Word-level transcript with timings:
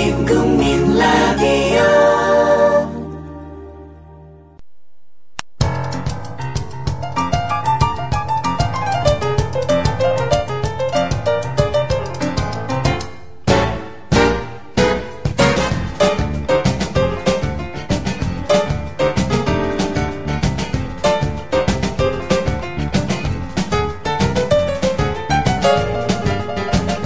국민 0.00 0.24
국민 0.24 1.19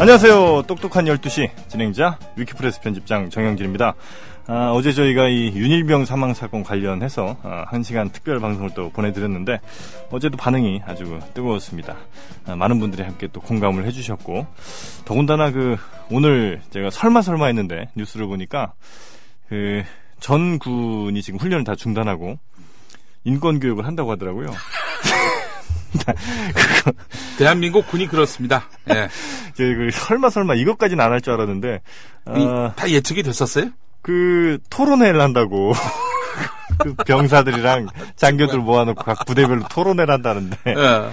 안녕하세요. 0.04 0.64
똑똑한 0.66 1.06
12시 1.06 1.48
진행자 1.66 2.18
위키프레스 2.36 2.82
편집장 2.82 3.30
정영진입니다. 3.30 3.94
아, 4.46 4.70
어제 4.74 4.92
저희가 4.92 5.28
이 5.28 5.46
윤일병 5.54 6.04
사망 6.04 6.34
사건 6.34 6.62
관련해서 6.62 7.38
아, 7.42 7.64
1시간 7.70 8.12
특별 8.12 8.38
방송을 8.38 8.72
또 8.74 8.90
보내드렸는데 8.90 9.60
어제도 10.10 10.36
반응이 10.36 10.82
아주 10.84 11.18
뜨거웠습니다. 11.32 11.96
아, 12.46 12.54
많은 12.54 12.80
분들이 12.80 13.02
함께 13.02 13.28
또 13.32 13.40
공감을 13.40 13.86
해주셨고 13.86 14.46
더군다나 15.06 15.50
그 15.52 15.78
오늘 16.10 16.60
제가 16.68 16.90
설마 16.90 17.22
설마 17.22 17.46
했는데 17.46 17.88
뉴스를 17.96 18.26
보니까 18.26 18.74
그 19.48 19.84
전 20.20 20.58
군이 20.58 21.22
지금 21.22 21.38
훈련을 21.38 21.64
다 21.64 21.74
중단하고 21.74 22.38
인권 23.24 23.58
교육을 23.58 23.86
한다고 23.86 24.10
하더라고요. 24.12 24.48
대한민국 27.38 27.86
군이 27.88 28.08
그렇습니다. 28.08 28.64
예. 28.90 29.08
제그 29.54 29.90
설마 29.92 30.30
설마 30.30 30.54
이것까지는 30.54 31.02
안 31.04 31.12
할 31.12 31.20
줄 31.20 31.32
알았는데 31.34 31.80
이, 32.36 32.44
아, 32.46 32.72
다 32.74 32.88
예측이 32.90 33.22
됐었어요? 33.22 33.70
그 34.02 34.58
토론회를 34.70 35.20
한다고 35.20 35.72
그 36.78 36.94
병사들이랑 36.94 37.86
장교들 38.16 38.58
모아놓고 38.58 39.02
각 39.04 39.24
부대별로 39.24 39.62
토론회를 39.68 40.12
한다는데 40.12 40.56
예. 40.66 41.10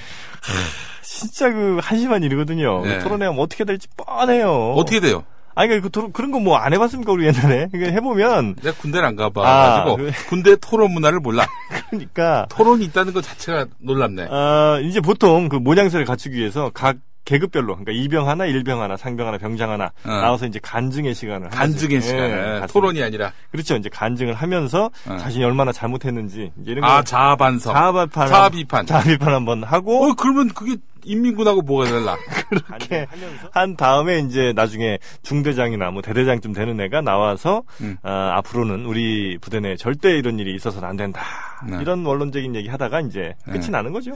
진짜 1.03 1.52
그 1.52 1.78
한심한 1.81 2.23
일이거든요. 2.23 2.84
네. 2.84 2.97
그 2.97 3.03
토론회하면 3.03 3.40
어떻게 3.40 3.64
될지 3.64 3.88
뻔해요. 3.95 4.73
어떻게 4.73 5.00
돼요? 5.00 5.23
아니 5.55 5.67
그러니까 5.69 5.89
그 5.89 6.11
그런 6.11 6.31
거 6.31 6.39
뭐 6.39 6.55
안 6.57 6.73
해봤습니까 6.73 7.11
우리 7.11 7.25
옛날에? 7.27 7.67
그러니까 7.71 7.91
해보면 7.94 8.55
내가 8.61 8.75
군대를 8.77 9.05
안 9.07 9.16
가봐가지고 9.16 9.91
아, 9.91 9.95
그- 9.97 10.11
군대 10.30 10.55
토론 10.55 10.91
문화를 10.94 11.19
몰라. 11.19 11.45
그러니까 11.89 12.45
토론이 12.49 12.85
있다는 12.85 13.13
것 13.13 13.21
자체가 13.23 13.66
놀랍네. 13.79 14.27
아 14.29 14.79
이제 14.83 15.02
보통 15.02 15.49
그 15.49 15.55
모양새를 15.57 16.05
갖추기 16.05 16.38
위해서 16.38 16.72
각 16.73 16.97
계급별로 17.25 17.75
그러니까 17.77 17.91
이병 17.91 18.27
하나, 18.27 18.45
일병 18.45 18.81
하나, 18.81 18.97
상병 18.97 19.27
하나, 19.27 19.38
병장 19.38 19.69
하나 19.72 19.86
어. 20.05 20.09
나와서 20.09 20.45
이제 20.45 20.59
간증의 20.61 21.14
시간을 21.14 21.50
간증의 21.50 21.95
하나씩, 21.97 22.09
시간에 22.09 22.61
예. 22.61 22.67
토론이 22.67 23.02
아니라 23.03 23.31
그렇죠. 23.52 23.75
이제 23.75 23.89
간증을 23.89 24.33
하면서 24.33 24.89
어. 25.08 25.17
자신이 25.17 25.44
얼마나 25.44 25.72
잘못했는지 25.72 26.52
이제 26.61 26.72
이런 26.72 26.83
아거 26.83 27.03
자아 27.03 27.36
반성. 27.36 27.73
자아 27.73 27.91
비판 28.05 28.28
자아 28.28 28.50
비판. 28.50 28.86
자아 28.86 29.03
비판 29.03 29.33
한번 29.33 29.63
하고 29.63 30.05
어 30.05 30.13
그러면 30.16 30.50
그게 30.50 30.78
인민군하고 31.03 31.61
뭐가 31.63 31.89
달라? 31.89 32.16
이렇게 32.52 33.08
한 33.52 33.75
다음에 33.75 34.19
이제 34.19 34.53
나중에 34.56 35.00
중대장이나 35.23 35.89
뭐 35.91 36.02
대대장쯤 36.02 36.53
되는 36.53 36.80
애가 36.80 37.02
나와서 37.02 37.63
음. 37.81 37.97
아, 38.03 38.33
앞으로는 38.38 38.85
우리 38.85 39.38
부대 39.39 39.59
내에 39.59 39.75
절대 39.78 40.16
이런 40.17 40.38
일이 40.39 40.53
있어서는 40.56 40.88
안 40.88 40.97
된다. 40.97 41.22
네. 41.67 41.78
이런 41.81 42.06
원론적인 42.06 42.56
얘기 42.56 42.69
하다가 42.69 43.02
이제 43.02 43.33
끝이 43.45 43.61
네. 43.66 43.69
나는 43.72 43.91
거죠. 43.94 44.11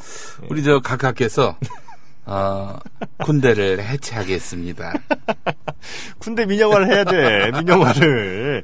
우리 0.49 0.63
저 0.63 0.79
각하께서 0.79 1.55
어, 2.25 2.77
군대를 3.23 3.83
해체하겠습니다. 3.83 4.93
군대 6.19 6.45
민영화를 6.45 6.87
해야 6.87 7.03
돼. 7.03 7.51
민영화를. 7.51 8.63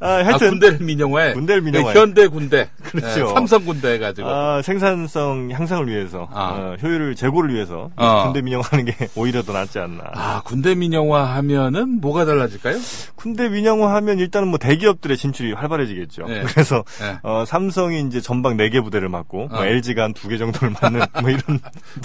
아, 0.00 0.06
아, 0.08 0.24
하여튼 0.24 0.50
군대를 0.50 0.78
민영화해. 0.80 1.32
군대를 1.32 1.62
민영화해. 1.62 1.98
현대 1.98 2.26
군대. 2.28 2.68
그렇죠. 2.82 3.28
예, 3.30 3.34
삼성 3.34 3.64
군대 3.64 3.94
해가지고. 3.94 4.28
아, 4.28 4.62
생산성 4.62 5.50
향상을 5.52 5.88
위해서, 5.88 6.28
아. 6.32 6.50
어, 6.50 6.76
효율을 6.80 7.16
제고를 7.16 7.52
위해서 7.54 7.90
어. 7.96 8.24
군대 8.24 8.40
민영화하는 8.40 8.84
게 8.84 8.94
오히려 9.16 9.42
더 9.42 9.52
낫지 9.52 9.78
않나. 9.78 10.04
아, 10.14 10.42
군대 10.44 10.74
민영화 10.74 11.24
하면은 11.36 12.00
뭐가 12.00 12.24
달라질까요? 12.24 12.78
군대 13.16 13.48
민영화 13.48 13.94
하면 13.96 14.18
일단은 14.18 14.48
뭐 14.48 14.58
대기업들의 14.58 15.16
진출이 15.16 15.52
활발해지겠죠. 15.54 16.26
네. 16.26 16.42
그래서 16.46 16.84
네. 17.00 17.18
어, 17.22 17.44
삼성이 17.44 18.00
이제 18.02 18.20
전방 18.20 18.56
4개 18.56 18.82
부대를 18.82 19.08
맡고 19.08 19.48
뭐 19.48 19.60
어. 19.60 19.64
LG가 19.64 20.04
한 20.04 20.14
2개 20.14 20.38
정도를 20.38 20.74
맡는 20.80 21.00
뭐 21.22 21.30
이런 21.30 21.60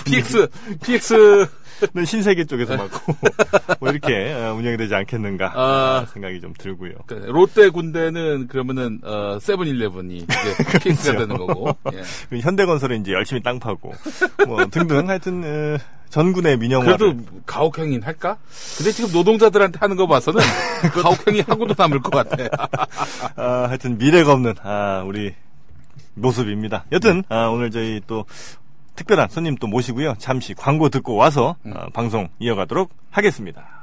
PX, 0.06 0.48
PX, 0.84 1.48
는 1.94 2.06
신세계 2.06 2.46
쪽에서 2.46 2.78
맡고 2.78 3.14
뭐 3.82 3.90
이렇게 3.90 4.34
어, 4.34 4.54
운영이 4.54 4.78
되지 4.78 4.96
않겠는가 4.96 5.52
아. 5.56 6.06
생각이 6.14 6.40
좀 6.40 6.54
들고요. 6.58 6.94
그 7.08 7.16
롯데 7.16 7.70
군 7.70 7.83
대는 7.92 8.48
그러면은, 8.48 9.00
어, 9.04 9.38
세븐일레븐이 9.40 10.18
이제 10.18 10.28
PX가 10.82 11.18
되는 11.18 11.38
거고. 11.38 11.76
예. 11.94 12.02
그 12.30 12.40
현대건설에 12.40 12.96
이제 12.98 13.12
열심히 13.12 13.42
땅 13.44 13.60
파고 13.60 13.94
뭐 14.48 14.66
등등 14.68 15.10
하여튼 15.10 15.44
어, 15.44 15.78
전군의 16.10 16.58
민영화 16.58 16.86
그래도 16.86 17.18
가혹행위는 17.48 18.04
할까? 18.04 18.38
근데 18.78 18.92
지금 18.92 19.12
노동자들한테 19.12 19.80
하는 19.80 19.96
거 19.96 20.06
봐서는 20.06 20.42
가혹행위 20.94 21.42
하고도 21.42 21.74
남을 21.76 22.02
것 22.02 22.12
같아. 22.12 22.46
아, 23.36 23.68
하여튼 23.68 23.98
미래가 23.98 24.34
없는 24.34 24.54
아, 24.62 25.04
우리 25.08 25.34
모습입니다. 26.14 26.86
여튼 26.92 27.24
아, 27.30 27.48
오늘 27.48 27.72
저희 27.72 28.00
또 28.06 28.26
특별한 28.96 29.30
손님 29.30 29.56
또 29.56 29.66
모시고요. 29.66 30.14
잠시 30.20 30.54
광고 30.54 30.90
듣고 30.90 31.16
와서 31.16 31.56
음. 31.66 31.74
어, 31.76 31.88
방송 31.94 32.30
이어가도록 32.38 32.92
하겠습니다. 33.10 33.83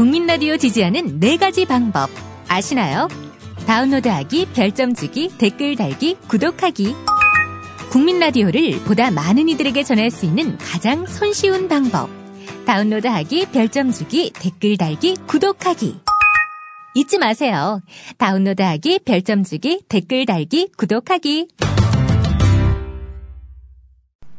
국민 0.00 0.26
라디오 0.26 0.56
지지하는 0.56 1.20
네 1.20 1.36
가지 1.36 1.66
방법 1.66 2.08
아시나요? 2.48 3.06
다운로드하기, 3.66 4.46
별점 4.54 4.94
주기, 4.94 5.28
댓글 5.36 5.76
달기, 5.76 6.14
구독하기. 6.26 6.94
국민 7.90 8.18
라디오를 8.18 8.82
보다 8.86 9.10
많은 9.10 9.50
이들에게 9.50 9.82
전할 9.82 10.10
수 10.10 10.24
있는 10.24 10.56
가장 10.56 11.04
손쉬운 11.04 11.68
방법. 11.68 12.08
다운로드하기, 12.64 13.48
별점 13.52 13.92
주기, 13.92 14.32
댓글 14.32 14.78
달기, 14.78 15.16
구독하기. 15.26 16.00
잊지 16.94 17.18
마세요. 17.18 17.82
다운로드하기, 18.16 19.00
별점 19.04 19.44
주기, 19.44 19.82
댓글 19.86 20.24
달기, 20.24 20.72
구독하기. 20.78 21.48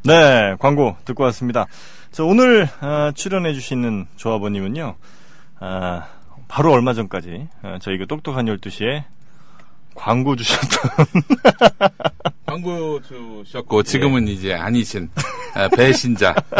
네, 0.05 0.55
광고 0.57 0.95
듣고 1.05 1.23
왔습니다. 1.25 1.67
저 2.11 2.25
오늘 2.25 2.67
아, 2.79 3.11
출연해 3.13 3.53
주시는 3.53 4.07
조합원님은요. 4.16 4.95
아, 5.61 6.07
바로 6.47 6.73
얼마 6.73 6.94
전까지 6.94 7.47
아, 7.61 7.77
저희 7.79 7.99
그 7.99 8.07
똑똑한 8.07 8.45
12시에 8.47 9.03
광고 9.94 10.35
주셨던 10.35 11.05
광고 12.47 12.99
주셨고, 13.01 13.83
지금은 13.83 14.27
이제 14.27 14.53
아니신, 14.53 15.09
아, 15.53 15.67
배신자. 15.69 16.33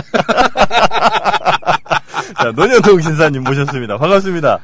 자, 2.38 2.52
노년동 2.56 3.02
신사님 3.02 3.44
모셨습니다. 3.44 3.98
반갑습니다. 3.98 4.60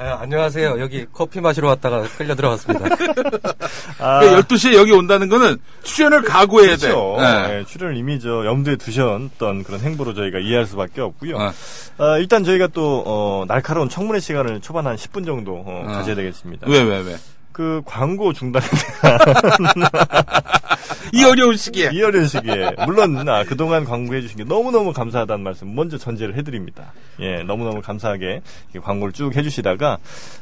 아, 0.00 0.16
안녕하세요. 0.22 0.80
여기 0.80 1.04
커피 1.12 1.42
마시러 1.42 1.68
왔다가 1.68 2.04
끌려 2.16 2.34
들어왔습니다. 2.34 2.86
아, 4.00 4.20
그러니까 4.20 4.40
12시에 4.48 4.72
여기 4.74 4.92
온다는 4.92 5.28
거는 5.28 5.58
출연을 5.82 6.22
각오해야 6.22 6.76
돼. 6.76 6.88
그렇죠. 6.88 7.16
예. 7.18 7.22
네, 7.48 7.64
출연을 7.66 7.98
이미 7.98 8.18
저 8.18 8.46
염두에 8.46 8.76
두셨던 8.76 9.62
그런 9.62 9.80
행보로 9.80 10.14
저희가 10.14 10.38
이해할 10.38 10.64
수밖에 10.64 11.02
없고요. 11.02 11.36
어. 11.36 11.52
어, 11.98 12.18
일단 12.18 12.44
저희가 12.44 12.68
또 12.68 13.04
어, 13.06 13.44
날카로운 13.46 13.90
청문회 13.90 14.20
시간을 14.20 14.62
초반 14.62 14.86
한 14.86 14.96
10분 14.96 15.26
정도 15.26 15.56
어, 15.56 15.82
어. 15.84 15.92
가져야 15.92 16.14
되겠습니다. 16.14 16.66
왜, 16.70 16.80
왜, 16.80 17.00
왜? 17.02 17.16
그 17.52 17.82
광고 17.84 18.32
중단에 18.32 18.64
이 21.12 21.24
어려운 21.24 21.56
시기에. 21.56 21.90
이 21.92 22.02
어려운 22.02 22.26
시기에 22.26 22.72
물론 22.86 23.28
아, 23.28 23.44
그동안 23.44 23.84
광고해 23.84 24.20
주신 24.22 24.38
게 24.38 24.44
너무너무 24.44 24.92
감사하다는 24.92 25.42
말씀 25.44 25.74
먼저 25.74 25.98
전제를 25.98 26.36
해드립니다. 26.36 26.92
예, 27.20 27.42
너무너무 27.42 27.80
감사하게 27.82 28.42
광고를 28.82 29.12
쭉 29.12 29.34
해주시다가 29.36 29.98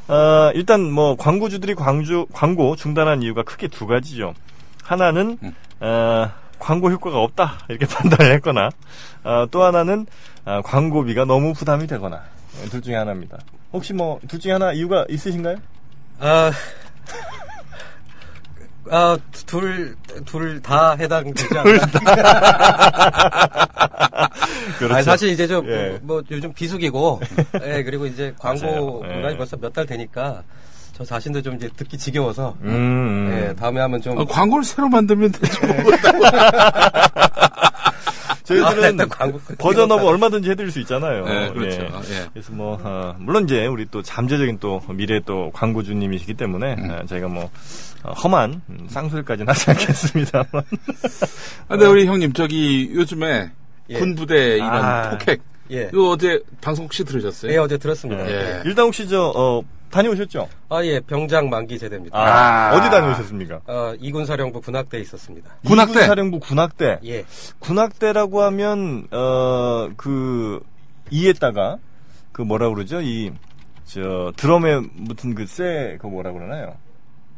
어, 0.09 0.51
일단 0.55 0.91
뭐 0.91 1.17
광고주들이 1.17 1.75
광주 1.75 2.27
광고 2.33 2.77
중단한 2.77 3.23
이유가 3.23 3.43
크게 3.43 3.69
두 3.69 3.87
가지죠. 3.87 4.35
하나는 4.85 5.39
음. 5.43 5.55
어, 5.81 6.31
광고 6.59 6.91
효과가 6.91 7.19
없다 7.19 7.59
이렇게 7.69 7.87
판단을 7.93 8.33
했거나 8.35 8.71
어, 9.25 9.47
또 9.51 9.63
하나는 9.65 10.07
어, 10.45 10.61
광고비가 10.65 11.25
너무 11.25 11.53
부담이 11.53 11.87
되거나 11.87 12.23
예, 12.63 12.69
둘 12.69 12.81
중에 12.83 12.95
하나입니다. 12.97 13.39
혹시 13.73 13.93
뭐 13.93 14.19
둘 14.29 14.41
중에 14.41 14.53
하나 14.53 14.73
이유가 14.73 15.05
있으신가요? 15.11 15.57
아, 16.21 16.51
아, 18.91 19.17
둘, 19.47 19.97
둘 20.25 20.61
다 20.63 20.93
해당되지 20.95 21.59
않나. 21.59 21.79
그렇죠. 24.79 24.95
아니, 24.95 25.03
사실 25.05 25.29
이제 25.31 25.47
좀, 25.47 25.69
예. 25.69 25.99
뭐, 26.03 26.23
요즘 26.31 26.53
비수기고, 26.53 27.21
예, 27.65 27.83
그리고 27.83 28.07
이제 28.07 28.33
광고 28.39 28.67
맞아요. 28.67 28.85
문화이 29.17 29.33
예. 29.33 29.37
벌써 29.37 29.57
몇 29.57 29.73
달 29.73 29.87
되니까, 29.87 30.43
저 30.93 31.05
자신도 31.05 31.43
좀 31.43 31.57
이제 31.57 31.69
듣기 31.77 31.97
지겨워서, 31.99 32.57
음, 32.63 32.69
음. 32.69 33.31
예, 33.51 33.55
다음에 33.55 33.81
하면 33.81 34.01
좀, 34.01 34.19
아, 34.19 34.25
광고를 34.25 34.65
새로 34.65 34.89
만들면 34.89 35.33
되죠. 35.33 35.61
저희들은 38.49 38.91
일단 38.93 39.09
광고 39.09 39.39
version 39.59 39.91
up 39.91 40.07
얼마든지 40.07 40.51
해드릴 40.51 40.71
수 40.71 40.81
있잖아요. 40.81 41.25
네, 41.27 41.51
그렇죠. 41.53 41.83
예. 41.83 42.15
예. 42.15 42.27
그래서 42.33 42.53
뭐 42.53 42.79
어, 42.83 43.15
물론 43.19 43.45
이제 43.45 43.67
우리 43.67 43.87
또 43.91 44.03
잠재적인 44.03 44.59
또 44.59 44.81
미래 44.89 45.21
또 45.21 45.51
광고주님이시기 45.53 46.35
때문에 46.35 46.75
음. 46.79 46.91
어, 46.91 47.05
저희가 47.07 47.29
뭐 47.29 47.51
어, 48.03 48.13
험한 48.13 48.63
음, 48.71 48.87
쌍소리까지는 48.89 49.49
하지 49.53 49.71
않겠습니다만 49.71 50.47
아, 50.57 50.63
근데 51.69 51.87
우리 51.87 52.07
형님, 52.07 52.33
저기 52.33 52.91
요즘에 52.95 53.51
예. 53.91 53.99
군부대 53.99 54.57
이런 54.57 54.73
아. 54.73 55.11
폭행. 55.11 55.37
예. 55.71 55.91
이거 55.93 56.11
어제 56.11 56.41
방송 56.63 56.87
혹시 56.87 57.05
들으셨어요? 57.05 57.53
예, 57.53 57.59
어제 57.59 57.77
들었습니다. 57.77 58.27
예. 58.31 58.63
일단 58.65 58.87
혹시 58.87 59.07
저 59.07 59.31
어, 59.37 59.63
다녀오셨죠? 59.91 60.49
아, 60.69 60.85
예, 60.85 61.01
병장 61.01 61.49
만기 61.49 61.79
제대입니다. 61.79 62.17
아. 62.19 62.77
어디 62.77 62.91
다녀오셨습니까? 62.91 63.61
어, 63.67 63.95
이군사령부 63.99 64.61
군악대에 64.61 65.01
있었습니다. 65.01 65.51
군악대? 65.67 65.93
이군 65.93 66.07
사령부 66.07 66.41
군악대. 66.41 66.99
예. 67.05 67.25
군악대라고 67.59 68.43
하면 68.43 69.07
어 69.11 69.89
그 69.97 70.61
이에다가 71.11 71.79
그 72.33 72.43
뭐라 72.43 72.69
그러죠? 72.69 73.01
이 73.01 73.33
저 73.87 74.33
드럼에 74.37 74.81
붙은 75.07 75.35
그 75.35 75.47
쇠 75.47 75.97
그 75.99 76.07
뭐라 76.07 76.33
그러나요? 76.33 76.77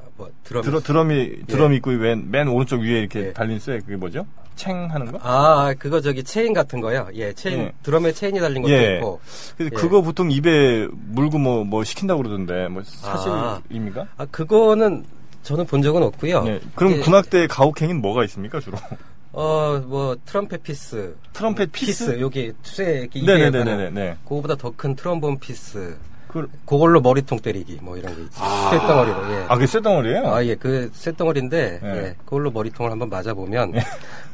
아, 0.00 0.05
뭐, 0.17 0.29
드럼. 0.43 0.64
드럼 0.64 0.82
드럼이 0.82 1.46
드럼 1.46 1.73
있고 1.75 1.93
맨, 1.93 2.29
맨 2.29 2.49
오른쪽 2.49 2.81
위에 2.81 2.99
이렇게 2.99 3.26
예. 3.29 3.32
달린 3.32 3.61
쇠 3.61 3.79
그게 3.79 3.94
뭐죠? 3.94 4.26
챙 4.61 4.91
하는 4.91 5.11
거? 5.11 5.19
아, 5.23 5.73
그거 5.79 6.01
저기 6.03 6.23
체인 6.23 6.53
같은 6.53 6.81
거요. 6.83 7.09
예, 7.15 7.33
체인, 7.33 7.59
예. 7.61 7.73
드럼에 7.83 8.12
체인이 8.12 8.39
달린 8.41 8.61
것도 8.62 8.75
예. 8.75 8.97
있고. 8.97 9.19
그래서 9.57 9.71
예. 9.73 9.81
그거 9.81 10.03
보통 10.03 10.31
입에 10.31 10.87
물고 10.93 11.39
뭐뭐 11.39 11.85
시킨다고 11.85 12.23
그러던데 12.23 12.69
뭐 12.69 12.83
아. 13.03 13.17
사실입니까? 13.17 14.07
아, 14.19 14.27
그거는 14.31 15.05
저는 15.43 15.65
본 15.67 15.81
적은 15.81 16.03
없고요. 16.03 16.43
네. 16.43 16.61
그럼 16.75 16.93
예, 16.93 17.01
군악대 17.01 17.47
가혹행위는 17.47 18.03
뭐가 18.03 18.23
있습니까 18.25 18.61
주로? 18.61 18.77
어, 19.33 19.81
뭐, 19.87 20.17
트럼펫 20.27 20.63
피스. 20.65 21.15
트럼펫 21.33 21.71
피스? 21.73 21.87
피스, 22.06 22.21
여기 22.21 22.53
쇠, 22.65 23.03
이렇게 23.03 23.21
입에 23.21 23.39
네네네네. 23.39 23.91
네. 23.91 24.17
그거보다 24.25 24.56
더 24.56 24.73
큰 24.77 24.95
트럼본 24.97 25.39
피스. 25.39 25.97
그, 26.32 26.49
그걸로 26.65 27.00
머리통 27.00 27.41
때리기, 27.41 27.79
뭐 27.82 27.97
이런 27.97 28.15
게 28.15 28.23
있지. 28.23 28.38
쇳덩어리로, 28.71 29.32
예. 29.32 29.44
아, 29.49 29.55
그게 29.55 29.67
쇠덩어리예요? 29.67 30.32
아, 30.32 30.44
예, 30.44 30.55
그 30.55 30.91
쇳덩어리인데, 30.94 31.81
예. 31.82 31.88
예, 31.88 32.15
그걸로 32.25 32.50
머리통을 32.53 32.91
한번 32.93 33.09
맞아 33.09 33.35
보면, 33.35 33.73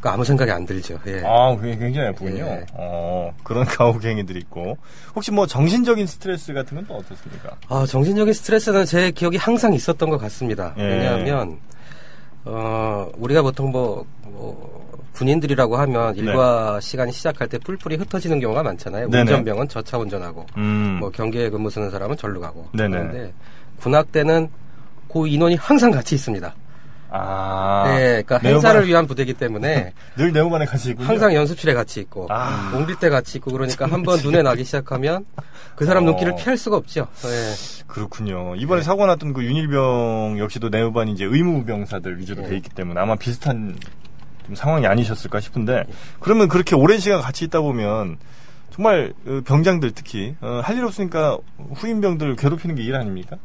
그 0.00 0.08
아무 0.08 0.24
생각이 0.24 0.50
안 0.50 0.66
들죠, 0.66 0.98
예. 1.06 1.22
아, 1.24 1.56
그게 1.56 1.76
굉장히 1.76 2.08
예쁘군요. 2.08 2.44
예. 2.44 2.66
어, 2.74 3.32
그런 3.42 3.64
가혹행위들이 3.64 4.38
있고. 4.40 4.76
혹시 5.14 5.30
뭐 5.32 5.46
정신적인 5.46 6.06
스트레스 6.06 6.52
같은 6.52 6.76
건 6.76 6.86
또 6.86 6.94
어떻습니까? 6.96 7.56
아, 7.68 7.84
정신적인 7.86 8.32
스트레스는 8.34 8.84
제 8.84 9.10
기억이 9.10 9.38
항상 9.38 9.72
있었던 9.72 10.08
것 10.10 10.18
같습니다. 10.18 10.74
예. 10.78 10.82
왜냐하면, 10.82 11.58
어, 12.44 13.10
우리가 13.16 13.42
보통 13.42 13.70
뭐, 13.72 14.04
뭐 14.22 14.85
군인들이라고 15.16 15.76
하면 15.78 16.14
일과 16.16 16.78
시간이 16.80 17.10
시작할 17.10 17.48
때 17.48 17.58
뿔뿔이 17.58 17.96
흩어지는 17.96 18.38
경우가 18.38 18.62
많잖아요. 18.62 19.08
네네. 19.08 19.22
운전병은 19.22 19.68
저차 19.68 19.96
운전하고, 19.96 20.46
음. 20.58 20.98
뭐 21.00 21.10
경계에 21.10 21.48
근무 21.48 21.70
쓰는 21.70 21.90
사람은 21.90 22.16
절로 22.16 22.40
가고. 22.40 22.68
네네. 22.72 22.88
그런데 22.90 23.32
군악 23.80 24.12
때는 24.12 24.48
그 25.10 25.26
인원이 25.26 25.54
항상 25.56 25.90
같이 25.90 26.14
있습니다. 26.14 26.54
아. 27.08 27.84
네, 27.86 28.22
그러니까 28.22 28.38
행사를 28.46 28.86
위한 28.86 29.06
부대이기 29.06 29.34
때문에 29.34 29.92
늘 30.18 30.32
네오만에 30.32 30.66
같이 30.66 30.90
있군요. 30.90 31.08
항상 31.08 31.34
연습실에 31.34 31.72
같이 31.72 32.00
있고 32.00 32.26
아. 32.28 32.72
옮길 32.74 32.96
때 32.96 33.08
같이 33.08 33.38
있고 33.38 33.52
그러니까 33.52 33.86
한번 33.86 34.18
눈에 34.20 34.42
나기 34.42 34.64
시작하면 34.64 35.24
그 35.76 35.86
사람 35.86 36.02
어. 36.02 36.06
눈길을 36.06 36.34
피할 36.36 36.58
수가 36.58 36.76
없죠. 36.76 37.06
네. 37.22 37.86
그렇군요. 37.86 38.54
예. 38.56 38.60
이번에 38.60 38.82
사고 38.82 39.06
났던 39.06 39.32
그 39.32 39.44
윤일병 39.44 40.36
역시도 40.38 40.68
네오반이 40.68 41.12
이제 41.12 41.24
의무병사들 41.24 42.18
위주로 42.18 42.42
예. 42.42 42.48
돼 42.48 42.56
있기 42.56 42.70
때문에 42.70 43.00
아마 43.00 43.14
비슷한 43.14 43.78
좀 44.46 44.54
상황이 44.54 44.86
아니셨을까 44.86 45.40
싶은데 45.40 45.84
그러면 46.20 46.48
그렇게 46.48 46.74
오랜 46.76 46.98
시간 47.00 47.20
같이 47.20 47.44
있다 47.44 47.60
보면 47.60 48.16
정말 48.70 49.12
어, 49.26 49.40
병장들 49.44 49.92
특히 49.92 50.36
어, 50.40 50.60
할일 50.62 50.84
없으니까 50.84 51.38
후임병들 51.74 52.36
괴롭히는 52.36 52.74
게 52.76 52.82
일 52.82 52.94
아닙니까? 52.94 53.36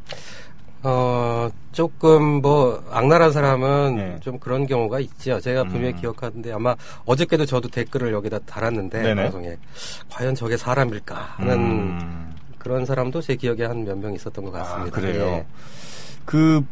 어, 0.83 1.47
조금 1.71 2.41
뭐 2.41 2.83
악랄한 2.91 3.31
사람은 3.31 3.95
네. 3.95 4.17
좀 4.19 4.39
그런 4.39 4.65
경우가 4.65 4.99
있죠. 5.01 5.39
제가 5.39 5.63
분명히 5.65 5.95
기억하는데 5.95 6.51
아마 6.51 6.75
어저께도 7.05 7.45
저도 7.45 7.69
댓글을 7.69 8.11
여기다 8.13 8.39
달았는데 8.39 8.99
네네. 9.01 9.21
방송에 9.23 9.57
과연 10.09 10.33
저게 10.33 10.57
사람일까 10.57 11.15
하는 11.37 11.53
음. 11.59 12.35
그런 12.57 12.85
사람도 12.85 13.21
제 13.21 13.35
기억에 13.35 13.65
한 13.65 13.83
몇 13.85 13.95
명 13.97 14.13
있었던 14.13 14.43
것 14.43 14.51
같습니다. 14.51 14.97
아, 14.97 15.01
그래요. 15.01 15.23
예. 15.25 15.45
그 16.25 16.65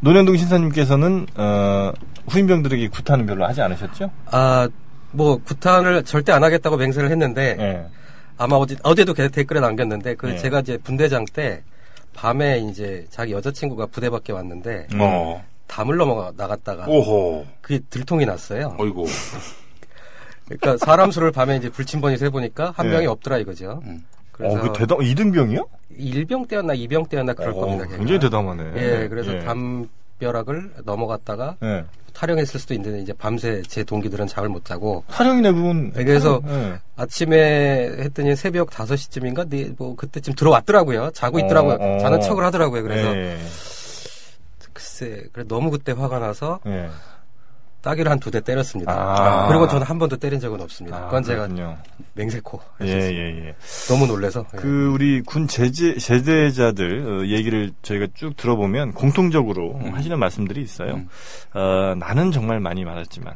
노년동 0.00 0.36
신사님께서는 0.36 1.26
어, 1.36 1.92
후임병들에게 2.28 2.88
구타는 2.88 3.26
별로 3.26 3.46
하지 3.46 3.60
않으셨죠? 3.62 4.10
아, 4.26 4.68
뭐 5.12 5.36
구탄을 5.38 6.04
절대 6.04 6.32
안 6.32 6.42
하겠다고 6.44 6.76
맹세를 6.76 7.10
했는데 7.10 7.56
예. 7.58 7.86
아마 8.38 8.56
어제 8.56 8.76
어제도 8.82 9.14
그 9.14 9.30
댓글에 9.30 9.60
남겼는데 9.60 10.14
그 10.16 10.26
네. 10.26 10.36
제가 10.36 10.60
이제 10.60 10.76
분대장 10.78 11.24
때 11.32 11.62
밤에 12.12 12.58
이제 12.58 13.06
자기 13.10 13.32
여자친구가 13.32 13.86
부대 13.86 14.10
밖에 14.10 14.32
왔는데 14.32 14.88
음. 14.94 14.98
어. 15.00 15.44
담을 15.66 15.96
넘어 15.96 16.32
나갔다가 16.36 16.86
오호. 16.86 17.46
그게 17.60 17.80
들통이 17.90 18.26
났어요. 18.26 18.76
어이구. 18.78 19.06
그러니까 20.46 20.76
사람 20.84 21.10
수를 21.10 21.32
밤에 21.32 21.56
이제 21.56 21.68
불침번이 21.70 22.18
세 22.18 22.28
보니까 22.30 22.72
한 22.76 22.86
네. 22.86 22.92
명이 22.92 23.06
없더라 23.06 23.38
이거죠. 23.38 23.80
음. 23.84 24.04
그래서 24.32 24.56
어, 24.56 24.60
그 24.60 24.72
대담 24.78 25.02
이등병이요? 25.02 25.66
일병 25.98 26.46
때였나 26.46 26.74
이병 26.74 27.06
때였나 27.06 27.32
그럴 27.32 27.52
어, 27.52 27.54
겁니다. 27.54 27.84
걔가. 27.84 27.96
굉장히 27.96 28.20
대담하네. 28.20 28.72
예, 28.76 29.08
그래서 29.08 29.34
예. 29.34 29.38
담 29.40 29.88
벼락을 30.18 30.72
넘어갔다가 30.84 31.56
예. 31.62 31.84
탈영했을 32.12 32.58
수도 32.58 32.72
있는데 32.74 33.00
이제 33.00 33.12
밤새 33.12 33.60
제 33.62 33.84
동기들은 33.84 34.26
잠을 34.26 34.48
못 34.48 34.64
자고 34.64 35.04
타령이네 35.08 35.52
그건. 35.52 35.92
네, 35.92 36.04
그래서 36.04 36.40
예. 36.48 36.78
아침에 36.96 37.90
했더니 37.98 38.34
새벽 38.36 38.70
5시쯤인가 38.70 39.48
네, 39.48 39.70
뭐 39.76 39.94
그때쯤 39.96 40.34
들어왔더라고요. 40.34 41.10
자고 41.12 41.38
있더라고요. 41.38 41.74
어, 41.74 41.96
어. 41.96 41.98
자는 41.98 42.20
척을 42.20 42.42
하더라고요. 42.44 42.82
그래서 42.82 43.14
예. 43.16 43.38
글쎄 44.72 45.24
그래 45.32 45.44
너무 45.46 45.70
그때 45.70 45.92
화가 45.92 46.18
나서 46.18 46.60
예. 46.66 46.88
따귀를 47.86 48.10
한 48.10 48.18
두 48.18 48.32
대 48.32 48.40
때렸습니다. 48.40 48.92
아. 48.92 49.46
그리고 49.46 49.68
저는 49.68 49.86
한 49.86 49.96
번도 50.00 50.16
때린 50.16 50.40
적은 50.40 50.60
없습니다. 50.60 50.96
아, 50.96 51.04
그건 51.04 51.22
제가 51.22 51.42
그렇군요. 51.46 51.78
맹세코 52.14 52.60
예. 52.82 52.86
예, 52.88 53.46
예. 53.46 53.54
너무 53.88 54.08
놀래서 54.08 54.44
예. 54.54 54.56
그 54.56 54.90
우리 54.92 55.20
군 55.22 55.46
제재 55.46 55.96
제대자들 55.96 57.06
어, 57.06 57.26
얘기를 57.26 57.70
저희가 57.82 58.08
쭉 58.14 58.36
들어보면 58.36 58.92
공통적으로 58.92 59.78
하시는 59.92 60.18
말씀들이 60.18 60.62
있어요. 60.62 60.94
음. 60.94 61.08
어, 61.54 61.94
나는 61.96 62.32
정말 62.32 62.58
많이 62.58 62.84
맞았지만 62.84 63.34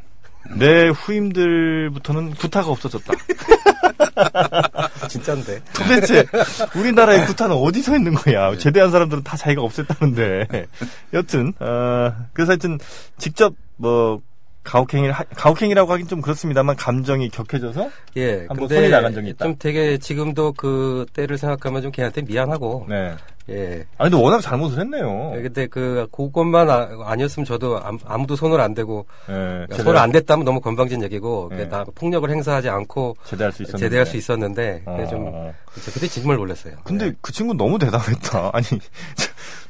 내 0.57 0.89
후임들부터는 0.89 2.33
구타가 2.33 2.71
없어졌다. 2.71 3.13
진짠데. 5.09 5.61
도대체 5.75 6.27
우리나라의 6.75 7.27
구타는 7.27 7.55
어디서 7.55 7.97
있는 7.97 8.15
거야? 8.15 8.57
제대한 8.57 8.91
사람들은 8.91 9.23
다 9.23 9.37
자기가 9.37 9.63
없앴다는데. 9.63 10.67
여튼 11.13 11.53
어, 11.61 12.13
그래서 12.33 12.53
하여튼 12.53 12.79
직접 13.19 13.55
뭐 13.77 14.21
가혹행위를 14.63 15.13
하- 15.13 15.25
가혹행위라고 15.25 15.93
하긴 15.93 16.07
좀 16.09 16.21
그렇습니다만 16.21 16.77
감정이 16.77 17.29
격해져서 17.31 17.91
예. 18.17 18.47
한번 18.49 18.69
손이 18.69 18.89
나간 18.91 19.15
적이 19.15 19.31
있다. 19.31 19.45
좀 19.47 19.57
되게 19.59 19.99
지금도 19.99 20.53
그 20.53 21.07
때를 21.15 21.39
생각하면 21.39 21.83
좀 21.83 21.91
걔한테 21.91 22.23
미안하고 22.23 22.87
네. 22.89 23.15
예. 23.51 23.87
아 23.99 24.05
근데 24.05 24.17
워낙 24.17 24.41
잘못을 24.41 24.81
했네요. 24.81 25.33
근데 25.35 25.67
그 25.67 26.07
그것만 26.13 26.71
아, 26.71 27.17
니었으면 27.17 27.45
저도 27.45 27.81
아무- 27.83 27.99
아무도 28.05 28.37
손을 28.37 28.61
안 28.61 28.75
대고 28.75 29.07
예, 29.29 29.33
그러니까 29.33 29.77
손을 29.77 29.97
안 29.97 30.13
댔다면 30.13 30.45
너무 30.45 30.61
건방진 30.61 31.03
얘기고 31.03 31.49
네. 31.51 31.57
그게 31.57 31.69
다 31.69 31.85
폭력을 31.95 32.29
행사하지 32.31 32.69
않고 32.69 33.17
제대할 33.25 33.53
수 33.53 33.63
있었는데. 33.63 33.85
제대할 33.87 34.07
수 34.07 34.17
있었는데 34.17 34.83
어. 34.87 35.07
좀 35.11 35.53
그때 35.93 36.07
정말 36.09 36.37
놀랐어요. 36.37 36.75
근데 36.85 37.07
네. 37.11 37.17
그 37.21 37.33
친구 37.33 37.55
너무 37.55 37.79
대단했다. 37.79 38.51
아니, 38.55 38.65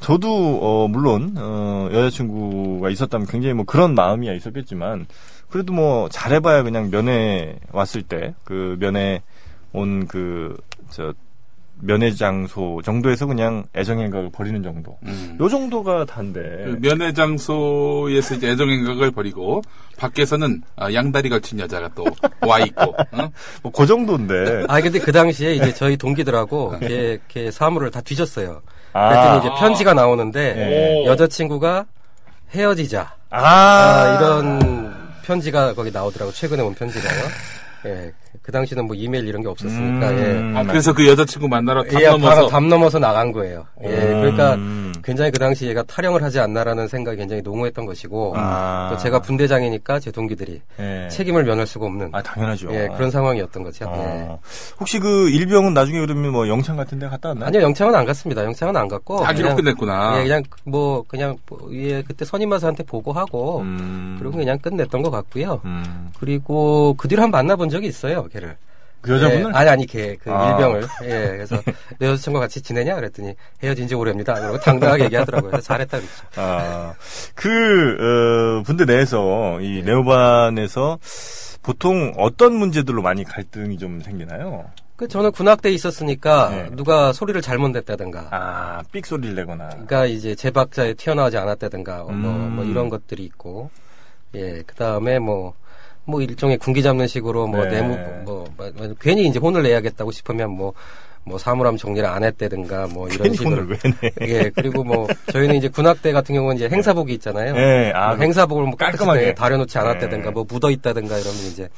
저도, 0.00 0.58
어, 0.62 0.88
물론, 0.88 1.34
어, 1.36 1.88
여자친구가 1.92 2.88
있었다면 2.90 3.26
굉장히 3.26 3.54
뭐 3.54 3.64
그런 3.66 3.94
마음이야 3.94 4.32
있었겠지만, 4.32 5.06
그래도 5.50 5.72
뭐 5.72 6.08
잘해봐야 6.08 6.62
그냥 6.62 6.90
면회 6.90 7.56
왔을 7.72 8.02
때, 8.02 8.34
그 8.44 8.76
면회 8.80 9.22
온 9.72 10.06
그, 10.06 10.56
저, 10.90 11.12
면회 11.82 12.10
장소 12.12 12.80
정도에서 12.84 13.26
그냥 13.26 13.64
애정행각을 13.74 14.30
버리는 14.30 14.62
정도. 14.62 14.98
음. 15.04 15.36
요 15.40 15.48
정도가 15.48 16.04
단데. 16.04 16.40
그 16.40 16.78
면회 16.80 17.12
장소에서 17.12 18.34
이제 18.34 18.48
애정행각을 18.50 19.10
버리고 19.10 19.62
밖에서는 19.96 20.62
아, 20.76 20.92
양다리 20.92 21.28
걸친 21.28 21.58
여자가 21.60 21.90
또 21.94 22.04
와 22.46 22.58
있고 22.60 22.94
어? 23.12 23.30
뭐, 23.62 23.72
그 23.72 23.86
정도인데. 23.86 24.64
아 24.68 24.80
근데 24.80 24.98
그 24.98 25.12
당시에 25.12 25.54
이제 25.54 25.74
저희 25.74 25.96
동기들하고 25.96 26.78
걔, 26.80 27.18
걔 27.28 27.50
사물을 27.50 27.90
다 27.90 28.00
뒤졌어요. 28.00 28.62
아. 28.92 29.08
그랬더니 29.08 29.38
이제 29.38 29.48
편지가 29.60 29.94
나오는데 29.94 30.54
네. 30.54 31.04
여자친구가 31.06 31.86
헤어지자 32.54 33.14
아, 33.30 33.38
아, 33.38 34.16
이런 34.18 34.92
편지가 35.22 35.74
거기 35.74 35.90
나오더라고 35.92 36.32
최근에 36.32 36.62
온 36.62 36.74
편지가요. 36.74 37.20
예, 37.86 38.12
그 38.42 38.52
당시는 38.52 38.86
뭐 38.86 38.94
이메일 38.96 39.26
이런 39.28 39.42
게 39.42 39.48
없었으니까 39.48 40.10
음. 40.10 40.52
예. 40.54 40.58
아, 40.58 40.62
그래서 40.64 40.92
그 40.94 41.06
여자친구 41.06 41.48
만나러 41.48 41.82
담 41.84 42.00
예, 42.00 42.06
넘어서 42.08 42.46
담 42.48 42.68
넘어서 42.68 42.98
나간 42.98 43.32
거예요. 43.32 43.66
예, 43.84 43.88
그러니까 43.88 44.54
음. 44.54 44.92
굉장히 45.04 45.30
그 45.30 45.38
당시 45.38 45.66
얘가 45.66 45.82
탈영을 45.82 46.22
하지 46.22 46.38
않나라는 46.40 46.88
생각이 46.88 47.16
굉장히 47.16 47.42
농후했던 47.42 47.86
것이고 47.86 48.34
아. 48.36 48.88
또 48.90 48.98
제가 48.98 49.20
분대장이니까 49.20 49.98
제 50.00 50.10
동기들이 50.10 50.60
예. 50.78 51.08
책임을 51.10 51.44
면할 51.44 51.66
수가 51.66 51.86
없는 51.86 52.10
아, 52.12 52.22
당연하죠. 52.22 52.68
예, 52.72 52.88
그런 52.96 53.10
상황이었던 53.10 53.62
거죠. 53.62 53.84
예. 53.84 53.88
어. 53.90 54.38
혹시 54.78 54.98
그 55.00 55.28
일병은 55.30 55.74
나중에 55.74 56.00
그러면 56.00 56.32
뭐 56.32 56.48
영창 56.48 56.76
같은 56.76 56.98
데 56.98 57.08
갔다 57.08 57.30
왔나요? 57.30 57.46
아니요, 57.48 57.62
영창은 57.62 57.94
안 57.94 58.04
갔습니다. 58.04 58.44
영창은 58.44 58.76
안 58.76 58.88
갔고. 58.88 59.20
다 59.22 59.32
기록 59.32 59.48
그냥- 59.50 59.56
끝냈구나. 59.56 60.18
예, 60.18 60.22
그냥 60.24 60.42
뭐 60.64 61.04
그냥 61.08 61.36
뭐, 61.48 61.68
예, 61.72 62.02
그때 62.02 62.24
선임마사한테 62.24 62.84
보고하고 62.84 63.60
음. 63.60 64.16
그리고 64.20 64.36
그냥 64.36 64.58
끝냈던 64.58 65.02
것 65.02 65.10
같고요. 65.10 65.60
음. 65.64 66.10
그리고 66.18 66.94
그 66.96 67.08
뒤로 67.08 67.22
한 67.22 67.30
번 67.30 67.40
만나본 67.40 67.70
적이 67.70 67.86
있어요, 67.86 68.19
걔를. 68.28 68.56
그 69.00 69.12
여자분을? 69.14 69.52
예, 69.54 69.58
아니 69.58 69.68
아니 69.70 69.86
걔 69.86 70.16
그 70.22 70.30
아. 70.30 70.50
일병을. 70.50 70.86
예, 71.04 71.28
그래서 71.28 71.56
내 71.98 72.06
여자친구와 72.06 72.42
같이 72.42 72.60
지내냐 72.60 72.94
그랬더니 72.96 73.34
헤어진 73.62 73.88
지 73.88 73.94
오래입니다. 73.94 74.34
그러고 74.34 74.58
당당하게 74.58 75.04
얘기하더라고요. 75.04 75.50
그래서 75.52 75.64
잘했다 75.66 75.98
그랬죠. 75.98 76.14
아, 76.36 76.92
그, 77.34 78.58
어, 78.58 78.62
분대 78.64 78.84
내에서, 78.84 79.56
네. 79.58 79.78
이 79.78 79.82
네오반에서 79.82 80.98
보통 81.62 82.12
어떤 82.18 82.54
문제들로 82.54 83.00
많이 83.02 83.24
갈등이 83.24 83.78
좀 83.78 84.00
생기나요? 84.00 84.66
그 84.96 85.08
저는 85.08 85.32
군악대에 85.32 85.72
있었으니까 85.72 86.50
네. 86.50 86.68
누가 86.72 87.14
소리를 87.14 87.40
잘못 87.40 87.68
냈다든가. 87.68 88.28
아, 88.32 88.82
삑 88.92 89.06
소리를 89.06 89.34
내거나. 89.34 89.68
그러니까 89.70 90.04
이제 90.04 90.34
제 90.34 90.50
박자에 90.50 90.92
튀어나오지 90.92 91.38
않았다든가 91.38 92.02
뭐, 92.02 92.10
음. 92.10 92.52
뭐 92.56 92.64
이런 92.66 92.90
것들이 92.90 93.24
있고 93.24 93.70
예 94.34 94.62
그다음에 94.66 95.18
뭐 95.18 95.54
뭐 96.10 96.20
일종의 96.22 96.58
군기 96.58 96.82
잡는 96.82 97.06
식으로 97.06 97.46
뭐 97.46 97.64
네. 97.64 97.80
내무 97.80 97.96
뭐, 98.24 98.44
뭐, 98.56 98.70
뭐 98.76 98.94
괜히 99.00 99.26
이제 99.26 99.38
혼을 99.38 99.62
내야겠다고 99.62 100.10
싶으면 100.12 100.50
뭐 100.50 100.74
뭐 101.24 101.38
사물함 101.38 101.76
정리를 101.76 102.08
안 102.08 102.24
했다든가 102.24 102.88
뭐 102.88 103.08
이런 103.08 103.32
식으로 103.32 103.50
혼을 103.50 103.68
왜 103.68 103.78
내? 104.00 104.10
예 104.22 104.50
그리고 104.50 104.82
뭐 104.82 105.06
저희는 105.32 105.56
이제 105.56 105.68
군악대 105.68 106.12
같은 106.12 106.34
경우는 106.34 106.56
이제 106.56 106.68
행사복이 106.68 107.12
있잖아요. 107.14 107.54
예, 107.56 107.92
아, 107.94 108.14
뭐 108.14 108.24
행사복을 108.24 108.64
뭐 108.64 108.76
깔끔하게. 108.76 109.34
다려놓지 109.34 109.76
않았다든가 109.78 110.28
예. 110.28 110.30
뭐 110.30 110.44
묻어 110.48 110.70
있다든가 110.70 111.18
이러면 111.18 111.38
이제 111.40 111.68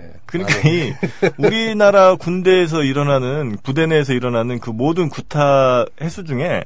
예, 0.00 0.12
그러니까 0.26 0.68
이 0.68 0.92
우리나라 1.36 2.16
군대에서 2.16 2.82
일어나는 2.82 3.58
부대 3.62 3.86
내에서 3.86 4.12
일어나는 4.14 4.60
그 4.60 4.70
모든 4.70 5.08
구타 5.08 5.84
횟수 6.00 6.24
중에 6.24 6.64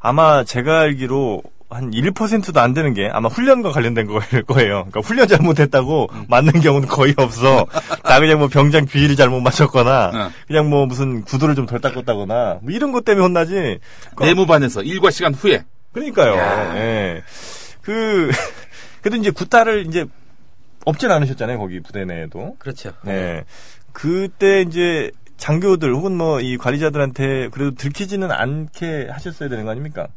아마 0.00 0.44
제가 0.44 0.80
알기로 0.80 1.42
한 1.70 1.90
1%도 1.90 2.60
안 2.60 2.72
되는 2.72 2.94
게 2.94 3.08
아마 3.12 3.28
훈련과 3.28 3.72
관련된 3.72 4.06
거일 4.06 4.42
거예요. 4.44 4.86
그러니까 4.88 5.00
훈련 5.00 5.28
잘못했다고 5.28 6.08
맞는 6.28 6.60
경우는 6.60 6.88
거의 6.88 7.12
없어. 7.18 7.66
나 8.04 8.20
그냥 8.20 8.38
뭐 8.38 8.48
병장 8.48 8.86
비위를 8.86 9.16
잘못 9.16 9.40
맞췄거나 9.40 10.10
응. 10.14 10.28
그냥 10.46 10.70
뭐 10.70 10.86
무슨 10.86 11.22
구두를 11.24 11.54
좀 11.54 11.66
덜 11.66 11.80
닦았다거나 11.80 12.60
뭐 12.62 12.72
이런 12.72 12.92
것 12.92 13.04
때문에 13.04 13.22
혼나지. 13.24 13.80
내무반에서 14.18 14.82
일과 14.82 15.10
시간 15.10 15.34
후에 15.34 15.64
그러니까요. 15.92 16.34
야. 16.36 16.76
예. 16.78 17.22
그 17.82 18.30
그래도 19.02 19.16
이제 19.18 19.30
구타를 19.30 19.86
이제 19.86 20.06
없진 20.86 21.10
않으셨잖아요. 21.10 21.58
거기 21.58 21.80
부대 21.80 22.06
내에도. 22.06 22.56
그렇죠. 22.58 22.92
네. 23.02 23.44
그때 23.92 24.62
이제 24.62 25.10
장교들 25.36 25.94
혹은 25.94 26.16
뭐 26.16 26.40
이 26.40 26.56
관리자들한테 26.56 27.48
그래도 27.50 27.74
들키지는 27.74 28.30
않게 28.30 29.08
하셨어야 29.10 29.50
되는 29.50 29.64
거 29.66 29.70
아닙니까? 29.70 30.08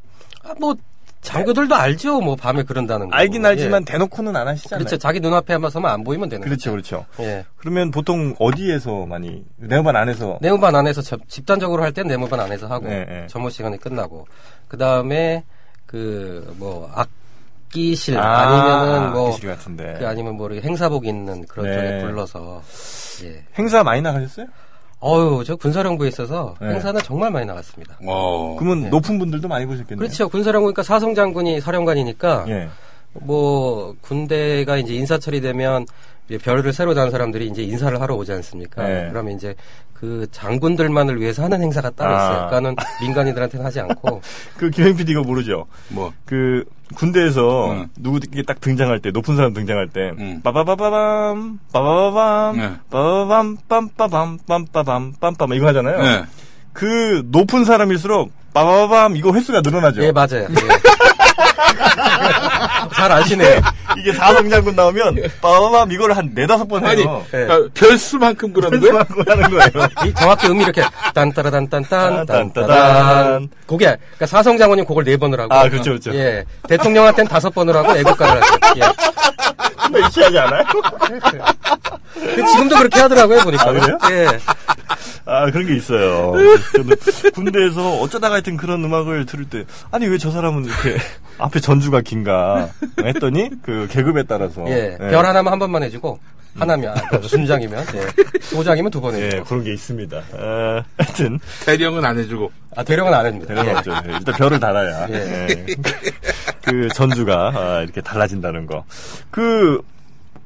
아, 0.44 0.54
뭐 0.60 0.76
장교들도 1.22 1.76
알죠. 1.76 2.20
뭐 2.20 2.36
밤에 2.36 2.64
그런다는 2.64 3.10
거. 3.10 3.16
알긴 3.16 3.46
알지만 3.46 3.82
예. 3.82 3.86
대놓고는 3.92 4.36
안 4.36 4.48
하시잖아요. 4.48 4.80
그렇죠. 4.80 4.98
자기 4.98 5.20
눈앞에 5.20 5.54
한번 5.54 5.70
서면 5.72 5.92
안 5.92 6.04
보이면 6.04 6.30
되는 6.30 6.44
그렇죠, 6.44 6.72
그렇죠. 6.72 7.06
예. 7.20 7.46
그러면 7.58 7.92
보통 7.92 8.36
어디에서 8.40 9.06
많이 9.06 9.44
네오반 9.58 9.96
안에서 9.96 10.40
네모반 10.42 10.76
안에서 10.76 11.02
접- 11.02 11.28
집단적으로 11.30 11.84
할땐 11.84 12.08
네모반 12.08 12.40
안에서 12.40 12.68
하고 12.68 12.88
네, 12.88 13.06
네. 13.06 13.28
점호 13.28 13.50
시간이 13.50 13.78
끝나고 13.80 14.28
그 14.68 14.78
다음에 14.78 15.44
그 15.86 16.54
뭐 16.58 16.90
악기실 16.94 18.18
아, 18.18 18.24
아, 18.24 18.56
니면은 18.56 19.12
뭐 19.14 19.30
악기실 19.30 19.50
같은데. 19.50 19.96
그 20.00 20.08
아니면 20.08 20.36
뭐 20.38 20.50
행사복 20.52 21.06
있는 21.06 21.46
그런 21.46 21.68
네. 21.68 21.76
쪽에 21.76 22.00
불러서 22.02 22.62
예. 23.26 23.44
행사 23.58 23.84
많이 23.84 24.02
나가셨어요? 24.02 24.48
어유 25.04 25.44
저 25.46 25.56
군사령부에 25.56 26.08
있어서 26.10 26.56
네. 26.62 26.70
행사는 26.70 27.02
정말 27.04 27.32
많이 27.32 27.46
나갔습니다. 27.46 27.98
어. 28.06 28.56
그러면 28.58 28.84
네. 28.84 28.90
높은 28.90 29.18
분들도 29.18 29.48
많이 29.48 29.66
보셨겠네요. 29.66 29.98
그렇죠. 29.98 30.30
군사령부니까 30.30 30.84
사성 30.84 31.16
장군이 31.16 31.60
사령관이니까 31.60 32.46
예. 32.50 32.70
뭐 33.14 33.96
군대가 34.02 34.78
이제 34.78 34.94
인사철이 34.94 35.42
되면 35.42 35.86
이제 35.86 35.90
별을 36.38 36.74
새로 36.74 36.94
단 36.94 37.10
사람들이 37.12 37.48
이제 37.48 37.64
인사를 37.64 38.00
하러 38.00 38.16
오지 38.16 38.32
않습니까? 38.34 38.88
네. 38.88 39.08
그러면 39.10 39.34
이제 39.36 39.56
그 39.94 40.28
장군들만을 40.32 41.20
위해서 41.22 41.44
하는 41.44 41.62
행사가 41.62 41.92
따로 41.92 42.14
있어요. 42.14 42.28
아. 42.28 42.48
그러니까는 42.48 42.76
민간인들한테는 43.02 43.66
하지 43.66 43.80
않고 43.82 44.22
그 44.58 44.70
김행 44.70 44.96
PD가 44.96 45.22
모르죠. 45.22 45.66
뭐 45.90 46.12
그 46.26 46.64
군대에서 46.96 47.72
응. 47.72 47.90
누구 47.98 48.20
딱 48.46 48.60
등장할 48.62 49.00
때 49.00 49.12
높은 49.12 49.36
사람 49.36 49.54
등장할 49.54 49.90
때 49.90 50.12
응. 50.18 50.42
빠바바바밤 50.42 51.60
빠바바밤 51.72 52.58
네. 52.58 52.72
빠바밤 52.90 53.58
빰빠밤 53.68 54.40
빰빠밤 54.46 55.14
빰빰 55.20 55.56
이거 55.56 55.68
하잖아요. 55.68 56.02
네. 56.02 56.24
그 56.74 57.24
높은 57.28 57.66
사람일수록 57.66 58.32
빠바밤 58.54 59.16
이거 59.16 59.34
횟수가 59.34 59.62
늘어나죠. 59.62 60.04
예 60.04 60.12
맞아요. 60.12 60.48
예. 60.50 60.52
잘 62.94 63.12
아시네요. 63.12 63.60
이게 63.98 64.14
사성장군 64.14 64.76
나오면 64.76 65.18
빠바밤 65.42 65.92
이걸 65.92 66.14
한 66.14 66.32
네다섯 66.34 66.68
번 66.68 66.86
아니 66.86 67.02
해요. 67.02 67.24
예. 67.34 67.46
그러니까 67.46 67.70
별수만큼 67.74 68.54
그러는? 68.54 68.80
그거 68.80 69.06
하는 69.28 69.50
거예요. 69.50 69.88
이 70.06 70.14
정확히 70.14 70.48
음이 70.48 70.64
이렇게 70.64 70.84
딴따라단딴딴 71.14 72.26
딴따단. 72.26 73.50
그게 73.68 73.86
그러니까 73.86 74.26
사성 74.26 74.58
장군이 74.58 74.86
그걸 74.86 75.04
네 75.04 75.18
번을 75.18 75.40
하고 75.40 75.54
아, 75.54 75.70
그렇죠, 75.70 75.92
그렇죠. 75.92 76.14
예 76.14 76.44
대통령한테는 76.68 77.30
다섯 77.30 77.50
번을 77.54 77.76
하고 77.76 77.96
애국가를 77.96 78.42
하죠. 78.42 78.58
예. 78.78 78.82
정말 79.82 80.04
이치하지 80.10 80.40
않아요? 80.40 80.64
그 82.14 82.46
지금도 82.46 82.78
그렇게 82.78 83.00
하더라고요 83.02 83.40
보니까. 83.40 83.70
아, 83.70 83.74
그래요? 83.74 83.98
예. 84.12 84.28
아, 85.26 85.50
그런 85.52 85.68
게 85.68 85.76
있어요. 85.76 86.34
군대에서 87.34 88.00
어쩌다가 88.00 88.36
하여튼 88.36 88.58
그런 88.58 88.84
음악을 88.84 89.26
들을 89.26 89.46
때, 89.46 89.66
아니, 89.92 90.08
왜 90.08 90.18
저 90.18 90.30
사람은 90.32 90.66
이렇게 90.66 90.98
앞에 91.40 91.60
전주가 91.60 92.02
긴가 92.02 92.70
했더니, 93.04 93.50
그 93.64 93.88
계급에 93.90 94.24
따라서. 94.24 94.64
예. 94.68 94.94
예. 95.02 95.10
별 95.10 95.26
하나만 95.26 95.52
한 95.52 95.58
번만 95.60 95.82
해주고 95.84 96.20
하나면 96.60 96.98
아, 96.98 97.02
그 97.18 97.28
순장이면 97.28 97.86
예. 97.96 98.40
소장이면 98.42 98.92
두번 98.92 99.18
예, 99.18 99.26
해주고. 99.28 99.44
그런 99.46 99.64
게 99.64 99.74
있습니다. 99.74 100.18
아, 100.38 100.84
하여튼, 100.98 101.40
대령은 101.66 102.04
안 102.06 102.20
해주고 102.20 102.52
아 102.76 102.84
대령은 102.84 103.14
안 103.14 103.26
합니다. 103.26 103.48
대단하 103.48 103.72
예. 103.72 103.76
없죠. 103.78 103.92
예, 104.10 104.14
일단 104.18 104.36
별을 104.36 104.60
달아야. 104.60 105.08
예. 105.10 105.48
예. 105.50 105.66
그 106.64 106.90
전주가 106.94 107.52
아, 107.56 107.82
이렇게 107.82 108.02
달라진다는 108.02 108.66
거. 108.68 108.84
그, 109.32 109.82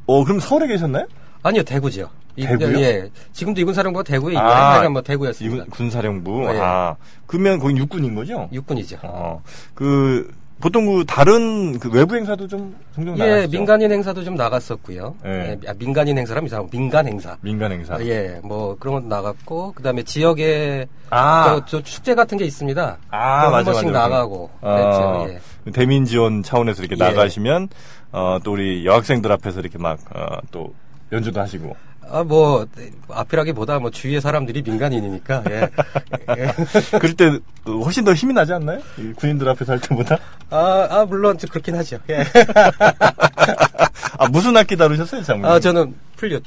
어, 0.06 0.24
그럼 0.24 0.40
서울에 0.40 0.68
계셨나요? 0.68 1.06
아니요 1.44 1.64
대구지요. 1.64 2.10
이- 2.36 2.46
대구요? 2.46 2.80
예. 2.82 3.10
지금도 3.34 3.62
이군사령부가 3.62 4.04
대구에 4.04 4.34
있고 4.34 4.42
아, 4.44 4.74
하여간 4.74 4.94
뭐 4.94 5.02
대구였습니다. 5.02 5.64
이군- 5.64 5.70
군사령부. 5.70 6.46
예. 6.54 6.60
아, 6.60 6.96
그러면 7.28 7.60
거기 7.60 7.76
육군인 7.78 8.14
거죠? 8.16 8.50
육군이죠. 8.52 8.98
어, 9.04 9.42
그, 9.74 10.32
보통 10.62 10.86
그 10.86 11.04
다른 11.06 11.78
그 11.80 11.90
외부 11.92 12.16
행사도 12.16 12.48
좀 12.48 12.74
종종 12.96 13.18
예, 13.20 13.26
나가시죠? 13.28 13.52
민간인 13.58 13.92
행사도 13.92 14.24
좀 14.24 14.36
나갔었고요. 14.36 15.14
예. 15.26 15.30
예, 15.30 15.70
아, 15.70 15.74
민간인 15.78 16.18
행사라면 16.18 16.48
이상 16.48 16.70
민간 16.72 17.06
행사. 17.08 17.38
민간 17.42 17.72
행사. 17.74 17.96
아, 17.96 18.00
예, 18.02 18.40
뭐 18.42 18.76
그런 18.80 18.96
것도 18.96 19.08
나갔고 19.08 19.74
그다음에 19.74 20.04
지역에 20.04 20.88
아. 21.10 21.46
저, 21.46 21.66
저 21.66 21.84
축제 21.84 22.16
같은 22.16 22.38
게 22.38 22.46
있습니다. 22.46 22.98
아, 23.12 23.40
그거 23.42 23.52
맞아, 23.52 23.58
한 23.58 23.64
번씩 23.66 23.86
맞아. 23.92 24.00
나가고 24.08 24.50
어, 24.62 25.26
그랬죠. 25.26 25.40
예. 25.68 25.72
대민 25.72 26.06
지원 26.06 26.42
차원에서 26.42 26.84
이렇게 26.84 26.96
예. 27.04 27.10
나가시면 27.10 27.68
어, 28.14 28.38
또 28.44 28.54
우리 28.54 28.86
여학생들 28.86 29.30
앞에서 29.34 29.60
이렇게 29.60 29.78
막 29.78 30.00
어, 30.16 30.38
또 30.52 30.74
연주도 31.12 31.42
하시고. 31.42 31.76
아, 32.10 32.24
뭐, 32.24 32.66
앞이라기보다 33.10 33.80
뭐 33.80 33.90
주위의 33.90 34.22
사람들이 34.22 34.62
민간인이니까, 34.62 35.44
예. 35.50 35.70
예. 36.38 36.54
그럴 37.00 37.14
때 37.16 37.40
훨씬 37.68 38.04
더 38.04 38.14
힘이 38.14 38.34
나지 38.34 38.54
않나요? 38.54 38.80
이 38.98 39.12
군인들 39.14 39.48
앞에서 39.50 39.74
할 39.74 39.82
때보다? 39.82 40.18
아, 40.50 40.88
아, 40.90 41.06
물론 41.06 41.38
좀 41.38 41.50
그렇긴 41.50 41.76
하죠. 41.76 41.98
예. 42.10 42.24
아, 44.18 44.28
무슨 44.30 44.56
악기 44.56 44.78
다루셨어요, 44.78 45.24
장군님? 45.24 45.52
아, 45.52 45.60
저는 45.60 45.96
플룻. 46.16 46.44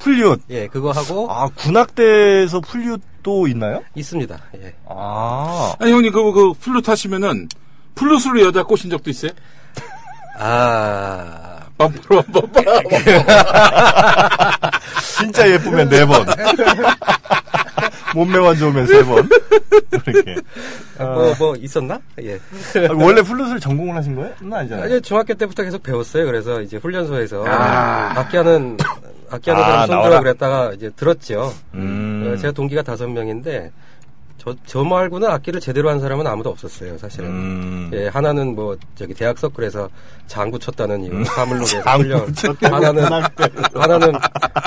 풀리웃. 0.00 0.40
예, 0.50 0.66
그거 0.66 0.90
하고 0.90 1.30
아, 1.30 1.48
군악대에서 1.48 2.60
풀리웃도 2.60 3.46
있나요? 3.48 3.82
있습니다. 3.94 4.38
예. 4.56 4.74
아. 4.88 5.74
아니 5.78 5.92
형님 5.92 6.10
그, 6.10 6.32
그 6.32 6.52
플루트 6.54 6.90
하시면은 6.90 7.48
플루트로 7.94 8.40
여자 8.40 8.62
꼬신 8.62 8.90
적도 8.90 9.10
있어요? 9.10 9.30
아, 10.38 11.66
빰빰빰빰 11.80 12.70
진짜 15.18 15.48
예쁘면 15.50 15.88
네 15.88 16.04
번. 16.04 16.26
몸매만 18.14 18.56
좋으면 18.56 18.86
세 18.86 19.02
번. 19.04 19.28
이렇게. 20.06 20.36
뭐, 20.98 21.34
뭐, 21.38 21.56
있었나? 21.56 21.98
예. 22.22 22.34
아, 22.34 22.92
원래 22.94 23.22
플룻을 23.22 23.60
전공을 23.60 23.96
하신 23.96 24.16
거예요? 24.16 24.34
는 24.40 24.52
아니잖아요. 24.52 24.84
아니, 24.84 25.00
중학교 25.00 25.32
때부터 25.34 25.62
계속 25.62 25.82
배웠어요. 25.82 26.26
그래서 26.26 26.60
이제 26.60 26.76
훈련소에서 26.76 27.44
아. 27.46 28.12
악기하는, 28.16 28.76
악기하는 29.30 29.62
아, 29.62 29.66
사람 29.66 29.80
손들어 29.80 30.02
나와라. 30.02 30.20
그랬다가 30.20 30.72
이제 30.74 30.90
들었죠. 30.96 31.54
음. 31.74 32.32
어, 32.34 32.36
제가 32.36 32.52
동기가 32.52 32.82
다섯 32.82 33.08
명인데 33.08 33.70
저, 34.40 34.54
저 34.64 34.82
말고는 34.82 35.28
악기를 35.28 35.60
제대로 35.60 35.90
한 35.90 36.00
사람은 36.00 36.26
아무도 36.26 36.48
없었어요, 36.48 36.96
사실은. 36.96 37.28
음. 37.28 37.90
예, 37.92 38.08
하나는 38.08 38.54
뭐, 38.54 38.74
저기, 38.94 39.12
대학 39.12 39.36
서클에서 39.36 39.86
장구 40.28 40.58
쳤다는 40.58 41.04
이유, 41.04 41.22
사물놀이에서 41.26 41.82
장구 41.82 42.02
훈련. 42.04 42.34
쳤다는 42.34 42.74
하나는, 42.74 43.04
하나는 43.74 44.12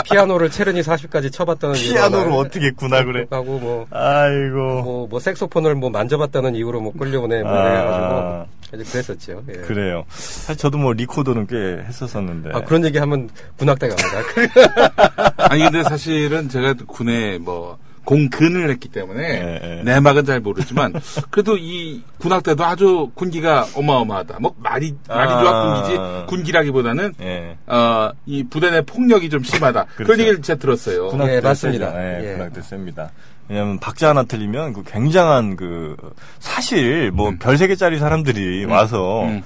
피아노를 0.06 0.52
체르니 0.52 0.82
40까지 0.82 1.32
쳐봤다는 1.34 1.76
이유로. 1.78 1.96
피아노를 1.96 2.26
하나 2.26 2.36
어떻게 2.36 2.70
구나 2.70 3.04
그래. 3.04 3.26
하고 3.32 3.58
뭐, 3.58 3.88
아이고. 3.90 4.84
뭐, 4.84 5.08
뭐, 5.08 5.20
색소폰을 5.20 5.74
뭐 5.74 5.90
만져봤다는 5.90 6.54
이유로 6.54 6.80
뭐 6.80 6.94
끌려오네, 6.94 7.42
뭐, 7.42 7.52
아. 7.52 7.64
그래가지고. 7.64 8.54
이제 8.76 8.92
그랬었죠. 8.92 9.44
예. 9.50 9.54
그래요. 9.62 10.04
사실 10.10 10.58
저도 10.58 10.78
뭐 10.78 10.94
리코더는 10.94 11.48
꽤 11.48 11.84
했었었는데. 11.88 12.52
아, 12.54 12.62
그런 12.62 12.86
얘기 12.86 13.00
하면 13.00 13.30
군악대 13.58 13.88
갑니다. 13.88 15.34
아니 15.50 15.64
근데 15.64 15.84
사실은 15.84 16.50
제가 16.50 16.74
군에 16.88 17.38
뭐 17.38 17.78
공근을 18.06 18.70
했기 18.70 18.90
때문에 18.90 19.24
예, 19.24 19.78
예. 19.80 19.84
내막은 19.84 20.26
잘 20.26 20.40
모르지만 20.40 20.94
그래도 21.30 21.58
이 21.58 22.02
군악대도 22.20 22.64
아주 22.64 23.12
군기가 23.14 23.68
어마어마하다. 23.76 24.38
뭐 24.40 24.54
말이 24.58 24.94
말이 25.08 25.32
아. 25.32 25.40
좋아 25.42 25.84
군기지 25.84 26.02
군기라기보다는 26.28 27.14
예. 27.22 27.58
어이 27.68 28.44
부대 28.50 28.72
내 28.72 28.82
폭력이 28.82 29.30
좀 29.30 29.44
심하다. 29.44 29.86
그런 29.96 30.06
그렇죠. 30.06 30.22
얘기를 30.22 30.42
제가 30.42 30.60
들었어요. 30.60 31.08
군악대 31.10 31.36
예, 31.36 31.42
맞습니다. 31.42 31.92
세죠. 31.92 32.00
예, 32.02 32.30
예. 32.30 32.34
군악대 32.34 32.62
셉니다. 32.62 33.12
왜냐면 33.50 33.80
박자 33.80 34.10
하나 34.10 34.24
틀리면 34.24 34.74
그 34.74 34.84
굉장한 34.84 35.56
그 35.56 35.96
사실 36.40 37.12
뭐 37.12 37.30
음. 37.30 37.40
별세 37.40 37.68
개짜리 37.68 38.00
사람들이 38.00 38.66
와서 38.66 39.24
음. 39.26 39.44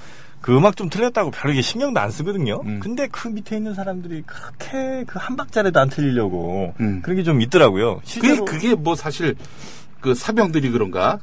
그 0.48 0.56
음악 0.56 0.76
좀 0.78 0.88
틀렸다고 0.88 1.30
별로 1.30 1.52
이게 1.52 1.60
신경도 1.60 2.00
안 2.00 2.10
쓰거든요. 2.10 2.62
음. 2.64 2.80
근데 2.80 3.06
그 3.12 3.28
밑에 3.28 3.58
있는 3.58 3.74
사람들이 3.74 4.22
그렇게 4.24 5.04
그 5.04 5.18
한 5.18 5.36
박자라도 5.36 5.78
안 5.78 5.90
틀리려고 5.90 6.72
음. 6.80 7.02
그런 7.02 7.16
게 7.18 7.22
좀 7.22 7.42
있더라고요. 7.42 8.00
실제로 8.02 8.46
그게 8.46 8.68
그게 8.68 8.74
뭐 8.74 8.94
사실 8.94 9.34
그 10.00 10.14
사병들이 10.14 10.70
그런가 10.70 11.18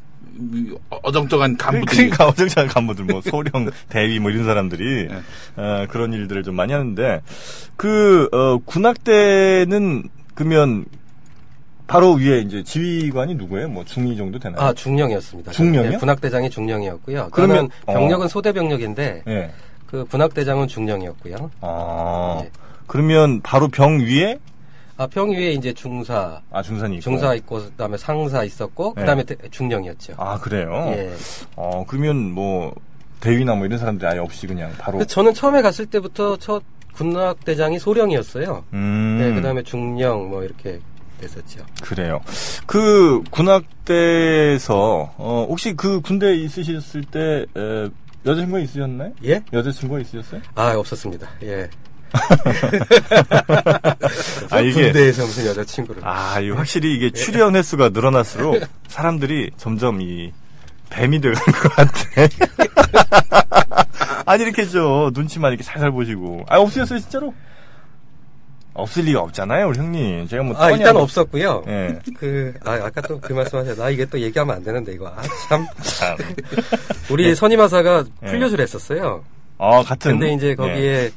이 0.54 0.76
어정쩡한 0.90 1.58
간부들이 1.58 1.96
그러니까 2.12 2.28
어정쩡한 2.30 2.68
간부들 2.70 3.06
뭐 3.06 3.22
소령 3.22 3.72
대위 3.90 4.20
뭐 4.20 4.30
이런 4.30 4.44
사람들이 4.46 5.08
네. 5.08 5.22
어, 5.56 5.88
그런 5.90 6.14
일들을 6.14 6.44
좀 6.44 6.56
많이 6.56 6.72
하는데 6.72 7.24
그 7.78 8.30
어, 8.32 8.60
군악대는 8.64 10.04
그러면 10.36 10.86
바로 11.88 12.14
위에 12.14 12.40
이제 12.40 12.64
지휘관이 12.64 13.36
누구예요? 13.36 13.68
뭐 13.70 13.84
중위 13.86 14.18
정도 14.18 14.40
되나요? 14.40 14.60
아, 14.62 14.74
중령이었습니다. 14.74 15.52
중령이요? 15.52 15.94
예, 15.94 15.98
군악대장이 15.98 16.50
중령이었고요. 16.50 17.30
그러면- 17.32 17.70
병력은 17.86 18.28
소대 18.28 18.52
병력인데, 18.52 19.24
예. 19.28 19.52
그 19.86 20.04
군악대장은 20.06 20.68
중령이었고요. 20.68 21.52
아 21.62 22.42
예. 22.44 22.50
그러면 22.88 23.42
바로 23.42 23.68
병 23.68 24.00
위에 24.00 24.40
아, 24.98 25.08
평 25.08 25.30
위에 25.30 25.52
이제 25.52 25.74
중사, 25.74 26.40
아 26.52 26.62
있고. 26.62 27.00
중사 27.02 27.34
있고, 27.36 27.58
그 27.58 27.72
다음에 27.78 27.98
상사 27.98 28.44
있었고, 28.46 28.94
네. 28.96 29.02
그 29.02 29.06
다음에 29.06 29.24
중령이었죠. 29.52 30.14
아 30.18 30.40
그래요. 30.40 30.86
예. 30.96 31.12
어 31.56 31.84
그러면 31.88 32.32
뭐 32.32 32.74
대위나 33.20 33.56
뭐 33.56 33.66
이런 33.66 33.78
사람들이 33.78 34.10
아예 34.10 34.20
없이 34.20 34.48
그냥 34.48 34.72
바로. 34.78 35.04
저는 35.06 35.34
처음에 35.34 35.62
갔을 35.62 35.86
때부터 35.86 36.38
첫 36.38 36.64
군악대장이 36.94 37.78
소령이었어요. 37.78 38.64
음. 38.74 39.18
네, 39.20 39.34
그 39.34 39.42
다음에 39.42 39.62
중령, 39.64 40.30
뭐, 40.30 40.44
이렇게 40.44 40.80
됐었죠. 41.26 41.66
그래요. 41.82 42.22
그 42.66 43.22
군악대에서 43.30 45.14
어, 45.18 45.46
혹시 45.50 45.74
그 45.76 46.02
군대 46.02 46.36
있으셨을 46.36 47.04
때 47.06 47.46
에, 47.56 47.90
여자친구 48.26 48.60
있으셨나요? 48.62 49.12
예? 49.24 49.44
여자친구 49.54 50.00
있으셨어요? 50.02 50.42
아, 50.56 50.74
없었습니다. 50.76 51.30
예. 51.44 51.70
아 54.52 54.62
이게 54.62 54.84
군대에서 54.86 55.26
무슨 55.26 55.46
여자친구를. 55.48 56.02
아, 56.06 56.40
이 56.40 56.50
확실히 56.50 56.96
이게 56.96 57.12
출연 57.12 57.56
횟수가 57.56 57.90
늘어날수록 57.90 58.62
사람들이 58.88 59.52
점점 59.58 60.02
이 60.02 60.32
뱀이 60.90 61.20
되는 61.20 61.36
것 61.36 61.76
같아. 61.76 61.92
아니 64.26 64.44
이렇게 64.44 64.66
저 64.66 65.12
눈치만 65.14 65.52
이렇게 65.52 65.64
살살 65.64 65.92
보시고. 65.92 66.46
아 66.48 66.58
없으셨어요 66.60 67.00
진짜로? 67.00 67.34
없을 68.76 69.04
리가 69.06 69.22
없잖아요, 69.22 69.70
우리 69.70 69.80
형님. 69.80 70.28
제가 70.28 70.44
뭐 70.44 70.56
아, 70.58 70.70
일단 70.70 70.90
하고- 70.90 71.00
없었고요. 71.00 71.64
예. 71.68 71.98
그, 72.20 72.54
아, 72.66 72.74
아까 72.74 73.02
또 73.02 73.20
그 73.20 73.34
말씀하셨 73.34 73.78
나 73.78 73.90
이게 73.90 74.06
또 74.06 74.20
얘기하면 74.20 74.56
안 74.58 74.64
되는데, 74.64 74.92
이거. 74.94 75.08
아, 75.08 75.22
참. 75.50 75.66
참. 75.82 76.18
우리 77.10 77.34
선임하사가 77.34 78.04
예. 78.24 78.28
풀려줄 78.28 78.62
했었어요. 78.62 79.24
어 79.58 79.82
같은. 79.84 80.12
근데 80.20 80.34
이제 80.34 80.50
예. 80.50 80.56
거기에 80.56 81.12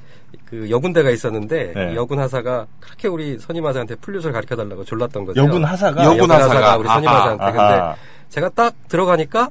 그 0.44 0.70
여군대가 0.70 1.10
있었는데, 1.10 1.72
네. 1.74 1.92
이 1.92 1.96
여군 1.96 2.20
하사가 2.20 2.66
그렇게 2.80 3.08
우리 3.08 3.38
선임하사한테 3.38 3.96
풀려줄 3.96 4.32
가르쳐 4.32 4.54
달라고 4.56 4.84
졸랐던 4.84 5.24
거죠. 5.24 5.42
여군 5.42 5.64
하사가 5.64 6.04
여군 6.04 6.18
여군 6.18 6.30
하사가. 6.30 6.54
하사가 6.54 6.76
우리 6.76 6.88
선임하사한테. 6.88 7.44
아하. 7.44 7.52
근데 7.52 8.00
제가 8.28 8.48
딱 8.50 8.74
들어가니까, 8.88 9.50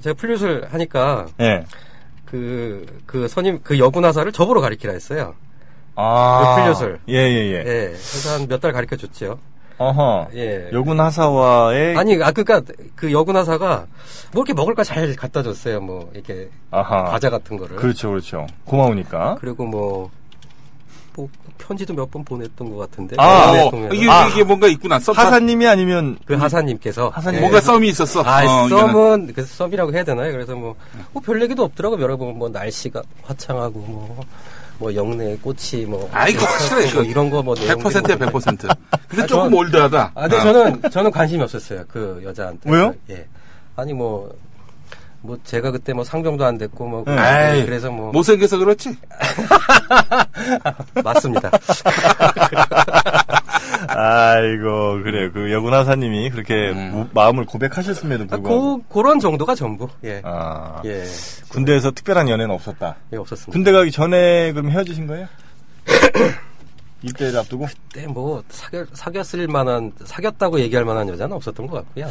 제가 0.00 0.14
풀려줄 0.14 0.66
하니까, 0.70 1.26
예. 1.40 1.64
그, 2.24 2.86
그 3.06 3.26
선임, 3.28 3.58
그 3.62 3.78
여군 3.78 4.04
하사를 4.04 4.30
저보러 4.32 4.60
가르치라 4.60 4.92
했어요. 4.92 5.34
아. 5.96 6.54
그 6.56 6.60
풀려술. 6.62 7.00
예, 7.08 7.14
예, 7.14 7.52
예. 7.52 7.58
예. 7.58 7.62
그래서 7.88 8.34
한 8.34 8.42
몇 8.48 8.60
달 8.60 8.72
가르쳐 8.72 8.96
줬죠. 8.96 9.38
어허. 9.78 10.28
예. 10.34 10.68
여군 10.72 11.00
하사와의 11.00 11.96
아니, 11.96 12.22
아, 12.22 12.30
그니까, 12.30 12.60
그 12.94 13.10
여군 13.12 13.36
하사가, 13.36 13.86
뭐 14.32 14.42
이렇게 14.44 14.52
먹을 14.54 14.74
거 14.74 14.84
잘 14.84 15.14
갖다 15.16 15.42
줬어요. 15.42 15.80
뭐, 15.80 16.10
이렇게, 16.14 16.48
아하. 16.70 17.04
과자 17.04 17.28
같은 17.28 17.56
거를. 17.56 17.76
그렇죠, 17.76 18.10
그렇죠. 18.10 18.46
고마우니까. 18.66 19.38
그리고 19.40 19.64
뭐, 19.66 20.10
뭐, 21.16 21.28
편지도 21.58 21.92
몇 21.94 22.08
번 22.10 22.24
보냈던 22.24 22.70
것 22.70 22.76
같은데. 22.88 23.16
아, 23.18 23.50
네, 23.52 23.68
어. 23.72 23.88
이게, 23.92 24.08
아. 24.08 24.28
이게 24.28 24.44
뭔가 24.44 24.68
있구나. 24.68 25.00
썸 25.00 25.12
하사님이 25.16 25.66
아니면 25.66 26.18
그 26.24 26.34
하사님께서. 26.34 27.08
하사님 27.08 27.38
예. 27.38 27.40
뭔가 27.40 27.60
썸이 27.60 27.88
있었어. 27.88 28.22
아, 28.24 28.44
어. 28.44 28.68
썸은, 28.68 29.32
그 29.34 29.42
썸이라고 29.44 29.92
해야 29.92 30.04
되나요? 30.04 30.30
그래서 30.30 30.54
뭐, 30.54 30.76
뭐, 31.12 31.20
별 31.20 31.42
얘기도 31.42 31.64
없더라고. 31.64 32.00
여러분, 32.00 32.38
뭐, 32.38 32.48
날씨가 32.48 33.02
화창하고, 33.24 33.80
뭐, 33.80 34.20
뭐, 34.78 34.94
영내 34.94 35.36
꽃이, 35.40 35.84
뭐. 35.86 36.08
아, 36.12 36.28
이 36.28 36.34
거 36.34 36.44
확실해, 36.44 36.86
이거. 36.88 36.94
뭐 37.00 37.04
이런 37.04 37.30
거 37.30 37.42
뭐. 37.42 37.54
내용들이 37.54 37.94
100%야, 37.94 38.16
뭐. 38.30 38.40
100%. 38.40 38.76
근데 39.08 39.22
아, 39.22 39.26
조금 39.26 39.50
저는- 39.50 39.56
올드하다. 39.58 40.12
아, 40.14 40.20
근데 40.22 40.36
어. 40.36 40.40
저는, 40.42 40.82
저는 40.90 41.10
관심이 41.10 41.42
없었어요. 41.42 41.84
그 41.88 42.20
여자한테. 42.24 42.70
왜요? 42.70 42.94
예. 43.10 43.26
아니, 43.76 43.92
뭐, 43.92 44.30
뭐, 45.20 45.38
제가 45.44 45.70
그때 45.70 45.92
뭐 45.92 46.02
상병도 46.04 46.44
안 46.44 46.58
됐고, 46.58 46.86
뭐. 46.86 47.04
네. 47.06 47.54
에이, 47.54 47.64
그래서 47.64 47.90
뭐. 47.90 48.10
못생겨서 48.12 48.58
그렇지? 48.58 48.96
맞습니다. 51.02 51.50
아이고 53.88 55.02
그래요. 55.02 55.30
그 55.32 55.52
여군 55.52 55.74
하사님이 55.74 56.30
그렇게 56.30 56.70
음. 56.70 56.90
무- 56.92 57.08
마음을 57.12 57.44
고백하셨음에도 57.44 58.24
아, 58.24 58.26
불구하고 58.36 58.78
고, 58.78 58.84
그런 58.88 59.18
정도가 59.20 59.54
전부. 59.54 59.88
예. 60.04 60.20
아, 60.24 60.80
예. 60.84 61.04
군대에서 61.50 61.90
특별한 61.90 62.28
연애는 62.28 62.54
없었다. 62.54 62.96
예, 63.12 63.16
없었습니다. 63.16 63.52
군대 63.52 63.72
가기 63.72 63.90
전에 63.90 64.52
그럼 64.52 64.70
헤어지신 64.70 65.06
거예요? 65.06 65.26
입대를 67.02 67.38
앞두고? 67.40 67.66
그때 67.66 68.06
뭐, 68.06 68.42
사귀, 68.48 68.82
사귀었을 68.94 69.46
만한, 69.48 69.92
사귀었다고 70.04 70.58
얘기할 70.60 70.86
만한 70.86 71.06
여자는 71.10 71.36
없었던 71.36 71.66
것 71.66 71.76
같고요. 71.84 72.08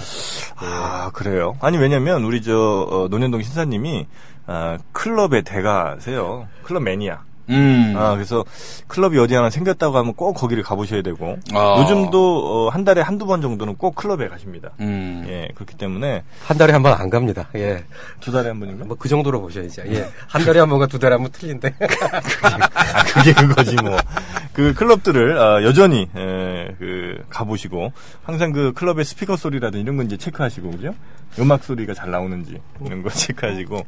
아 0.58 1.10
그래요. 1.14 1.58
아니 1.62 1.78
왜냐면 1.80 2.24
우리 2.24 2.44
저 2.44 2.88
어, 2.92 3.08
논현동 3.10 3.42
신사님이 3.42 4.06
아, 4.46 4.78
클럽의 4.92 5.42
대가세요. 5.44 6.48
클럽 6.64 6.84
매니아. 6.84 7.22
음. 7.49 7.93
아 7.97 8.13
그래서 8.13 8.45
클럽이 8.88 9.17
어디 9.19 9.36
하나 9.36 9.49
생겼다고 9.49 9.97
하면 9.97 10.13
꼭 10.13 10.34
거기를 10.34 10.63
가보셔야 10.63 11.01
되고 11.01 11.38
아. 11.53 11.75
요즘도 11.82 12.67
어, 12.67 12.69
한 12.69 12.84
달에 12.84 13.01
한두 13.01 13.25
번 13.25 13.41
정도는 13.41 13.75
꼭 13.75 13.95
클럽에 13.95 14.27
가십니다. 14.29 14.71
음. 14.79 15.25
예 15.27 15.49
그렇기 15.56 15.75
때문에 15.77 16.23
한 16.45 16.58
달에 16.58 16.71
한 16.73 16.82
번 16.84 16.93
안 16.93 17.10
갑니다. 17.10 17.49
예. 17.56 17.84
두 18.19 18.32
달에 18.32 18.49
한 18.49 18.60
번인가? 18.60 18.86
뭐 18.86 18.95
그 18.97 19.10
정도로 19.10 19.41
보셔야죠. 19.41 19.84
예. 19.88 20.10
한 20.27 20.43
달에 20.45 20.60
한 20.60 20.69
번과 20.69 20.88
두 20.88 20.99
달에 20.99 21.13
한 21.15 21.21
번 21.23 21.32
틀린데. 21.32 21.75
아, 22.43 23.03
그게 23.13 23.34
그거지 23.34 23.75
뭐. 23.77 23.97
그 24.53 24.73
클럽들을 24.73 25.38
아, 25.39 25.63
여전히 25.63 26.03
에, 26.15 26.75
그 26.79 27.23
가보시고 27.29 27.91
항상 28.23 28.51
그 28.51 28.71
클럽의 28.73 29.03
스피커 29.06 29.36
소리라든 29.36 29.79
이런 29.82 29.97
건 29.97 30.06
이제 30.06 30.15
체크하시고 30.17 30.71
그죠? 30.71 30.93
음악 31.39 31.63
소리가 31.63 31.93
잘 31.93 32.12
나오는지 32.12 32.62
이런 32.86 33.01
거 33.01 33.10
체크하시고 33.12 33.82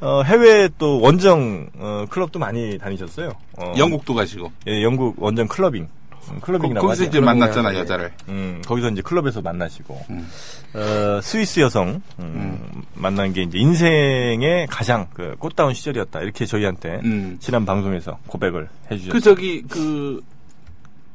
어, 0.00 0.22
해외 0.22 0.68
또 0.78 1.00
원정 1.00 1.70
어, 1.78 2.06
클럽도 2.10 2.38
많이 2.38 2.78
다니셨어요. 2.78 3.32
어, 3.58 3.74
영국도 3.76 4.14
가시고. 4.14 4.52
예, 4.68 4.82
영국 4.82 5.20
원정 5.22 5.48
클러빙. 5.48 5.88
음, 6.28 6.40
거, 6.40 6.46
클러빙이라고 6.46 6.86
거 6.86 6.92
기서 6.92 7.04
하죠. 7.04 7.10
이제 7.10 7.20
만났잖아, 7.20 7.74
예. 7.74 7.78
여자를. 7.78 8.12
음, 8.28 8.60
거기서 8.66 8.90
이제 8.90 9.02
클럽에서 9.02 9.40
만나시고 9.42 10.04
음. 10.10 10.28
어, 10.74 11.20
스위스 11.22 11.60
여성 11.60 12.02
음, 12.18 12.82
만난 12.94 13.32
게 13.32 13.42
이제 13.42 13.58
인생의 13.58 14.66
가장 14.68 15.06
그 15.14 15.36
꽃다운 15.38 15.72
시절이었다 15.74 16.20
이렇게 16.20 16.44
저희한테 16.44 17.00
음. 17.04 17.36
지난 17.40 17.64
방송에서 17.64 18.18
고백을 18.26 18.68
해주셨어요. 18.90 19.12
그 19.12 19.20
저기 19.20 19.62
그 19.62 20.22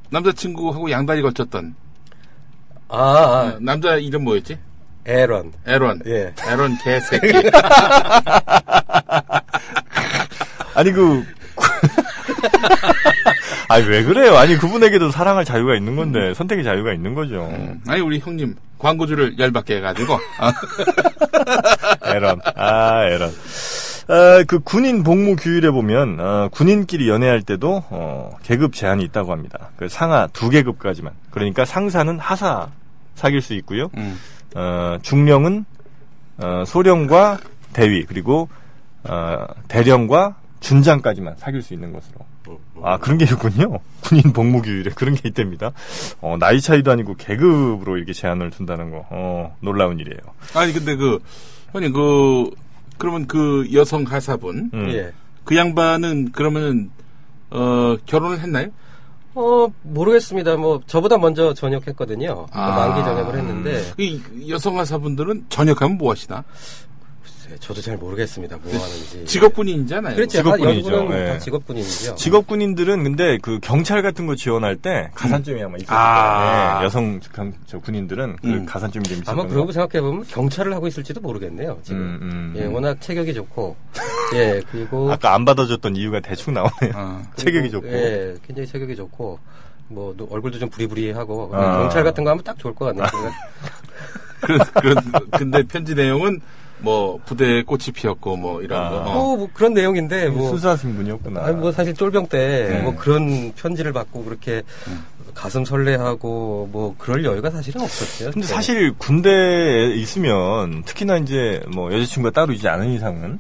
남자친구하고 0.10 0.92
양다리 0.92 1.22
걸쳤던 1.22 1.76
아, 2.88 2.98
아, 2.98 3.54
어, 3.56 3.58
남자 3.62 3.96
이름 3.96 4.24
뭐였지? 4.24 4.58
에런. 5.06 5.52
에런. 5.66 6.00
예. 6.06 6.34
에런 6.48 6.78
개새끼. 6.84 7.28
아니 10.74 10.92
그 10.92 11.24
아니 13.68 13.86
왜 13.88 14.04
그래요? 14.04 14.36
아니 14.38 14.58
그분에게도 14.58 15.12
사랑할 15.12 15.46
자유가 15.46 15.76
있는 15.76 15.96
건데 15.96 16.34
선택의 16.34 16.64
자유가 16.64 16.94
있는 16.94 17.14
거죠. 17.14 17.48
음. 17.52 17.82
아니 17.88 18.02
우리 18.02 18.20
형님 18.20 18.56
광고주를 18.80 19.38
열받게 19.40 19.78
해가지고 19.78 20.18
아, 20.40 20.52
에런. 22.14 22.40
아, 22.56 23.04
에런. 23.06 23.30
아, 24.08 24.44
그 24.48 24.60
군인 24.60 25.04
복무 25.04 25.36
규율에 25.36 25.70
보면 25.72 26.20
어, 26.20 26.50
군인끼리 26.52 27.08
연애할 27.08 27.44
때도 27.44 27.84
어, 27.90 28.32
계급 28.44 28.74
제한이 28.74 29.04
있다고 29.06 29.32
합니다. 29.32 29.70
그 29.78 29.88
상하 29.88 30.28
두 30.28 30.50
계급까지만. 30.50 31.14
그러니까 31.30 31.64
상사는 31.64 32.20
하사 32.20 32.70
사귈 33.16 33.42
수 33.42 33.54
있고요. 33.54 33.90
음. 33.98 34.20
어, 34.56 34.98
중령은 35.02 35.66
어, 36.38 36.64
소령과 36.66 37.40
대위 37.74 38.06
그리고 38.06 38.50
어, 39.04 39.46
대령과 39.68 40.36
준장까지만 40.60 41.36
사귈 41.38 41.62
수 41.62 41.74
있는 41.74 41.92
것으로. 41.92 42.20
아 42.84 42.98
그런 42.98 43.18
게 43.18 43.26
있군요. 43.26 43.80
군인 44.02 44.34
복무 44.34 44.62
규율에 44.62 44.92
그런 44.92 45.16
게 45.16 45.30
있답니다. 45.30 45.72
어, 46.22 46.38
나이 46.40 46.60
차이도 46.60 46.92
아니고 46.92 47.16
계급으로 47.16 47.98
이렇게 47.98 48.14
제한을 48.14 48.50
둔다는 48.50 48.90
거 48.92 49.06
어, 49.10 49.56
놀라운 49.62 50.00
일이에요. 50.00 50.20
아니 50.56 50.74
근데 50.74 50.96
그 50.96 51.20
형님 51.72 51.94
그 51.94 52.50
그러면 52.98 53.28
그 53.28 53.68
여성 53.74 54.04
가사분 54.04 54.72
음. 54.74 54.90
예. 54.92 55.12
그 55.44 55.56
양반은 55.56 56.32
그러면은 56.32 56.92
어 57.50 57.96
결혼을 58.06 58.40
했나요? 58.40 58.70
어, 59.34 59.68
모르겠습니다. 59.84 60.58
뭐, 60.58 60.82
저보다 60.88 61.18
먼저 61.18 61.54
전역했거든요. 61.54 62.48
아. 62.52 62.72
만기 62.72 63.04
전역을 63.04 63.38
했는데, 63.38 63.82
이 63.98 64.22
여성 64.50 64.76
가사분들은 64.76 65.46
전역하면 65.50 65.98
뭐 65.98 66.12
하시나? 66.12 66.44
글쎄, 67.52 67.58
저도 67.60 67.82
잘 67.82 67.98
모르겠습니다. 67.98 68.58
뭐 68.64 68.74
하는지. 68.74 69.26
직업군인이잖아요. 69.26 70.16
그렇죠. 70.16 70.40
예. 70.40 71.26
다 71.28 71.38
직업군인이죠. 71.40 72.16
직업군인들은 72.16 73.04
근데 73.04 73.38
그 73.42 73.60
경찰 73.62 74.02
같은 74.02 74.26
거 74.26 74.36
지원할 74.36 74.76
때 74.78 75.10
가산점이 75.16 75.62
아마 75.62 75.76
있었을 75.78 75.94
아. 75.94 76.74
거예요. 76.76 76.86
여성 76.86 77.20
경- 77.34 77.54
저 77.66 77.80
군인들은 77.80 78.38
그 78.42 78.48
음. 78.48 78.66
가산점이 78.66 79.04
좀 79.04 79.14
있었던 79.18 79.34
아마 79.34 79.44
거. 79.44 79.50
그러고 79.54 79.72
생각해 79.72 80.02
보면 80.02 80.26
경찰을 80.28 80.74
하고 80.74 80.88
있을지도 80.88 81.20
모르겠네요. 81.22 81.80
지금. 81.84 82.00
음, 82.02 82.20
음, 82.22 82.54
예, 82.58 82.66
음. 82.66 82.74
워낙 82.74 83.00
체격이 83.02 83.34
좋고, 83.34 83.76
예, 84.36 84.62
그리고. 84.72 85.12
아까 85.12 85.34
안 85.34 85.46
받아줬던 85.46 85.96
이유가 85.96 86.20
대충 86.20 86.54
나오네요. 86.54 86.92
어. 86.96 87.22
그리고, 87.36 87.36
체격이 87.36 87.72
좋고. 87.72 87.88
예, 87.88 88.36
굉장히 88.46 88.68
체격이 88.68 88.96
좋고, 88.96 89.40
뭐, 89.90 90.14
노- 90.16 90.28
얼굴도 90.32 90.60
좀 90.60 90.70
부리부리하고, 90.70 91.52
아. 91.54 91.80
경찰 91.80 92.04
같은 92.04 92.24
거 92.24 92.30
하면 92.30 92.44
딱 92.44 92.58
좋을 92.58 92.74
것 92.74 92.86
같네요. 92.86 93.06
그런, 94.42 94.60
그런, 94.74 95.30
근데 95.38 95.62
편지 95.64 95.94
내용은 95.94 96.42
뭐 96.82 97.20
부대에 97.26 97.64
꽃이 97.64 97.86
피었고 97.94 98.36
뭐 98.38 98.62
이런 98.62 98.84
아. 98.84 98.90
거. 98.90 98.98
어. 98.98 99.14
뭐, 99.14 99.38
뭐 99.38 99.50
그런 99.54 99.74
내용인데, 99.74 100.30
뭐. 100.30 100.50
순수하신 100.50 100.96
분이었구나. 100.96 101.44
아니, 101.44 101.56
뭐, 101.56 101.72
사실 101.72 101.94
쫄병 101.94 102.28
때, 102.28 102.68
네. 102.70 102.82
뭐, 102.82 102.96
그런 102.96 103.54
편지를 103.54 103.94
받고, 103.94 104.24
그렇게, 104.24 104.64
가슴 105.34 105.64
설레하고, 105.64 106.70
뭐, 106.72 106.96
그럴 106.98 107.24
여유가 107.24 107.50
사실은 107.50 107.82
없었죠. 107.82 108.32
근데 108.32 108.48
네. 108.48 108.54
사실 108.54 108.94
군대에 108.98 109.96
있으면 109.96 110.84
특히나 110.84 111.18
이제 111.18 111.62
뭐 111.74 111.92
여자친구가 111.94 112.32
따로 112.34 112.54
있지 112.54 112.68
않은 112.68 112.90
이상은 112.92 113.40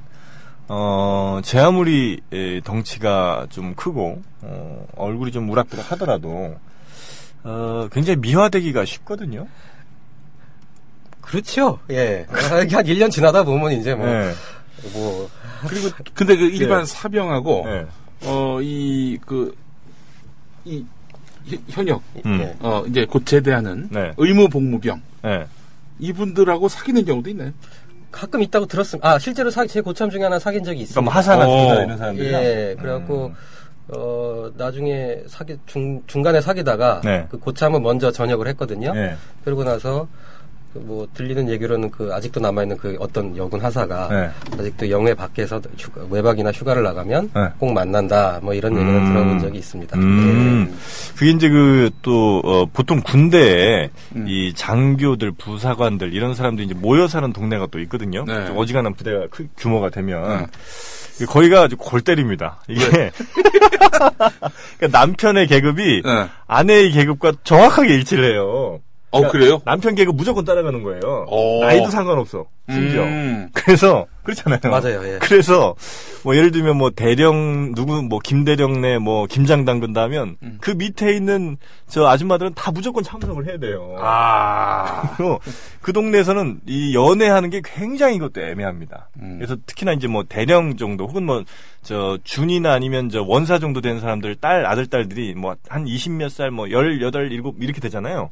어, 0.67 1.41
제 1.43 1.59
아무리 1.59 2.21
에, 2.31 2.61
덩치가 2.61 3.47
좀 3.49 3.75
크고 3.75 4.21
어, 4.41 4.87
얼굴이 4.95 5.31
좀 5.31 5.49
우락부락 5.49 5.91
하더라도 5.91 6.55
어, 7.43 7.87
굉장히 7.91 8.19
미화되기가 8.19 8.85
쉽거든요. 8.85 9.47
그렇죠. 11.21 11.79
예. 11.89 12.25
한 12.29 12.67
1년 12.67 13.11
지나다 13.11 13.43
보면 13.43 13.73
이제 13.73 13.95
뭐, 13.95 14.05
네. 14.05 14.31
뭐, 14.93 15.29
그리고 15.67 15.89
근데 16.13 16.35
그 16.35 16.45
일반 16.45 16.85
사병하고 16.85 17.65
네. 17.65 17.85
어이 18.27 19.17
그 19.25 19.55
이 20.65 20.85
현역 21.69 22.01
음. 22.25 22.39
예. 22.41 22.55
어 22.59 22.83
이제 22.87 23.05
곧 23.05 23.25
제대하는 23.25 23.89
네. 23.91 24.13
의무 24.17 24.49
복무병 24.49 25.01
네. 25.23 25.45
이분들하고 25.99 26.69
사귀는 26.69 27.05
경우도 27.05 27.29
있나요? 27.31 27.51
가끔 28.11 28.41
있다고 28.41 28.65
들었습니다. 28.65 29.09
아, 29.09 29.19
실제로 29.19 29.49
사, 29.49 29.65
제 29.65 29.79
고참 29.79 30.09
중에 30.09 30.23
하나 30.23 30.37
사귄 30.37 30.63
적이 30.63 30.81
있습니다. 30.81 30.99
그러니까 30.99 31.11
뭐 31.11 31.13
하사나 31.13 31.47
어. 31.47 31.83
이런 31.83 31.97
사람들이요. 31.97 32.37
예, 32.37 32.75
그래갖고, 32.77 33.27
음. 33.27 33.35
어, 33.87 34.51
나중에 34.57 35.19
사귀, 35.27 35.57
중, 35.65 36.01
중간에 36.07 36.41
사귀다가, 36.41 36.99
네. 37.05 37.25
그 37.31 37.37
고참은 37.37 37.81
먼저 37.81 38.11
전역을 38.11 38.47
했거든요. 38.49 38.93
네. 38.93 39.15
그러고 39.45 39.63
나서, 39.63 40.09
그 40.11 40.30
뭐, 40.73 41.07
들리는 41.13 41.49
얘기로는 41.49 41.91
그, 41.91 42.13
아직도 42.13 42.39
남아있는 42.39 42.77
그 42.77 42.95
어떤 42.99 43.35
여군 43.35 43.59
하사가, 43.59 44.07
네. 44.09 44.29
아직도 44.59 44.89
영해 44.89 45.13
밖에서 45.13 45.61
휴가- 45.77 46.01
외박이나 46.09 46.51
휴가를 46.51 46.83
나가면 46.83 47.31
네. 47.35 47.41
꼭 47.59 47.73
만난다, 47.73 48.39
뭐 48.41 48.53
이런 48.53 48.73
얘기는 48.77 48.95
음. 48.95 49.13
들어본 49.13 49.39
적이 49.39 49.57
있습니다. 49.59 49.97
음. 49.99 50.77
그게 51.17 51.31
이제 51.31 51.49
그, 51.49 51.89
또, 52.01 52.41
어, 52.45 52.65
보통 52.71 53.01
군대에 53.01 53.89
음. 54.15 54.25
이 54.27 54.53
장교들, 54.53 55.31
부사관들, 55.31 56.13
이런 56.13 56.33
사람들이 56.35 56.65
이제 56.67 56.73
모여 56.73 57.07
사는 57.07 57.31
동네가 57.33 57.67
또 57.71 57.79
있거든요. 57.81 58.23
네. 58.25 58.45
좀 58.45 58.57
어지간한 58.57 58.93
부대가 58.93 59.27
크, 59.29 59.47
규모가 59.57 59.89
되면. 59.89 60.47
네. 61.19 61.25
거기가 61.25 61.61
아주 61.63 61.75
골 61.77 62.01
때립니다. 62.01 62.61
이게. 62.67 63.11
그러니까 64.79 64.99
남편의 64.99 65.47
계급이 65.47 66.01
네. 66.03 66.27
아내의 66.47 66.91
계급과 66.91 67.33
정확하게 67.43 67.93
일치를 67.95 68.31
해요. 68.31 68.79
어 69.11 69.27
그래요? 69.29 69.61
남편 69.65 69.93
계급 69.95 70.15
무조건 70.15 70.45
따라가는 70.45 70.83
거예요. 70.83 71.25
오. 71.29 71.59
나이도 71.63 71.89
상관없어. 71.89 72.45
심지어. 72.69 73.03
음. 73.03 73.49
그래서 73.53 74.05
그렇잖아요. 74.23 74.59
맞아요, 74.63 75.03
예. 75.05 75.19
그래서 75.19 75.75
뭐 76.23 76.35
예를 76.37 76.51
들면 76.51 76.77
뭐 76.77 76.89
대령 76.91 77.73
누구 77.75 78.01
뭐 78.01 78.19
김대령네 78.19 78.99
뭐 78.99 79.25
김장 79.25 79.65
담근다면 79.65 80.37
음. 80.41 80.57
그 80.61 80.71
밑에 80.71 81.13
있는 81.13 81.57
저 81.89 82.05
아줌마들은 82.07 82.53
다 82.55 82.71
무조건 82.71 83.03
참석을 83.03 83.47
해야 83.47 83.57
돼요. 83.57 83.95
아. 83.99 85.17
그 85.81 85.91
동네에서는 85.91 86.61
이 86.67 86.95
연애하는 86.95 87.49
게 87.49 87.61
굉장히 87.65 88.15
이것도 88.15 88.39
애매합니다. 88.41 89.09
음. 89.21 89.35
그래서 89.39 89.57
특히나 89.65 89.91
이제 89.93 90.07
뭐 90.07 90.23
대령 90.23 90.77
정도 90.77 91.07
혹은 91.07 91.25
뭐 91.25 91.43
저 91.83 92.19
준이나 92.23 92.73
아니면 92.73 93.09
저 93.09 93.23
원사 93.23 93.57
정도 93.57 93.81
된 93.81 93.99
사람들 93.99 94.35
딸 94.35 94.67
아들 94.67 94.85
딸들이 94.85 95.33
뭐 95.33 95.55
한 95.67 95.85
20 95.87 96.11
몇 96.11 96.29
살 96.29 96.51
뭐 96.51 96.67
18, 96.69 96.99
7 97.11 97.31
이렇게 97.59 97.81
되잖아요. 97.81 98.29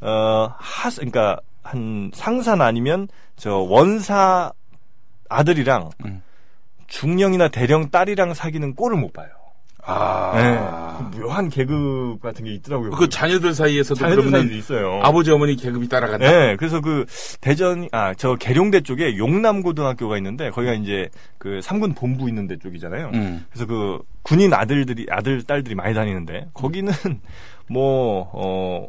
어, 0.00 0.54
하 0.58 0.90
그러니까 0.90 1.38
한 1.62 2.10
상사나 2.14 2.64
아니면 2.66 3.08
저 3.36 3.56
원사 3.56 4.52
아들이랑 5.28 5.90
음. 6.04 6.22
중령이나 6.86 7.48
대령 7.48 7.90
딸이랑 7.90 8.34
사귀는 8.34 8.74
꼴을 8.74 8.98
못 8.98 9.12
봐요. 9.12 9.28
아. 9.86 10.32
네. 10.34 11.10
그 11.10 11.20
묘한 11.20 11.48
계급 11.48 12.20
같은 12.22 12.44
게 12.44 12.54
있더라고요. 12.54 12.90
그 12.92 13.08
자녀들 13.08 13.52
사이에서도 13.52 14.00
자녀들 14.00 14.30
사이도 14.30 14.54
있어요. 14.54 15.00
아버지 15.02 15.30
어머니 15.30 15.56
계급이 15.56 15.88
따라간다. 15.88 16.30
네, 16.30 16.56
그래서 16.56 16.80
그 16.80 17.04
대전 17.40 17.88
아 17.92 18.14
저 18.16 18.36
계룡대 18.36 18.80
쪽에 18.82 19.18
용남고등학교가 19.18 20.16
있는데 20.18 20.50
거기가 20.50 20.72
이제 20.74 21.08
그 21.36 21.60
삼군 21.62 21.94
본부 21.94 22.28
있는 22.28 22.46
데 22.46 22.56
쪽이잖아요. 22.56 23.10
음. 23.12 23.44
그래서 23.50 23.66
그 23.66 23.98
군인 24.22 24.54
아들들이 24.54 25.06
아들 25.10 25.42
딸들이 25.42 25.74
많이 25.74 25.94
다니는데 25.94 26.46
거기는 26.54 26.92
뭐 27.68 28.30
어 28.32 28.88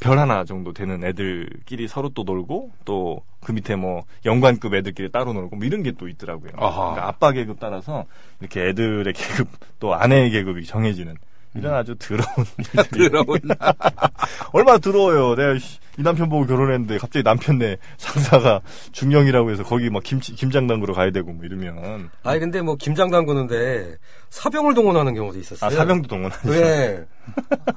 별 0.00 0.18
하나 0.18 0.44
정도 0.44 0.72
되는 0.72 1.04
애들끼리 1.04 1.88
서로 1.88 2.08
또 2.10 2.22
놀고 2.24 2.72
또 2.84 3.22
그 3.40 3.52
밑에 3.52 3.76
뭐 3.76 4.02
연관급 4.24 4.74
애들끼리 4.74 5.10
따로 5.10 5.32
놀고 5.32 5.56
뭐 5.56 5.64
이런 5.64 5.82
게 5.82 5.92
또 5.98 6.06
있더라고요. 6.08 6.50
그러니까 6.52 7.08
아빠 7.08 7.32
계급 7.32 7.58
따라서 7.58 8.04
이렇게 8.40 8.68
애들의 8.68 9.12
계급 9.14 9.48
또 9.80 9.94
아내의 9.94 10.30
계급이 10.30 10.64
정해지는 10.64 11.16
이런 11.54 11.74
아주 11.74 11.96
더러운 11.98 12.26
일들이 12.74 13.08
들어온. 13.08 13.26
얼마나 14.52 14.78
더러워요. 14.78 15.34
내가 15.34 15.58
씨, 15.58 15.78
이 15.98 16.02
남편 16.02 16.28
보고 16.28 16.46
결혼했는데 16.46 16.98
갑자기 16.98 17.22
남편네 17.24 17.78
상사가 17.96 18.60
중령이라고 18.92 19.50
해서 19.50 19.62
거기 19.64 19.88
막 19.90 20.02
김치 20.02 20.34
김장 20.34 20.66
담그러 20.66 20.94
가야 20.94 21.10
되고 21.10 21.32
뭐 21.32 21.44
이러면 21.44 22.10
아니, 22.22 22.38
근데 22.38 22.60
뭐, 22.60 22.76
김장 22.76 23.10
담그는데, 23.10 23.96
사병을 24.30 24.74
동원하는 24.74 25.14
경우도 25.14 25.38
있었어요. 25.38 25.68
아 25.68 25.70
사병도 25.70 26.06
동원하죠. 26.08 26.50
네. 26.50 27.04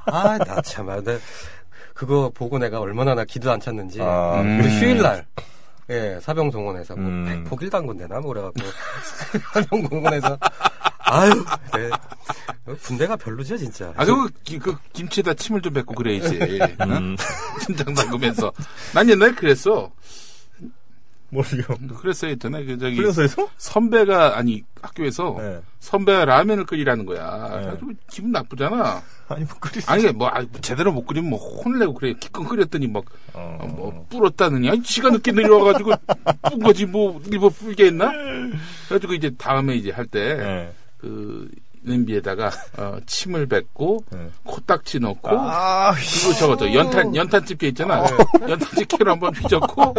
아, 0.05 0.37
나 0.37 0.61
참, 0.61 0.89
아, 0.89 1.01
나 1.01 1.17
그거 1.93 2.31
보고 2.33 2.57
내가 2.57 2.79
얼마나 2.79 3.13
나 3.15 3.23
기도 3.25 3.51
안 3.51 3.59
찼는지. 3.59 4.01
아, 4.01 4.41
음. 4.41 4.59
그리고 4.61 4.75
휴일날. 4.75 5.25
예, 5.89 6.19
사병 6.21 6.51
동원해서 6.51 6.95
뭐 6.95 7.05
음. 7.05 7.25
백 7.25 7.43
복일 7.49 7.69
당군대나 7.69 8.19
뭐 8.21 8.31
그래갖고 8.33 8.61
사병 9.53 9.89
동원해서 9.89 10.37
아유, 10.99 11.31
네. 11.75 11.89
군대가 12.83 13.17
별로죠 13.17 13.57
진짜. 13.57 13.91
아, 13.97 14.05
그, 14.05 14.29
기- 14.43 14.57
그, 14.59 14.77
김치에다 14.93 15.33
침을 15.33 15.61
좀 15.61 15.73
뱉고 15.73 15.93
그래야지. 15.95 16.39
음. 16.87 17.17
심장 17.59 17.93
담그면서. 17.93 18.53
난 18.93 19.09
옛날에 19.09 19.33
그랬어. 19.33 19.91
뭐요? 21.29 21.45
그랬어요, 21.97 22.35
전에 22.37 22.63
그, 22.65 22.77
저기. 22.77 22.95
훈련소에서? 22.97 23.49
선배가, 23.57 24.37
아니, 24.37 24.63
학교에서. 24.81 25.35
네. 25.39 25.61
선배가 25.79 26.25
라면을 26.25 26.65
끓이라는 26.65 27.05
거야. 27.05 27.49
네. 27.49 27.65
그래서 27.77 27.79
기분 28.09 28.31
나쁘잖아. 28.31 29.01
아니 29.33 29.45
뭐 29.45 29.55
그리 29.59 29.81
아니, 29.87 30.07
뭐, 30.11 30.27
아, 30.27 30.45
제대로 30.61 30.91
못 30.91 31.05
끓이면 31.05 31.29
뭐 31.29 31.39
혼을 31.39 31.79
내고 31.79 31.93
그래. 31.93 32.13
기껏 32.19 32.43
끓였더니 32.43 32.87
막, 32.87 33.05
어. 33.33 33.57
어, 33.61 33.67
뭐, 33.67 34.05
불었다느니. 34.09 34.69
아니, 34.69 34.83
지가 34.83 35.09
늦게 35.09 35.31
내려와가지고, 35.31 35.91
쁜 36.49 36.59
거지, 36.59 36.85
뭐, 36.85 37.21
일부 37.31 37.49
불게 37.49 37.85
했나? 37.87 38.11
그래가지고 38.87 39.13
이제 39.13 39.31
다음에 39.37 39.75
이제 39.75 39.91
할 39.91 40.05
때, 40.05 40.35
네. 40.35 40.73
그, 40.97 41.49
냄비에다가 41.83 42.51
어, 42.77 42.97
침을 43.05 43.47
뱉고 43.47 44.05
네. 44.11 44.29
코딱지 44.43 44.99
넣고 44.99 45.29
아, 45.31 45.91
그리고 45.93 46.37
저거 46.37 46.55
저 46.55 46.71
연탄 46.73 47.15
연탄 47.15 47.43
집게 47.43 47.69
있잖아. 47.69 48.05
연탄 48.47 48.69
집게로 48.77 49.11
한번 49.11 49.33
휘젓고 49.35 49.95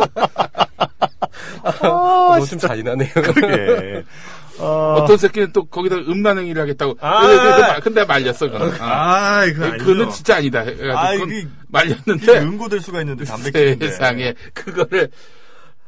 어, 1.82 2.40
좀 2.46 2.58
잔인하네요. 2.58 3.10
그게. 3.12 4.04
어, 4.62 4.94
어떤 5.00 5.16
새끼는 5.16 5.52
또 5.52 5.64
거기다 5.64 5.96
음란행위를 5.96 6.62
하겠다고. 6.62 6.96
아. 7.00 7.20
근데, 7.26 7.36
근데, 7.42 7.80
근데 7.80 8.04
말렸어. 8.04 8.46
그거는. 8.50 8.80
아. 8.80 9.38
아, 9.40 9.44
이거 9.44 9.64
아니죠. 9.66 9.84
그거는 9.84 10.10
진짜 10.10 10.36
아니다. 10.36 10.60
아, 10.60 11.12
그건 11.12 11.30
이게- 11.30 11.48
말렸는데 11.68 12.38
응고될 12.38 12.80
수가 12.80 13.00
있는데 13.00 13.24
단백질인데. 13.24 13.88
세상에 13.88 14.34
그거를 14.54 15.10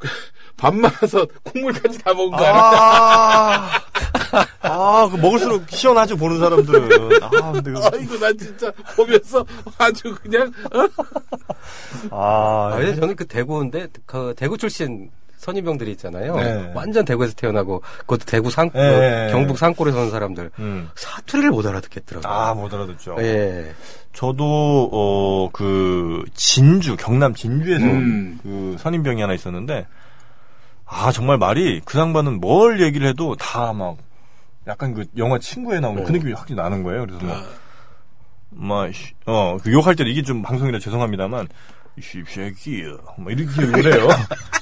밥 0.56 0.74
말아서 0.74 1.26
국물까지 1.42 1.98
다 1.98 2.14
먹은 2.14 2.30
거 2.30 2.36
아니야? 2.36 2.52
아, 2.62 3.80
아, 4.62 5.08
그 5.10 5.16
먹을수록 5.16 5.68
시원하죠, 5.68 6.16
보는 6.16 6.38
사람들은. 6.38 7.22
아, 7.22 7.52
근데 7.52 7.72
그, 7.72 7.80
아이고 7.92 8.18
난 8.18 8.36
진짜 8.38 8.70
보면서 8.96 9.44
아주 9.78 10.14
그냥 10.22 10.52
어? 10.72 10.86
아, 12.10 12.70
아, 12.72 12.76
근데 12.76 12.94
저는 12.94 13.16
그 13.16 13.26
대구인데, 13.26 13.88
그 14.06 14.32
대구 14.36 14.56
출신 14.56 15.10
선임병들이 15.44 15.90
있잖아요. 15.92 16.36
네. 16.36 16.72
완전 16.74 17.04
대구에서 17.04 17.34
태어나고, 17.34 17.82
그것도 17.98 18.24
대구 18.24 18.50
산, 18.50 18.70
네. 18.70 19.28
어, 19.28 19.30
경북 19.30 19.58
산골에 19.58 19.92
사는 19.92 20.10
사람들. 20.10 20.50
음. 20.58 20.88
사투리를 20.96 21.50
못 21.50 21.66
알아듣겠더라고요. 21.66 22.32
아, 22.32 22.54
못 22.54 22.72
알아듣죠. 22.72 23.16
예. 23.18 23.74
저도, 24.14 24.88
어, 24.90 25.50
그, 25.52 26.24
진주, 26.32 26.96
경남 26.96 27.34
진주에서 27.34 27.84
음. 27.84 28.38
그 28.42 28.76
선임병이 28.78 29.20
하나 29.20 29.34
있었는데, 29.34 29.86
아, 30.86 31.12
정말 31.12 31.36
말이, 31.36 31.82
그 31.84 31.98
양반은 31.98 32.40
뭘 32.40 32.80
얘기를 32.80 33.06
해도 33.06 33.36
다 33.36 33.74
막, 33.74 33.98
약간 34.66 34.94
그 34.94 35.04
영화 35.18 35.38
친구에 35.38 35.78
나오는 35.78 36.04
그 36.04 36.12
느낌이 36.12 36.32
확실히 36.32 36.56
나는 36.56 36.82
거예요. 36.82 37.04
그래서 37.04 37.22
뭐, 37.22 37.36
막, 38.48 38.94
씨, 38.94 39.12
어, 39.26 39.58
그 39.62 39.70
욕할 39.72 39.94
때는 39.94 40.10
이게 40.10 40.22
좀 40.22 40.40
방송이라 40.40 40.78
죄송합니다만, 40.78 41.48
씹새끼, 42.00 42.84
뭐 43.16 43.30
이렇게 43.30 43.62
해요. 43.62 44.08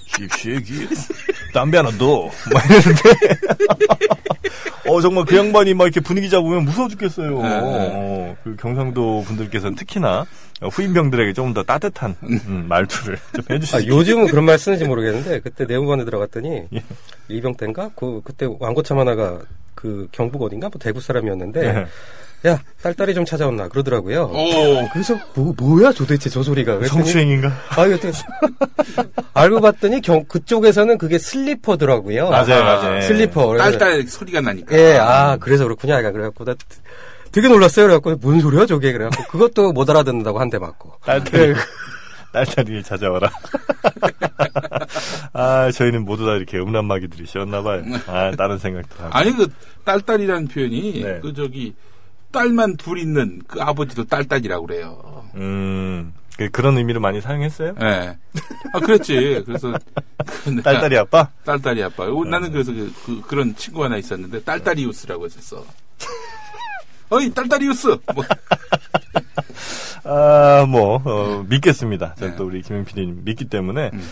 씹새끼, 0.06 0.88
담배 1.54 1.78
하나 1.78 1.90
더, 1.90 2.26
막 2.52 2.64
이러는데, 2.66 3.02
어, 4.88 5.00
정말 5.00 5.24
그 5.24 5.36
양반이 5.36 5.74
막 5.74 5.84
이렇게 5.84 6.00
분위기 6.00 6.28
잡으면 6.28 6.64
무서워 6.64 6.88
죽겠어요. 6.88 7.42
네, 7.42 7.48
네. 7.48 7.90
어, 7.94 8.36
그 8.44 8.56
경상도 8.56 9.24
분들께서는 9.26 9.76
특히나 9.76 10.26
어, 10.60 10.68
후임병들에게 10.68 11.32
좀더 11.32 11.62
따뜻한 11.62 12.16
음, 12.22 12.66
말투를 12.68 13.18
좀 13.34 13.44
아, 13.48 13.54
해주시죠. 13.54 13.86
요즘은 13.86 14.26
그런 14.28 14.44
말 14.44 14.58
쓰는지 14.58 14.84
모르겠는데, 14.84 15.40
그때 15.40 15.64
내무반에 15.64 16.04
들어갔더니, 16.04 16.68
예. 16.72 16.82
이병 17.28 17.56
때인가? 17.56 17.90
그, 17.96 18.20
그때 18.24 18.46
왕고참 18.60 18.98
하나가 18.98 19.40
그 19.74 20.06
경북 20.12 20.42
어딘가? 20.42 20.68
뭐 20.68 20.78
대구 20.78 21.00
사람이었는데, 21.00 21.72
네. 21.72 21.86
야, 22.44 22.60
딸딸이 22.82 23.14
좀 23.14 23.24
찾아왔나? 23.24 23.68
그러더라고요. 23.68 24.22
오 24.24 24.88
그래서 24.92 25.16
뭐, 25.34 25.54
뭐야 25.56 25.92
도대체 25.92 26.28
저 26.28 26.42
소리가. 26.42 26.78
그랬더니 26.78 27.02
성추행인가? 27.04 27.52
아, 27.70 27.86
이거 27.86 27.94
어떻게 27.94 28.10
알고 29.34 29.60
봤더니 29.60 30.00
경, 30.00 30.24
그쪽에서는 30.24 30.98
그게 30.98 31.18
슬리퍼더라고요. 31.18 32.30
맞아요, 32.30 32.64
맞아요. 32.64 33.00
슬리퍼. 33.02 33.46
그래서- 33.46 33.78
딸딸 33.78 34.02
소리가 34.08 34.40
나니까. 34.40 34.76
예, 34.76 34.96
아, 34.98 35.36
그래서 35.36 35.62
그렇구나. 35.64 35.94
약간 35.98 36.12
그래갖고, 36.12 36.44
나 36.44 36.54
되게 37.30 37.46
놀랐어요. 37.48 37.86
그래갖고, 37.86 38.16
뭔 38.16 38.40
소리야, 38.40 38.66
저게. 38.66 38.92
그래갖고, 38.92 39.24
그것도 39.30 39.72
못 39.72 39.88
알아듣는다고 39.88 40.40
한 40.40 40.50
대 40.50 40.58
맞고. 40.58 40.94
딸딸이, 41.04 41.54
딸딸이를 42.32 42.82
찾아와라. 42.82 43.30
아, 45.32 45.70
저희는 45.70 46.04
모두 46.04 46.26
다 46.26 46.34
이렇게 46.34 46.58
음란마귀들이 46.58 47.26
씌었나봐요. 47.26 47.84
아, 48.06 48.32
다른 48.36 48.58
생각도 48.58 49.04
하고. 49.04 49.16
아니 49.16 49.34
그 49.34 49.46
딸딸이라는 49.84 50.48
표현이 50.48 51.02
네. 51.02 51.20
그 51.22 51.32
저기 51.32 51.74
딸만 52.32 52.76
둘 52.78 52.98
있는 52.98 53.40
그 53.46 53.60
아버지도 53.60 54.04
딸딸이라고 54.04 54.66
그래요. 54.66 55.24
음, 55.36 56.12
그, 56.36 56.48
그런 56.50 56.76
의미로 56.78 57.00
많이 57.00 57.20
사용했어요? 57.20 57.74
예. 57.80 58.16
아 58.72 58.80
그랬지. 58.80 59.42
그래서 59.46 59.72
그 60.44 60.62
딸딸이 60.62 60.96
아빠? 60.98 61.28
딸딸이 61.44 61.82
아빠. 61.84 62.06
요- 62.06 62.24
나는 62.24 62.50
그래서 62.50 62.72
그, 62.72 63.34
런 63.34 63.54
친구 63.54 63.84
하나 63.84 63.96
있었는데 63.96 64.42
딸딸이우스라고 64.42 65.26
했었어. 65.26 65.64
어이 67.10 67.30
딸딸이우스. 67.32 67.86
뭐 68.14 68.24
아, 70.04 70.66
뭐, 70.68 71.00
어, 71.04 71.44
믿겠습니다. 71.48 72.14
저는 72.16 72.32
네. 72.32 72.36
또 72.36 72.44
우리 72.46 72.60
김영 72.62 72.84
PD님 72.84 73.20
믿기 73.24 73.44
때문에. 73.44 73.90
음. 73.92 74.10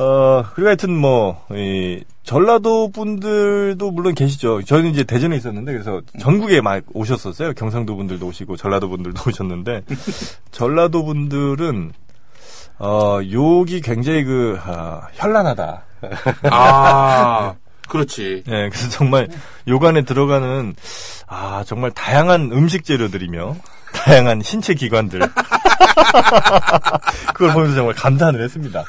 어, 0.00 0.44
그리고 0.54 0.68
하여튼 0.68 0.96
뭐, 0.96 1.44
이, 1.50 2.02
전라도 2.22 2.90
분들도 2.90 3.90
물론 3.90 4.14
계시죠. 4.14 4.62
저는 4.62 4.90
이제 4.90 5.04
대전에 5.04 5.36
있었는데, 5.36 5.72
그래서 5.72 6.00
전국에 6.18 6.62
막 6.62 6.82
오셨었어요. 6.94 7.52
경상도 7.52 7.96
분들도 7.96 8.26
오시고, 8.26 8.56
전라도 8.56 8.88
분들도 8.88 9.20
오셨는데, 9.28 9.82
전라도 10.52 11.04
분들은, 11.04 11.92
어, 12.78 13.20
욕이 13.30 13.82
굉장히 13.82 14.24
그, 14.24 14.58
아, 14.64 15.08
현란하다. 15.12 15.82
아, 16.50 17.54
그렇지. 17.90 18.44
예, 18.48 18.68
그래서 18.72 18.88
정말 18.88 19.28
욕 19.68 19.84
안에 19.84 20.02
들어가는 20.02 20.74
아 21.26 21.64
정말 21.66 21.90
다양한 21.90 22.52
음식 22.52 22.84
재료들이며 22.84 23.56
다양한 23.92 24.42
신체 24.42 24.74
기관들 24.74 25.20
그걸 27.34 27.52
보면서 27.52 27.74
정말 27.74 27.94
감탄을 27.94 28.42
했습니다. 28.42 28.84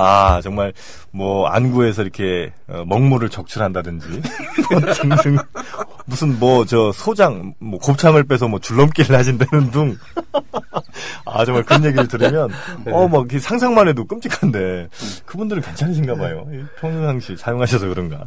아 0.00 0.40
정말 0.42 0.72
뭐 1.10 1.48
안구에서 1.48 2.02
이렇게 2.02 2.52
어, 2.68 2.84
먹물을 2.86 3.28
적출한다든지 3.28 4.08
뭐 4.70 4.80
등등 4.94 5.36
무슨 6.06 6.38
뭐 6.38 6.64
저 6.64 6.92
소장 6.92 7.54
뭐 7.58 7.78
곱창을 7.80 8.24
빼서 8.24 8.46
뭐 8.48 8.60
줄넘기를 8.60 9.16
하신다는 9.16 9.70
둥. 9.70 9.96
아 11.24 11.44
정말 11.44 11.64
그런 11.64 11.84
얘기를 11.84 12.06
들으면 12.08 12.50
어뭐 12.86 13.26
상상만 13.40 13.88
해도 13.88 14.04
끔찍한데 14.04 14.88
그분들은 15.26 15.62
괜찮으신가 15.62 16.14
봐요. 16.14 16.46
이 16.52 16.62
평상시 16.80 17.36
사용하셔서 17.36 17.88
그런가. 17.88 18.26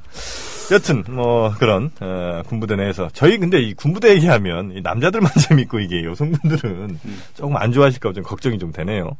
여튼 0.72 1.04
뭐 1.10 1.54
그런 1.60 1.92
어, 2.00 2.42
군부대 2.48 2.76
내에서 2.76 3.10
저희 3.14 3.38
근데 3.38 3.62
이 3.62 3.74
군부대 3.74 4.10
얘기하면 4.16 4.72
이 4.76 4.82
남자들만 4.82 5.32
재밌고 5.48 5.80
이게 5.80 6.04
여성분들은 6.06 7.00
조금 7.36 7.58
안 7.58 7.72
좋아하실까 7.72 8.14
좀 8.14 8.24
걱정이 8.24 8.58
좀 8.58 8.72
되네요. 8.72 9.12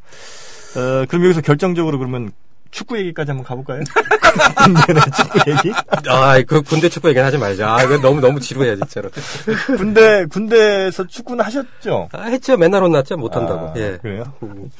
어, 0.76 1.04
그럼 1.08 1.24
여기서 1.24 1.40
결정적으로 1.40 1.98
그러면 1.98 2.30
축구 2.70 2.96
얘기까지 2.98 3.30
한번 3.32 3.44
가볼까요? 3.44 3.82
군대 4.64 4.92
내 4.94 5.00
축구 5.14 5.50
얘기? 5.50 5.72
아, 6.08 6.40
그 6.46 6.62
군대 6.62 6.88
축구 6.88 7.08
얘기는 7.10 7.24
하지 7.26 7.36
말자. 7.36 7.70
아, 7.74 7.82
이거 7.82 7.98
너무, 8.00 8.20
너무 8.22 8.40
지루해, 8.40 8.76
진짜로. 8.76 9.10
군대 9.76 10.24
군대에서 10.24 11.06
축구는 11.06 11.44
하셨죠? 11.44 12.08
아, 12.12 12.22
했죠. 12.22 12.56
맨날 12.56 12.82
혼났죠. 12.82 13.18
못 13.18 13.36
한다고. 13.36 13.68
아, 13.68 13.74
예. 13.76 13.98
그래요? 14.00 14.24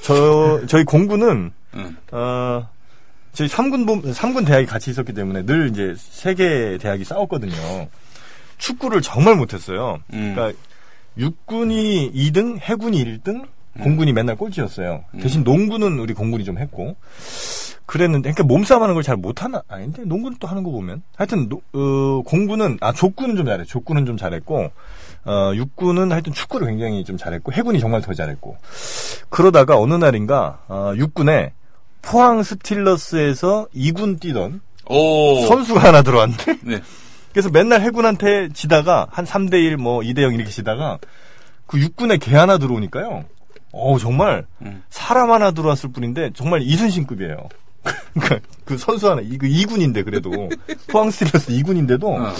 저 0.00 0.62
저희 0.66 0.84
공군은 0.84 1.52
응. 1.74 1.96
어 2.12 2.66
저희 3.34 3.48
3군 3.48 3.86
본 3.86 4.02
3군 4.12 4.46
대학이 4.46 4.64
같이 4.66 4.90
있었기 4.90 5.12
때문에 5.12 5.44
늘 5.44 5.68
이제 5.68 5.94
세 5.98 6.34
개 6.34 6.78
대학이 6.78 7.04
싸웠거든요. 7.04 7.88
축구를 8.56 9.02
정말 9.02 9.34
못했어요. 9.36 9.98
음. 10.14 10.32
그러니까 10.34 10.58
육군이 11.18 12.10
2등, 12.14 12.58
해군이 12.60 13.04
1등, 13.04 13.44
공군이 13.80 14.12
맨날 14.12 14.36
꼴찌였어요. 14.36 15.04
대신 15.20 15.44
농구는 15.44 15.98
우리 15.98 16.12
공군이 16.14 16.44
좀 16.44 16.58
했고 16.58 16.96
그랬는데 17.86 18.32
그러니까 18.32 18.44
몸싸움하는 18.44 18.94
걸 18.94 19.02
잘 19.02 19.16
못하나 19.16 19.62
아닌데 19.68 20.02
농구는 20.04 20.36
또 20.40 20.46
하는 20.46 20.62
거 20.62 20.70
보면 20.70 21.02
하여튼 21.16 21.48
노- 21.48 21.62
어, 21.72 22.22
공군은 22.22 22.78
아 22.80 22.92
족구는 22.92 23.36
좀 23.36 23.46
잘해 23.46 23.64
족구는 23.64 24.06
좀 24.06 24.16
잘했고 24.16 24.70
어, 25.24 25.52
육군은 25.54 26.12
하여튼 26.12 26.32
축구를 26.32 26.68
굉장히 26.68 27.04
좀 27.04 27.16
잘했고 27.16 27.52
해군이 27.52 27.80
정말 27.80 28.00
더 28.02 28.12
잘했고 28.14 28.56
그러다가 29.30 29.78
어느 29.78 29.94
날인가 29.94 30.60
어, 30.68 30.92
육군에 30.96 31.52
포항 32.02 32.42
스틸러스에서 32.42 33.68
2군 33.74 34.20
뛰던 34.20 34.60
오. 34.88 35.46
선수가 35.46 35.80
하나 35.82 36.02
들어왔는데 36.02 36.58
네. 36.62 36.80
그래서 37.32 37.48
맨날 37.50 37.80
해군한테 37.80 38.50
지다가 38.52 39.06
한 39.10 39.24
3대1 39.24 39.76
뭐 39.76 40.00
2대0 40.00 40.34
이렇게 40.34 40.50
지다가 40.50 40.98
그 41.66 41.80
육군에 41.80 42.18
개 42.18 42.36
하나 42.36 42.58
들어오니까요. 42.58 43.24
어 43.72 43.98
정말 43.98 44.46
음. 44.62 44.82
사람 44.90 45.30
하나 45.32 45.50
들어왔을 45.50 45.90
뿐인데 45.92 46.30
정말 46.34 46.62
이순신급이에요. 46.62 47.36
그러니까 48.14 48.46
그 48.64 48.78
선수 48.78 49.10
하나 49.10 49.20
이 49.22 49.36
그 49.38 49.48
2군인데 49.48 50.04
그래도 50.04 50.30
포항 50.90 51.10
스틸러스 51.10 51.48
2군인데도 51.52 52.04
어. 52.04 52.32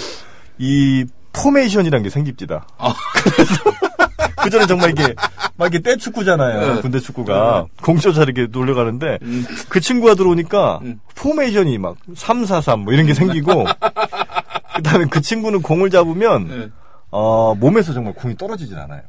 이 0.57 1.05
포메이션이란 1.33 2.03
게 2.03 2.09
생깁니다. 2.09 2.67
아. 2.77 2.93
그래서 3.23 3.53
그 4.43 4.49
전에 4.49 4.67
정말 4.67 4.91
이게 4.91 5.15
막 5.55 5.67
이게 5.67 5.79
떼 5.79 5.95
축구잖아요. 5.97 6.75
네. 6.75 6.81
군대 6.81 6.99
축구가 6.99 7.65
공조차 7.81 8.23
이렇게 8.23 8.47
몰려가는데 8.51 9.17
음. 9.23 9.45
그 9.69 9.79
친구가 9.79 10.15
들어오니까 10.15 10.79
음. 10.83 10.99
포메이션이 11.15 11.77
막 11.79 11.95
343 12.15 12.81
뭐 12.81 12.93
이런 12.93 13.05
게 13.05 13.13
생기고 13.13 13.65
그다음에 14.75 15.05
그 15.09 15.21
친구는 15.21 15.61
공을 15.61 15.89
잡으면 15.89 16.47
네. 16.47 16.69
어, 17.09 17.55
몸에서 17.55 17.93
정말 17.93 18.13
공이 18.13 18.35
떨어지질 18.37 18.77
않아요. 18.77 19.01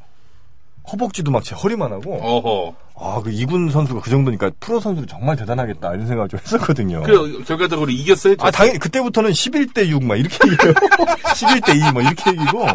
허벅지도 0.92 1.30
막 1.30 1.42
제 1.44 1.54
허리만 1.54 1.92
하고 1.92 2.14
어허. 2.14 2.74
아, 2.96 3.20
그 3.22 3.30
이군 3.30 3.70
선수가 3.70 4.00
그 4.00 4.08
정도니까 4.10 4.50
프로 4.60 4.78
선수는 4.78 5.08
정말 5.08 5.34
대단하겠다 5.36 5.94
이런 5.94 6.06
생각을 6.06 6.28
좀 6.28 6.38
했었거든요. 6.40 7.02
그 7.02 7.42
결과적으로 7.44 7.90
이겼어요. 7.90 8.36
아, 8.38 8.50
당연히 8.52 8.78
그때부터는 8.78 9.30
11대 9.32 9.88
6 9.88 10.04
막 10.04 10.16
이렇게 10.16 10.38
얘기해요. 10.48 10.74
11대 10.74 11.80
2뭐 11.80 12.00
이렇게 12.04 12.30
얘기고 12.30 12.66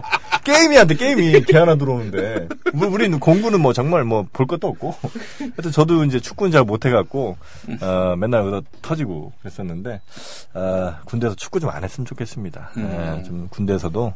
게임이 0.43 0.77
안 0.77 0.87
돼. 0.87 0.95
게임이 0.95 1.43
개 1.45 1.57
하나 1.57 1.75
들어오는데. 1.75 2.47
뭐 2.73 2.87
우리는 2.89 3.17
공부는 3.19 3.61
뭐 3.61 3.71
정말 3.73 4.03
뭐 4.03 4.25
볼 4.33 4.45
것도 4.45 4.67
없고. 4.67 4.95
하여튼 5.39 5.71
저도 5.71 6.03
이제 6.05 6.19
축구는 6.19 6.51
잘 6.51 6.63
못해 6.63 6.89
갖고 6.89 7.37
어, 7.81 8.15
맨날 8.17 8.43
그다 8.43 8.61
터지고 8.81 9.31
그랬었는데 9.41 10.01
어, 10.53 10.95
군대에서 11.05 11.35
축구 11.35 11.59
좀 11.59 11.69
안 11.69 11.83
했으면 11.83 12.05
좋겠습니다. 12.07 12.71
예, 12.77 13.23
좀 13.23 13.47
군대에서도 13.51 14.13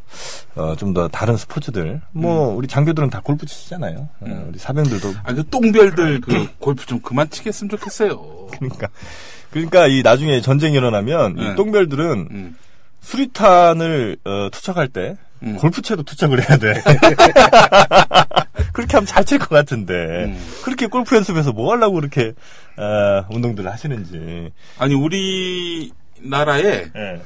어, 0.55 0.75
좀더 0.75 1.07
다른 1.09 1.37
스포츠들 1.37 2.01
뭐 2.11 2.47
우리 2.55 2.67
장교들은 2.67 3.09
다 3.11 3.21
골프 3.23 3.45
치잖아요. 3.45 4.09
어, 4.21 4.45
우리 4.49 4.57
사병들도 4.57 5.13
아, 5.23 5.33
그 5.33 5.47
똥별 5.49 5.92
들 5.95 6.21
그 6.21 6.47
골프 6.59 6.85
좀 6.85 6.99
그만 7.01 7.29
치겠으면 7.29 7.69
좋겠어요. 7.69 8.47
그러니까 8.51 8.87
그러니까 9.51 9.87
이 9.87 10.01
나중에 10.03 10.41
전쟁이 10.41 10.75
일어나면 10.77 11.35
네. 11.35 11.51
이 11.51 11.55
똥별들은 11.55 12.27
음. 12.31 12.57
수리탄을 13.01 14.17
어, 14.23 14.49
투척할 14.51 14.87
때 14.87 15.17
음. 15.43 15.57
골프채로 15.57 16.03
투척을 16.03 16.39
해야 16.49 16.57
돼. 16.57 16.73
그렇게 18.73 18.93
하면 18.97 19.05
잘 19.05 19.23
칠 19.25 19.37
것 19.39 19.49
같은데 19.49 19.93
음. 20.25 20.39
그렇게 20.63 20.87
골프 20.87 21.15
연습해서 21.15 21.51
뭐 21.51 21.71
하려고 21.73 21.95
그렇게 21.95 22.33
어, 22.77 23.25
운동들을 23.29 23.69
하시는지. 23.71 24.51
아니 24.79 24.95
우리 24.95 25.91
나라에 26.21 26.85
예. 26.95 27.21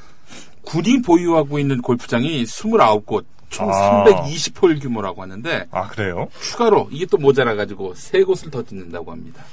군이 0.64 1.02
보유하고 1.02 1.60
있는 1.60 1.82
골프장이 1.82 2.44
29곳, 2.44 3.24
총 3.50 3.70
아. 3.72 4.04
320홀 4.06 4.82
규모라고 4.82 5.22
하는데 5.22 5.68
아 5.72 5.88
그래요? 5.88 6.28
추가로 6.42 6.90
이게 6.92 7.06
또 7.06 7.18
모자라 7.18 7.56
가지고 7.56 7.94
세 7.96 8.24
곳을 8.24 8.52
더 8.52 8.64
짓는다고 8.64 9.12
합니다. 9.12 9.44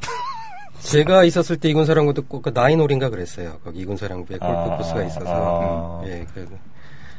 제가 0.80 1.24
있었을 1.24 1.56
때 1.56 1.68
이군사령부도 1.70 2.24
꼭그 2.26 2.50
나인홀인가 2.52 3.08
그랬어요. 3.08 3.58
거기 3.64 3.80
이군사령부에 3.80 4.36
골프 4.38 4.54
아, 4.54 4.76
코스가 4.76 5.02
있어서. 5.04 5.26
아. 5.26 6.00
음, 6.04 6.08
예, 6.08 6.26
그래도. 6.34 6.58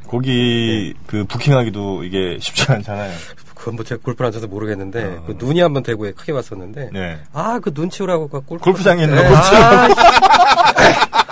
거기 0.07 0.93
그 1.07 1.25
부킹하기도 1.25 2.03
이게 2.03 2.37
쉽지 2.39 2.71
않잖아요. 2.71 3.11
그건 3.55 3.77
뭐 3.77 3.83
제가 3.83 3.99
골프를 4.03 4.27
안 4.27 4.31
쳐서 4.31 4.45
모르겠는데, 4.45 5.03
어. 5.03 5.23
그 5.25 5.35
눈이 5.39 5.61
한번 5.61 5.81
대구에 5.81 6.11
크게 6.11 6.31
왔었는데, 6.31 6.91
네. 6.93 7.17
아, 7.33 7.57
그 7.59 7.71
눈 7.73 7.89
치우라고 7.89 8.27
그 8.27 8.41
골프. 8.41 8.63
골프장에 8.65 9.01
있는 9.03 9.17
예, 9.17 9.27
거 9.27 9.35
아, 9.35 9.87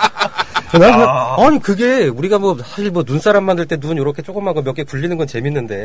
난 0.80 0.98
그- 1.00 1.44
아니 1.44 1.60
그게 1.62 2.08
우리가 2.08 2.40
뭐 2.40 2.58
사실 2.64 2.92
뭐 2.92 3.04
눈사람 3.06 3.44
만들 3.44 3.66
때 3.68 3.78
눈 3.78 3.98
이렇게 3.98 4.22
조그만 4.22 4.54
거 4.54 4.62
몇 4.62 4.74
개 4.76 4.84
굴리는 4.84 5.16
건 5.18 5.28
재밌는데 5.28 5.76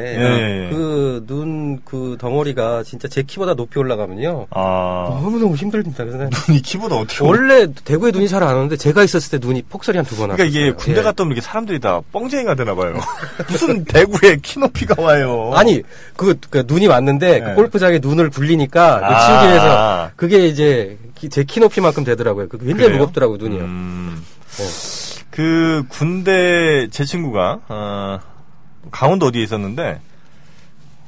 예. 0.70 0.74
그눈그 0.74 2.16
덩어리가 2.20 2.82
진짜 2.84 3.08
제 3.08 3.22
키보다 3.22 3.54
높이 3.54 3.78
올라가면요 3.78 4.46
아 4.50 5.06
너무 5.22 5.38
너무 5.38 5.54
힘듭니다. 5.56 6.04
그래서 6.04 6.18
난 6.18 6.30
눈이 6.48 6.62
키보다 6.62 6.96
어떻게 6.96 7.24
원래 7.24 7.66
대구에 7.84 8.10
눈이 8.10 8.28
잘 8.28 8.42
안 8.42 8.56
오는데 8.56 8.76
제가 8.76 9.02
있었을 9.04 9.38
때 9.40 9.46
눈이 9.46 9.62
폭설이 9.62 9.96
한 9.98 10.04
두 10.06 10.16
번 10.16 10.30
왔어요. 10.30 10.36
그러니까 10.36 10.58
이게 10.58 10.72
군대 10.72 11.02
갔다 11.02 11.22
오면 11.24 11.32
이렇게 11.32 11.44
사람들이 11.44 11.80
다 11.80 12.00
뻥쟁이가 12.12 12.54
되나 12.54 12.74
봐요. 12.74 12.94
무슨 13.50 13.84
대구에 13.84 14.36
키 14.42 14.58
높이가 14.60 14.94
와요. 15.02 15.50
아니 15.54 15.82
그, 16.16 16.34
그 16.50 16.64
눈이 16.66 16.86
왔는데 16.86 17.40
네. 17.40 17.44
그 17.44 17.54
골프장에 17.54 17.98
눈을 18.00 18.30
굴리니까 18.30 19.00
그 19.00 19.04
아. 19.06 19.26
치우기 19.26 19.46
위해서 19.48 20.10
그게 20.16 20.46
이제 20.46 20.96
제 21.30 21.42
키 21.44 21.58
높이만큼 21.60 22.04
되더라고요. 22.04 22.48
그 22.48 22.58
굉장히 22.58 22.84
그래요? 22.84 22.98
무겁더라고요 23.00 23.38
눈이요. 23.38 23.60
음, 23.64 24.14
네. 24.16 24.37
그 25.30 25.84
군대 25.88 26.88
제 26.90 27.04
친구가 27.04 27.60
어, 27.68 28.20
강원도 28.90 29.26
어디에 29.26 29.42
있었는데 29.42 30.00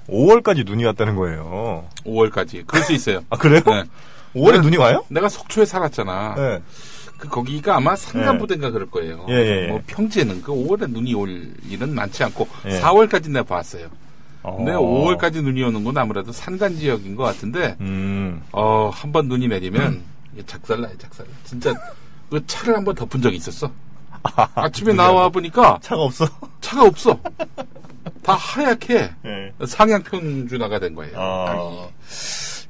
5월까지 0.09 0.65
눈이 0.67 0.85
왔다는 0.85 1.17
거예요. 1.17 1.87
5월까지. 2.05 2.67
그럴 2.67 2.83
수 2.85 2.93
있어요. 2.93 3.21
아 3.31 3.37
그래요? 3.37 3.61
네. 3.67 3.85
5월에 4.35 4.55
내가- 4.59 4.63
눈이 4.63 4.77
와요? 4.77 5.05
내가 5.09 5.29
속초에 5.29 5.65
살았잖아. 5.65 6.35
네. 6.37 6.63
그 7.19 7.29
거기가 7.29 7.77
아마 7.77 7.95
산간부대인가 7.97 8.71
그럴 8.71 8.91
거예요. 8.91 9.27
예, 9.29 9.35
예, 9.35 9.65
예. 9.65 9.69
뭐 9.69 9.83
평지에는 9.87 10.43
그 10.43 10.53
5월에 10.53 10.89
눈이 10.91 11.13
올 11.15 11.53
일은 11.69 11.95
많지 11.95 12.25
않고 12.25 12.49
예. 12.67 12.81
4월까지 12.81 13.31
내가 13.31 13.45
봤어요. 13.45 13.89
어. 14.43 14.57
근데 14.57 14.73
5월까지 14.73 15.43
눈이 15.43 15.63
오는 15.63 15.85
건 15.85 15.99
아무래도 15.99 16.33
산간 16.33 16.77
지역인 16.77 17.15
것 17.17 17.25
같은데 17.25 17.77
음. 17.81 18.43
어, 18.53 18.91
한 18.93 19.13
번 19.13 19.29
눈이 19.29 19.49
내리면 19.49 20.03
이게 20.33 20.45
작살나요, 20.47 20.97
작살. 20.97 21.27
진짜 21.45 21.75
그 22.31 22.45
차를 22.47 22.77
한번 22.77 22.95
덮은 22.95 23.21
적이 23.21 23.37
있었어. 23.37 23.71
아 24.23 24.69
침에 24.71 24.93
나와 24.93 25.29
보니까 25.29 25.79
차가 25.83 26.03
없어. 26.03 26.27
차가 26.61 26.85
없어. 26.85 27.19
다 28.23 28.35
하얗게 28.35 29.11
네. 29.23 29.53
상향 29.67 30.03
평준화가 30.03 30.79
된 30.79 30.95
거예요. 30.95 31.13
아. 31.19 31.89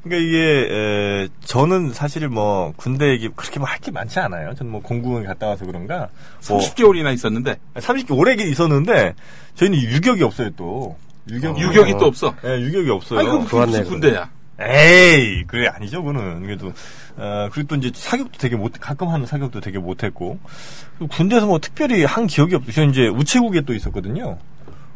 그러니까 0.02 0.26
이게 0.28 0.38
에, 0.70 1.28
저는 1.44 1.92
사실 1.92 2.26
뭐 2.28 2.72
군대 2.76 3.10
얘기 3.10 3.28
그렇게 3.28 3.58
뭐 3.58 3.68
할 3.68 3.78
게 3.80 3.90
많지 3.90 4.18
않아요. 4.20 4.54
저는 4.54 4.72
뭐 4.72 4.80
공군 4.80 5.24
갔다 5.24 5.48
와서 5.48 5.66
그런가. 5.66 6.08
뭐 6.48 6.58
30개월이나 6.58 7.12
있었는데 7.12 7.56
30개 7.74 8.16
오래 8.16 8.34
있었는데 8.34 9.14
저희는 9.56 9.78
유격이 9.78 10.22
없어요 10.22 10.50
또. 10.56 10.96
유격이 11.28 11.60
유격이 11.62 11.92
또 11.98 12.06
없어. 12.06 12.34
네, 12.42 12.60
유격이 12.60 12.90
없어요. 12.90 13.18
아니 13.18 13.28
그럼 13.28 13.66
무슨. 13.66 13.84
군대야? 13.84 14.30
에이, 14.60 15.44
그래 15.46 15.68
아니죠, 15.68 16.02
그거는. 16.02 16.42
그래도 16.42 16.72
어, 17.16 17.48
그리고 17.52 17.68
또 17.68 17.76
이제 17.76 17.90
사격도 17.94 18.38
되게 18.38 18.56
못 18.56 18.72
가끔 18.80 19.08
하는 19.08 19.26
사격도 19.26 19.60
되게 19.60 19.78
못했고 19.78 20.38
그리고 20.98 21.14
군대에서 21.16 21.46
뭐 21.46 21.58
특별히 21.58 22.04
한 22.04 22.26
기억이 22.26 22.54
없어요. 22.54 22.72
저는 22.72 22.90
이제 22.90 23.08
우체국에 23.08 23.62
또 23.62 23.74
있었거든요. 23.74 24.38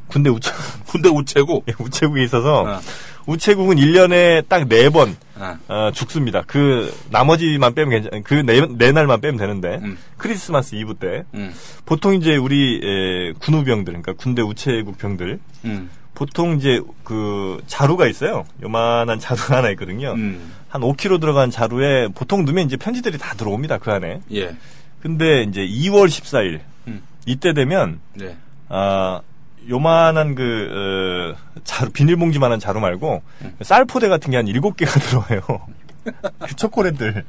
군대 0.09 0.29
우체 0.31 0.51
군대 0.87 1.09
우체국. 1.09 1.65
예, 1.69 1.73
우체국에 1.79 2.23
있어서 2.25 2.63
어. 2.63 2.81
우체국은 3.27 3.77
1년에 3.77 4.47
딱 4.49 4.69
4번 4.69 5.15
아, 5.39 5.57
어, 5.67 5.91
죽습니다. 5.93 6.43
그 6.47 6.95
나머지만 7.11 7.75
빼면 7.75 7.91
괜찮. 7.91 8.23
그 8.23 8.35
네 8.45 8.61
네 8.77 8.93
날만 8.93 9.23
빼면 9.23 9.39
되는데 9.39 9.81
음. 9.83 9.97
크리스마스 10.19 10.75
이브 10.75 10.95
때 10.97 11.25
음, 11.35 11.55
보통 11.87 12.15
이제 12.15 12.37
우리 12.37 12.81
에, 12.85 13.33
군우병들, 13.41 13.93
그러니까 13.95 14.13
군대 14.13 14.43
우체국 14.43 14.99
병들 14.99 15.41
음, 15.65 15.89
보통 16.15 16.57
이제 16.57 16.81
그 17.03 17.63
자루가 17.67 18.07
있어요. 18.07 18.45
요만한 18.63 19.19
자루가 19.19 19.57
하나 19.59 19.71
있거든요. 19.71 20.13
음, 20.13 20.53
한 20.69 20.81
5kg 20.83 21.21
들어간 21.21 21.51
자루에 21.51 22.09
보통 22.15 22.45
넣으면 22.45 22.67
이제 22.67 22.77
편지들이 22.77 23.19
다 23.19 23.35
들어옵니다. 23.35 23.79
그 23.79 23.91
안에. 23.91 24.21
예, 24.33 24.57
근데 25.01 25.43
이제 25.43 25.61
2월 25.67 26.07
14일 26.07 26.61
음. 26.87 27.03
이때 27.27 27.53
되면 27.53 28.01
네, 28.15 28.37
아 28.69 29.21
요만한 29.69 30.35
그 30.35 31.35
어, 31.37 31.61
자루 31.65 31.91
비닐봉지만한 31.91 32.61
자루 32.61 32.81
말고 32.81 33.23
음. 33.43 33.57
쌀포대 33.63 34.09
같은 34.09 34.31
게 34.31 34.37
한 34.37 34.47
7개가 34.47 35.01
들어와요. 35.03 35.67
그 36.39 36.55
초콜릿들. 36.57 37.25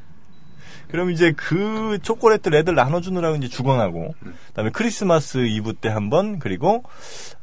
그럼 0.89 1.11
이제 1.11 1.33
그 1.35 1.97
초콜릿들 2.01 2.53
애들 2.53 2.75
나눠주느라고 2.75 3.35
이제 3.37 3.47
주광하고, 3.47 4.13
그 4.23 4.33
다음에 4.53 4.69
크리스마스 4.71 5.45
이브 5.45 5.73
때 5.73 5.89
한 5.89 6.09
번, 6.09 6.39
그리고 6.39 6.83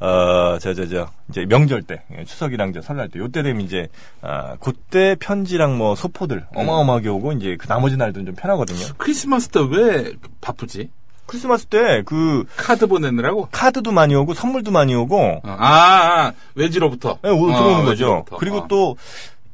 어 0.01 0.59
저 0.61 0.75
저 0.75 0.87
저 0.87 1.09
이제 1.31 1.45
명절 1.47 1.83
때 1.83 2.03
예, 2.19 2.25
추석이랑 2.25 2.73
저 2.73 2.83
설날 2.83 3.09
때 3.09 3.19
요때 3.19 3.43
되면 3.43 3.63
이제 3.63 3.89
아 4.21 4.57
그때 4.61 5.17
편지랑 5.19 5.79
뭐 5.79 5.95
소포들 5.95 6.47
어마어마하게 6.55 7.09
오고 7.09 7.33
이제 7.33 7.57
그 7.59 7.67
나머지 7.67 7.97
날들은 7.97 8.27
좀 8.27 8.35
편하거든요. 8.35 8.87
크리스마스 8.99 9.49
때 9.49 9.61
왜 9.61 10.13
바쁘지? 10.41 10.91
크리스마스 11.25 11.67
때 11.67 12.03
그 12.05 12.45
카드 12.57 12.87
보내느라고? 12.87 13.49
카드도 13.53 13.93
많이 13.93 14.15
오고 14.15 14.35
선물도 14.35 14.71
많이 14.73 14.95
오고 14.95 15.19
어, 15.19 15.41
아, 15.45 16.27
아, 16.27 16.33
외지로부터. 16.57 17.19
네, 17.23 17.31
오- 17.31 17.49
어, 17.51 17.57
들어오는 17.57 17.85
거죠. 17.85 17.91
외지로부터. 18.05 18.37
그리고 18.37 18.57
어. 18.59 18.67
또 18.69 18.97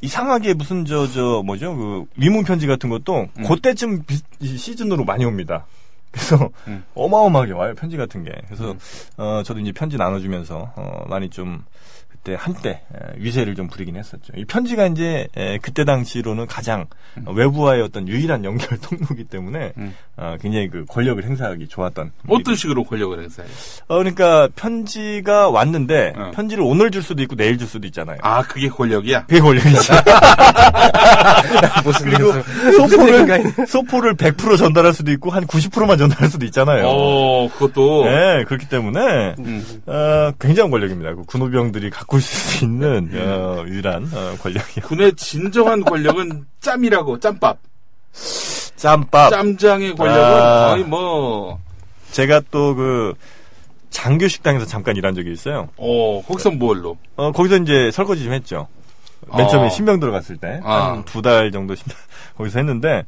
이상하게 0.01 0.55
무슨 0.55 0.85
저 0.85 1.07
저 1.09 1.43
뭐죠 1.45 1.75
그 1.77 2.05
위문 2.17 2.45
편지 2.45 2.67
같은 2.67 2.89
것도 2.91 3.29
음. 3.39 3.45
그때쯤 3.45 4.05
비- 4.05 4.21
이 4.41 4.57
시즌으로 4.57 5.05
많이 5.05 5.25
옵니다. 5.25 5.67
그래서 6.11 6.49
음. 6.67 6.85
어마어마하게 6.95 7.53
와요 7.53 7.75
편지 7.75 7.97
같은 7.97 8.25
게. 8.25 8.33
그래서 8.47 8.75
어 9.17 9.43
저도 9.45 9.61
이제 9.61 9.73
편지 9.73 9.97
나눠주면서 9.97 10.73
어 10.77 11.05
많이 11.09 11.29
좀 11.29 11.65
그때 12.23 12.37
한때 12.39 12.83
에, 12.95 13.15
위세를 13.17 13.55
좀 13.55 13.69
부리긴 13.69 13.97
했었죠. 13.97 14.33
이 14.37 14.45
편지가 14.45 14.87
이제 14.87 15.29
에, 15.37 15.59
그때 15.59 15.85
당시로는 15.85 16.47
가장 16.47 16.87
어, 17.25 17.33
외부와의 17.33 17.83
어떤 17.83 18.09
유일한 18.09 18.45
연결 18.45 18.79
통로이기 18.83 19.25
때문에 19.25 19.73
음. 19.79 19.95
어, 20.17 20.37
굉장히 20.41 20.69
그 20.69 20.85
권력을 20.87 21.23
행사하기 21.23 21.69
좋았던. 21.69 22.13
어떤 22.29 22.55
식으로 22.55 22.85
권력을 22.85 23.19
행사해요? 23.21 23.51
어, 23.89 23.99
그러니까 23.99 24.49
편지가 24.57 25.51
왔는데 25.51 26.15
어. 26.17 26.31
편지를 26.35 26.65
오늘 26.65 26.91
줄 26.91 27.03
수도 27.03 27.23
있고 27.23 27.37
내일 27.37 27.57
줄 27.57 27.69
수도 27.69 27.87
있잖아요. 27.87 28.19
아, 28.23 28.43
그게 28.43 28.69
권력이야? 28.69 29.27
그게 29.27 29.41
권력이지. 29.41 29.93
무슨 31.85 32.11
그리고 32.11 32.33
소포를 32.77 33.67
소포를 33.67 34.15
100% 34.17 34.59
전달할 34.59 34.93
수도 34.93 35.13
있고 35.13 35.31
한 35.31 35.47
90%만 35.47 35.97
전달할 35.99 36.29
수도 36.29 36.45
있잖아요. 36.47 36.87
어, 36.89 37.49
그것도. 37.53 38.05
네, 38.05 38.45
그렇기 38.45 38.69
때문에 38.69 39.35
음. 39.39 39.65
어, 39.87 40.33
굉장한 40.41 40.71
권력입니다. 40.71 41.15
그 41.15 41.23
군호병들이 41.25 41.91
갖고 41.91 42.08
있을 42.17 42.37
수 42.37 42.65
있는 42.65 43.11
어, 43.15 43.65
유일한 43.67 44.11
어, 44.15 44.35
권력이요. 44.41 44.87
군의 44.87 45.13
진정한 45.15 45.85
권력은 45.85 46.47
짬이라고, 46.61 47.21
짬밥. 47.21 47.59
짬밥. 48.77 49.31
짬장의 49.31 49.95
권력은 49.95 50.21
아. 50.23 50.69
거의 50.71 50.85
뭐, 50.85 51.61
제가 52.11 52.41
또그 52.51 53.15
장교 53.91 54.27
식당에서 54.27 54.65
잠깐 54.65 54.97
일한 54.97 55.15
적이 55.15 55.33
있어요. 55.33 55.69
어, 55.77 56.23
거기서 56.27 56.53
뭘로? 56.53 56.97
어, 57.17 57.31
거기서 57.33 57.59
이제 57.59 57.91
설거지 57.91 58.25
좀 58.25 58.33
했죠. 58.33 58.69
맨 59.37 59.49
처음에 59.49 59.67
어. 59.67 59.71
신병 59.71 60.01
들어갔을 60.01 60.39
때. 60.39 60.61
아. 60.65 60.93
한두 60.93 61.21
달 61.21 61.51
정도 61.51 61.75
신병 61.75 61.97
거기서 62.39 62.59
했는데, 62.61 63.05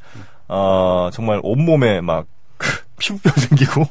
어, 0.48 1.08
정말 1.12 1.40
온몸에 1.42 2.00
막, 2.02 2.26
피부병 2.98 3.32
생기고, 3.34 3.86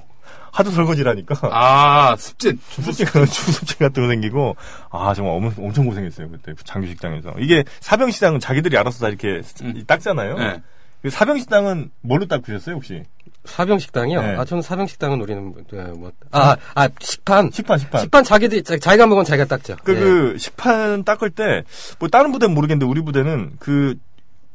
하도 0.52 0.72
설거지라니까. 0.72 1.36
아, 1.52 2.16
습진. 2.18 2.60
주습진, 2.70 3.06
주습진 3.26 3.78
같은 3.80 4.04
거 4.04 4.10
생기고, 4.10 4.56
아, 4.92 5.14
정말 5.14 5.36
엄, 5.36 5.54
엄청 5.66 5.86
고생했어요, 5.86 6.30
그때, 6.30 6.54
그 6.54 6.64
장교식당에서. 6.64 7.36
이게 7.40 7.64
사병식당은 7.80 8.40
자기들이 8.40 8.78
알아서 8.78 9.00
다 9.00 9.10
이렇게 9.10 9.42
음. 9.64 9.84
닦잖아요. 9.86 10.38
네. 10.38 10.62
그 11.02 11.10
사병식당은 11.10 11.92
뭘로 12.02 12.26
닦으셨어요, 12.28 12.76
혹시? 12.76 13.04
사병식당이요? 13.46 14.22
네. 14.22 14.36
아, 14.36 14.44
저는 14.46 14.62
사병식당은 14.62 15.22
우리는 15.22 15.44
뭐, 15.44 15.56
네, 15.72 15.84
뭐 15.94 16.12
아, 16.32 16.56
아, 16.76 16.90
식판. 17.00 17.52
식판, 17.54 17.78
식판. 17.80 18.02
식판 18.02 18.24
자기들, 18.26 18.64
자- 18.64 18.78
자기가 18.78 19.08
먹으면 19.08 19.24
자기가 19.26 19.46
닦죠. 19.46 19.78
그, 19.84 19.96
예. 19.96 20.00
그, 20.00 20.38
식판 20.38 21.04
닦을 21.06 21.30
때, 21.30 21.64
뭐, 22.00 22.10
다른 22.10 22.32
부대는 22.34 22.54
모르겠는데, 22.54 22.86
우리 22.86 23.02
부대는 23.02 23.54
그, 23.60 23.96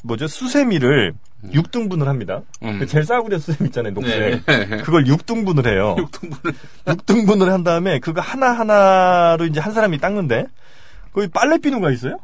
뭐죠, 0.05 0.29
수세미를 0.29 1.15
6등분을 1.45 2.05
합니다. 2.05 2.43
음. 2.63 2.79
그 2.79 2.87
제일 2.87 3.05
싸구려 3.05 3.39
수세미 3.39 3.69
있잖아요, 3.69 3.93
녹색. 3.95 4.45
네. 4.47 4.67
그걸 4.85 5.05
6등분을 5.05 5.67
해요. 5.67 5.97
6등분을. 6.13 6.55
6등분을 6.85 7.47
한 7.51 7.65
다음에, 7.65 7.99
그거 7.99 8.21
하나 8.21 8.53
하나로 8.53 9.47
이제 9.47 9.61
한 9.61 9.73
사람이 9.73 9.99
닦는데, 9.99 10.47
거기 11.13 11.27
빨래 11.29 11.59
비누가 11.59 11.91
있어요? 11.91 12.19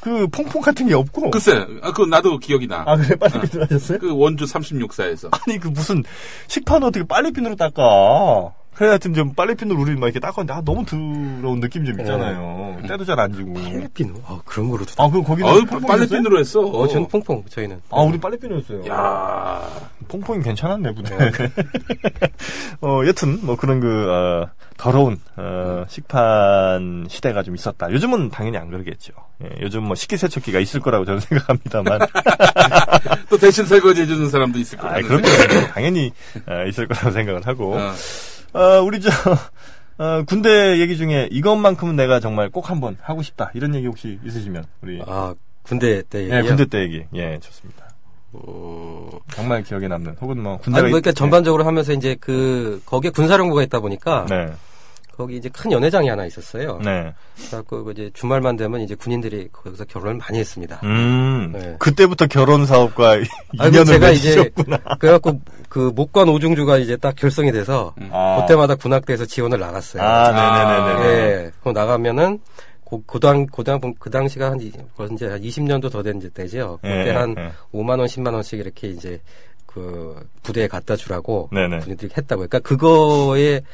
그, 0.00 0.28
퐁퐁 0.28 0.60
같은 0.62 0.86
게 0.88 0.94
없고. 0.94 1.30
글쎄, 1.30 1.66
아, 1.82 1.90
그건 1.90 2.10
나도 2.10 2.38
기억이 2.38 2.66
나. 2.66 2.84
아, 2.86 2.96
그래, 2.96 3.16
빨래 3.16 3.40
비누 3.40 3.62
하셨어요? 3.62 3.98
그 3.98 4.14
원주 4.14 4.44
36사에서. 4.44 5.30
아니, 5.32 5.58
그 5.58 5.68
무슨, 5.68 6.04
식판 6.48 6.82
어떻게 6.82 7.04
빨래 7.06 7.30
비누로 7.30 7.56
닦아. 7.56 8.52
그래, 8.76 8.88
하여튼 8.88 9.14
좀 9.14 9.32
빨래 9.32 9.54
비누로 9.54 9.80
우리 9.80 9.94
막 9.96 10.06
이렇게 10.06 10.20
닦았는데, 10.20 10.52
아, 10.52 10.60
너무 10.62 10.84
더러운 10.84 11.60
느낌이 11.60 11.86
좀 11.86 11.98
있잖아요. 12.00 12.76
때도 12.86 13.06
잘 13.06 13.18
안 13.18 13.32
지고. 13.32 13.54
필리핀. 13.54 14.14
아, 14.26 14.38
그런 14.44 14.68
거로도. 14.70 14.92
아, 15.02 15.08
그럼 15.08 15.24
거기는. 15.24 15.50
어우, 15.50 15.60
퐁퐁 15.64 15.80
빨래 15.88 16.04
있었어요? 16.04 16.18
핀으로 16.18 16.38
했어. 16.38 16.60
어, 16.60 16.86
저는 16.86 17.08
퐁퐁, 17.08 17.44
저희는. 17.48 17.80
아, 17.90 18.02
우리 18.02 18.18
빨래비누였어요. 18.18 18.86
야 18.88 19.62
퐁퐁이 20.08 20.42
괜찮았네, 20.42 20.94
부대. 20.94 21.16
어, 22.82 23.00
여튼, 23.06 23.38
뭐 23.46 23.56
그런 23.56 23.80
그, 23.80 24.10
어, 24.10 24.50
더러운, 24.76 25.18
어, 25.36 25.84
식판 25.88 27.06
시대가 27.08 27.42
좀 27.42 27.54
있었다. 27.54 27.90
요즘은 27.90 28.28
당연히 28.28 28.58
안 28.58 28.68
그러겠죠. 28.70 29.14
예, 29.42 29.48
요즘 29.62 29.84
뭐 29.84 29.94
식기세척기가 29.94 30.60
있을 30.60 30.80
거라고 30.80 31.06
저는 31.06 31.20
생각합니다만. 31.24 32.00
또 33.30 33.38
대신 33.38 33.64
설거지 33.64 34.02
해주는 34.02 34.28
사람도 34.28 34.58
있을 34.58 34.76
거야. 34.76 34.96
아, 34.96 35.00
그럼요. 35.00 35.24
당연히, 35.72 36.12
어, 36.46 36.66
있을 36.68 36.86
거라고 36.86 37.10
생각을 37.10 37.46
하고. 37.46 37.74
어. 37.76 37.92
어, 38.56 38.82
우리 38.82 39.00
저, 39.00 39.10
어, 39.98 40.22
군대 40.26 40.78
얘기 40.80 40.96
중에 40.96 41.28
이것만큼은 41.30 41.96
내가 41.96 42.20
정말 42.20 42.48
꼭 42.50 42.70
한번 42.70 42.96
하고 43.02 43.22
싶다. 43.22 43.50
이런 43.54 43.74
얘기 43.74 43.86
혹시 43.86 44.18
있으시면, 44.24 44.64
우리. 44.82 45.00
아, 45.06 45.34
군대 45.62 46.02
때 46.02 46.20
예, 46.30 46.36
얘기요? 46.38 46.46
군대 46.56 46.64
때 46.66 46.80
얘기. 46.82 47.04
예, 47.14 47.38
좋습니다. 47.40 47.86
음, 48.34 49.10
정말 49.32 49.62
기억에 49.62 49.88
남는, 49.88 50.16
혹은 50.20 50.42
뭐, 50.42 50.52
아니, 50.54 50.62
군대가. 50.62 50.82
뭐, 50.82 50.90
그러니까 50.90 51.10
있- 51.10 51.14
전반적으로 51.14 51.64
하면서 51.64 51.92
이제 51.92 52.16
그, 52.20 52.80
거기에 52.86 53.10
군사령부가 53.10 53.62
있다 53.62 53.80
보니까, 53.80 54.26
네. 54.28 54.46
거기 55.16 55.36
이제 55.36 55.48
큰 55.48 55.72
연회장이 55.72 56.08
하나 56.08 56.26
있었어요. 56.26 56.78
네. 56.84 57.12
그래갖고 57.48 57.84
그 57.84 57.92
이제 57.92 58.10
주말만 58.12 58.56
되면 58.56 58.80
이제 58.82 58.94
군인들이 58.94 59.48
거기서 59.50 59.84
결혼을 59.86 60.16
많이 60.16 60.38
했습니다. 60.38 60.80
음, 60.84 61.52
네. 61.54 61.76
그때부터 61.78 62.26
결혼 62.26 62.66
사업과 62.66 63.16
인연을 63.54 63.84
제가 63.86 64.10
이제, 64.10 64.36
맺으셨구나. 64.36 64.78
그래갖고 64.98 65.40
그 65.70 65.90
목관 65.94 66.28
오중주가 66.28 66.76
이제 66.78 66.96
딱 66.96 67.16
결성이 67.16 67.50
돼서, 67.50 67.94
아. 68.10 68.40
그때마다 68.42 68.74
군악대에서 68.74 69.24
지원을 69.24 69.58
나갔어요. 69.58 70.02
아, 70.02 70.32
네네네네. 70.32 71.08
예. 71.46 71.50
그럼 71.60 71.72
나가면은, 71.74 72.38
고, 72.84 73.02
고당, 73.06 73.46
고당, 73.46 73.80
그 73.98 74.10
당시가 74.10 74.50
한, 74.50 74.60
이- 74.60 74.66
이제 75.12 75.26
한 75.26 75.40
20년도 75.40 75.90
더 75.90 76.02
된 76.02 76.20
때죠. 76.32 76.78
그때 76.82 77.08
예, 77.08 77.10
한 77.12 77.34
예. 77.38 77.50
5만원, 77.76 78.04
10만원씩 78.06 78.58
이렇게 78.60 78.88
이제, 78.88 79.20
그, 79.66 80.14
부대에 80.42 80.68
갖다 80.68 80.94
주라고. 80.96 81.48
네네. 81.52 81.80
군인들이 81.80 82.12
했다고. 82.16 82.46
그러니까 82.46 82.60
그거에 82.60 83.60
그 83.60 83.66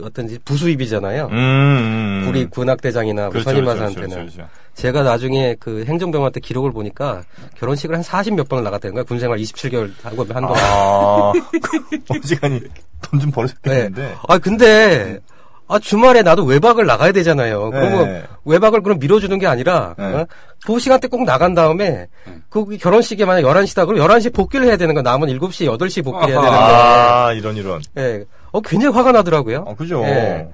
어떤 0.00 0.26
이제 0.26 0.38
부수입이잖아요. 0.44 1.26
음, 1.26 1.36
음, 1.36 2.22
음. 2.22 2.28
우리 2.28 2.46
군악대장이나 2.46 3.28
그렇죠, 3.28 3.50
선임마사한테는. 3.50 4.08
그렇죠, 4.08 4.32
그렇죠. 4.36 4.50
제가 4.74 5.02
나중에 5.02 5.54
그 5.60 5.84
행정병한테 5.84 6.40
기록을 6.40 6.72
보니까 6.72 7.22
결혼식을 7.58 7.94
한 7.94 8.02
40 8.02 8.34
몇 8.34 8.48
번을 8.48 8.64
나갔다는 8.64 8.94
거야. 8.94 9.04
군생활 9.04 9.38
27개월 9.38 9.92
하고 10.02 10.24
한동안. 10.24 10.56
아, 10.58 11.32
어지간히 12.08 12.60
돈좀 13.02 13.28
네. 13.30 13.34
벌으셨겠는데. 13.34 14.14
아 14.28 14.38
근데 14.38 15.20
아 15.68 15.78
주말에 15.78 16.22
나도 16.22 16.44
외박을 16.44 16.86
나가야 16.86 17.12
되잖아요. 17.12 17.70
네. 17.70 17.80
그러면 17.80 18.22
외박을 18.44 18.82
그럼 18.82 18.98
밀어주는 18.98 19.38
게 19.38 19.46
아니라 19.46 19.94
네. 19.96 20.04
어? 20.04 20.26
그 20.66 20.78
시간대 20.78 21.08
꼭 21.08 21.24
나간 21.24 21.54
다음에 21.54 22.08
그 22.48 22.76
결혼식이 22.76 23.24
만약 23.24 23.48
11시다 23.48 23.86
그러면 23.86 24.06
11시 24.06 24.34
복귀를 24.34 24.66
해야 24.66 24.76
되는 24.76 24.94
거 24.94 25.02
남은 25.02 25.28
7시 25.28 25.66
8시 25.78 26.04
복귀를 26.04 26.34
해야 26.34 26.40
되는데 26.40 26.64
아, 26.64 27.32
이런, 27.32 27.56
이런. 27.56 27.80
예. 27.98 28.24
어 28.50 28.60
굉장히 28.60 28.94
화가 28.94 29.12
나더라고요. 29.12 29.64
아, 29.66 29.74
그죠. 29.74 30.02
예. 30.04 30.48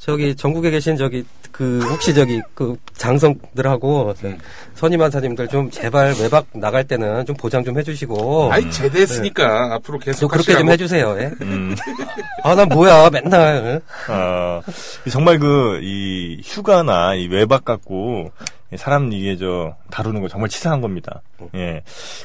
저기 0.00 0.34
전국에 0.34 0.70
계신 0.70 0.96
저기 0.96 1.24
그 1.52 1.80
혹시 1.90 2.14
저기 2.14 2.40
그 2.54 2.74
장성들하고 2.94 4.14
음. 4.24 4.38
선임 4.74 5.02
한사님들 5.02 5.48
좀 5.48 5.70
제발 5.70 6.14
외박 6.18 6.46
나갈 6.54 6.84
때는 6.84 7.26
좀 7.26 7.36
보장 7.36 7.62
좀 7.62 7.78
해주시고 7.78 8.50
아이, 8.50 8.70
제대했으니까 8.70 9.74
앞으로 9.74 9.98
계속 9.98 10.20
좀 10.20 10.28
그렇게 10.30 10.52
좀 10.52 10.70
하시라고. 10.70 10.72
해주세요. 10.72 11.16
예? 11.20 11.30
음, 11.42 11.76
아난 12.42 12.66
뭐야 12.70 13.10
맨날 13.10 13.82
아, 14.08 14.62
정말 15.10 15.38
그, 15.38 15.80
이, 15.82 16.40
휴가나 16.44 17.14
이 17.14 17.28
외박 17.28 17.66
갖고, 17.66 18.30
사람 18.76 19.12
이게 19.12 19.36
저, 19.36 19.76
다루는 19.90 20.20
거 20.20 20.28
정말 20.28 20.48
치사한 20.48 20.80
겁니다. 20.80 21.22
예. 21.54 21.82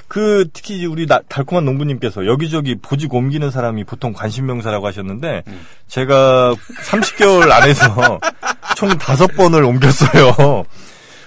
그, 0.08 0.48
특히 0.54 0.86
우리 0.86 1.08
나- 1.08 1.22
달콤한 1.28 1.66
농부님께서 1.66 2.26
여기저기 2.28 2.76
보직 2.76 3.14
옮기는 3.14 3.50
사람이 3.52 3.84
보통 3.86 4.14
관심명사라고 4.14 4.86
하셨는데, 4.88 5.44
제가 5.88 6.54
30개월 6.86 7.52
안에서 7.52 8.20
총 8.78 8.90
다섯 8.98 9.28
번을 9.36 9.64
옮겼어요. 9.64 10.66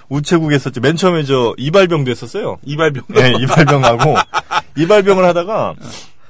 우체국에서 0.09 0.71
맨 0.81 0.97
처음에 0.97 1.25
저 1.25 1.55
이발병도 1.59 2.11
했었어요. 2.11 2.57
이발병. 2.65 3.03
예, 3.17 3.33
이발병하고 3.41 4.15
이발병을 4.77 5.25
하다가 5.25 5.75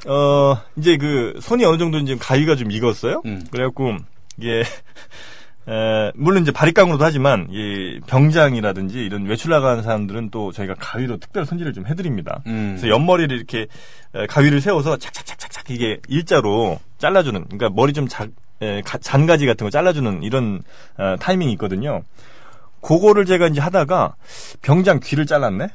어 0.07 0.59
이제 0.76 0.97
그 0.97 1.39
손이 1.41 1.64
어느 1.64 1.76
정도 1.78 1.99
이제 1.99 2.16
가위가 2.16 2.57
좀 2.57 2.70
익었어요. 2.72 3.22
음. 3.26 3.45
그래갖고 3.51 3.97
이게 4.39 4.64
에, 5.68 6.12
물론 6.14 6.42
이제 6.42 6.50
바리깡으로도 6.50 7.04
하지만 7.04 7.46
이 7.50 8.00
병장이라든지 8.06 8.98
이런 9.00 9.26
외출 9.26 9.50
나가는 9.50 9.82
사람들은 9.82 10.30
또 10.30 10.50
저희가 10.52 10.74
가위로 10.78 11.18
특별 11.18 11.44
손질을 11.44 11.72
좀 11.74 11.86
해드립니다. 11.86 12.40
음. 12.46 12.76
그래서 12.76 12.88
옆머리를 12.88 13.36
이렇게 13.36 13.66
에, 14.14 14.26
가위를 14.26 14.60
세워서 14.62 14.96
착착착착착 14.96 15.70
이게 15.70 15.98
일자로 16.08 16.78
잘라주는 16.98 17.44
그러니까 17.44 17.68
머리 17.74 17.92
좀 17.92 18.08
자, 18.08 18.26
에, 18.62 18.80
가- 18.82 18.96
잔가지 18.98 19.44
같은 19.46 19.66
거 19.66 19.70
잘라주는 19.70 20.22
이런 20.22 20.62
어, 20.96 21.16
타이밍이 21.20 21.52
있거든요. 21.52 22.02
그거를 22.80 23.26
제가 23.26 23.48
이제 23.48 23.60
하다가 23.60 24.14
병장 24.62 25.00
귀를 25.02 25.26
잘랐네. 25.26 25.68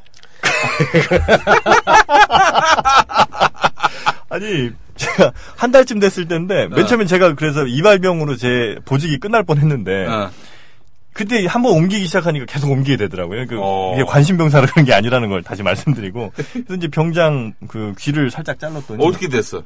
아니 4.29 4.71
제가 5.03 5.33
한 5.55 5.71
달쯤 5.71 5.99
됐을 5.99 6.27
때인데 6.27 6.67
맨 6.67 6.83
어. 6.83 6.85
처음엔 6.85 7.07
제가 7.07 7.35
그래서 7.35 7.65
이발병으로 7.65 8.35
제 8.35 8.77
보직이 8.85 9.19
끝날 9.19 9.43
뻔했는데 9.43 10.05
어. 10.07 10.31
그때 11.13 11.45
한번 11.45 11.73
옮기기 11.73 12.05
시작하니까 12.07 12.45
계속 12.45 12.71
옮기게 12.71 12.97
되더라고요. 12.97 13.45
그 13.47 13.57
어. 13.61 13.93
이게 13.95 14.03
관심병사라 14.03 14.67
그런 14.67 14.85
게 14.85 14.93
아니라는 14.93 15.29
걸 15.29 15.43
다시 15.43 15.61
말씀드리고 15.61 16.31
그래서 16.35 16.73
이제 16.75 16.87
병장 16.87 17.53
그 17.67 17.93
귀를 17.99 18.31
살짝 18.31 18.59
잘랐더니 18.59 19.05
어떻게 19.05 19.29
됐어? 19.29 19.63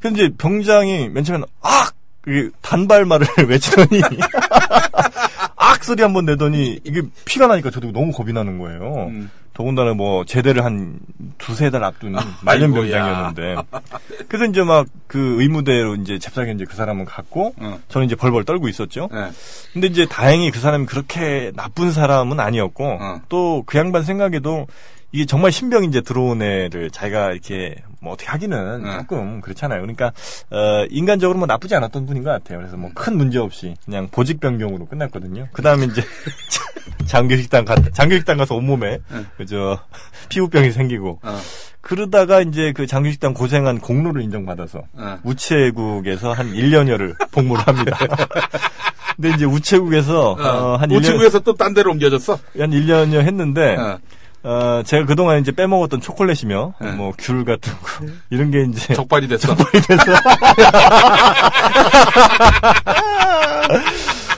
근데 0.00 0.24
이제 0.24 0.34
병장이 0.36 1.08
맨 1.08 1.24
처음에는 1.24 1.46
악! 1.62 1.94
이게 2.26 2.50
단발말을 2.60 3.26
외치더니 3.48 4.00
악 5.56 5.84
소리 5.84 6.02
한번 6.02 6.24
내더니 6.24 6.78
이게 6.84 7.02
피가 7.24 7.48
나니까 7.48 7.70
저도 7.70 7.90
너무 7.90 8.12
겁이 8.12 8.32
나는 8.32 8.58
거예요. 8.58 9.08
음. 9.10 9.30
더군다나 9.62 9.94
뭐 9.94 10.24
제대를 10.24 10.64
한 10.64 10.98
두세 11.38 11.70
달 11.70 11.84
앞둔 11.84 12.16
말년 12.42 12.74
아이고야. 12.74 12.90
병장이었는데 12.90 13.56
그래서 14.28 14.46
이제 14.46 14.62
막 14.62 14.86
그 15.12 15.42
의무대로 15.42 15.96
이제 15.96 16.18
잽싸게 16.18 16.52
이제 16.52 16.64
그 16.64 16.74
사람은 16.74 17.04
갔고 17.04 17.54
어. 17.58 17.78
저는 17.88 18.06
이제 18.06 18.16
벌벌 18.16 18.46
떨고 18.46 18.66
있었죠. 18.66 19.10
예. 19.12 19.30
근데 19.74 19.88
이제 19.88 20.06
다행히 20.06 20.50
그 20.50 20.58
사람이 20.58 20.86
그렇게 20.86 21.52
나쁜 21.54 21.92
사람은 21.92 22.40
아니었고 22.40 22.84
어. 22.98 23.20
또그 23.28 23.76
양반 23.76 24.04
생각에도 24.04 24.66
이게 25.12 25.26
정말 25.26 25.52
신병 25.52 25.84
이제 25.84 26.00
들어온 26.00 26.40
애를 26.42 26.90
자기가 26.90 27.32
이렇게 27.32 27.76
뭐 28.00 28.14
어떻게 28.14 28.28
하기는 28.30 28.86
어. 28.86 28.98
조금 29.00 29.40
그렇잖아요. 29.42 29.80
그러니까 29.82 30.06
어 30.50 30.86
인간적으로 30.90 31.38
뭐 31.38 31.46
나쁘지 31.46 31.74
않았던 31.74 32.06
분인 32.06 32.22
것 32.22 32.30
같아요. 32.30 32.58
그래서 32.58 32.76
뭐 32.76 32.90
큰 32.94 33.16
문제 33.16 33.38
없이 33.38 33.74
그냥 33.84 34.08
보직 34.10 34.40
변경으로 34.40 34.86
끝났거든요. 34.86 35.48
그다음에 35.52 35.84
이제 35.86 36.02
장교식당 37.06 37.64
가 37.64 37.74
장교식당 37.92 38.38
가서 38.38 38.54
온몸에 38.54 38.98
응. 39.12 39.26
그저 39.36 39.78
피부병이 40.30 40.72
생기고 40.72 41.20
어. 41.22 41.38
그러다가 41.80 42.40
이제 42.40 42.72
그 42.74 42.86
장교식당 42.86 43.34
고생한 43.34 43.80
공로를 43.80 44.22
인정받아서 44.22 44.82
어. 44.94 45.18
우체국에서 45.24 46.32
한 46.32 46.52
1년여를 46.54 47.16
복무를 47.32 47.66
합니다. 47.66 47.98
근데 49.16 49.30
이제 49.34 49.44
우체국에서 49.44 50.32
어, 50.32 50.76
한 50.76 50.88
1년 50.88 50.96
우체국에서 50.98 51.40
또 51.40 51.54
딴 51.54 51.74
데로 51.74 51.90
옮겨졌어? 51.90 52.38
한 52.58 52.70
1년여 52.70 53.20
했는데 53.20 53.76
어. 54.44 54.50
어, 54.78 54.82
제가 54.84 55.06
그동안 55.06 55.38
이제 55.40 55.52
빼먹었던 55.52 56.00
초콜릿이며 56.00 56.74
네. 56.80 56.92
뭐 56.92 57.12
귤 57.18 57.44
같은 57.44 57.72
거 57.74 58.06
이런 58.30 58.50
게 58.50 58.64
이제 58.64 58.92
적발이 58.94 59.28
됐어. 59.28 59.54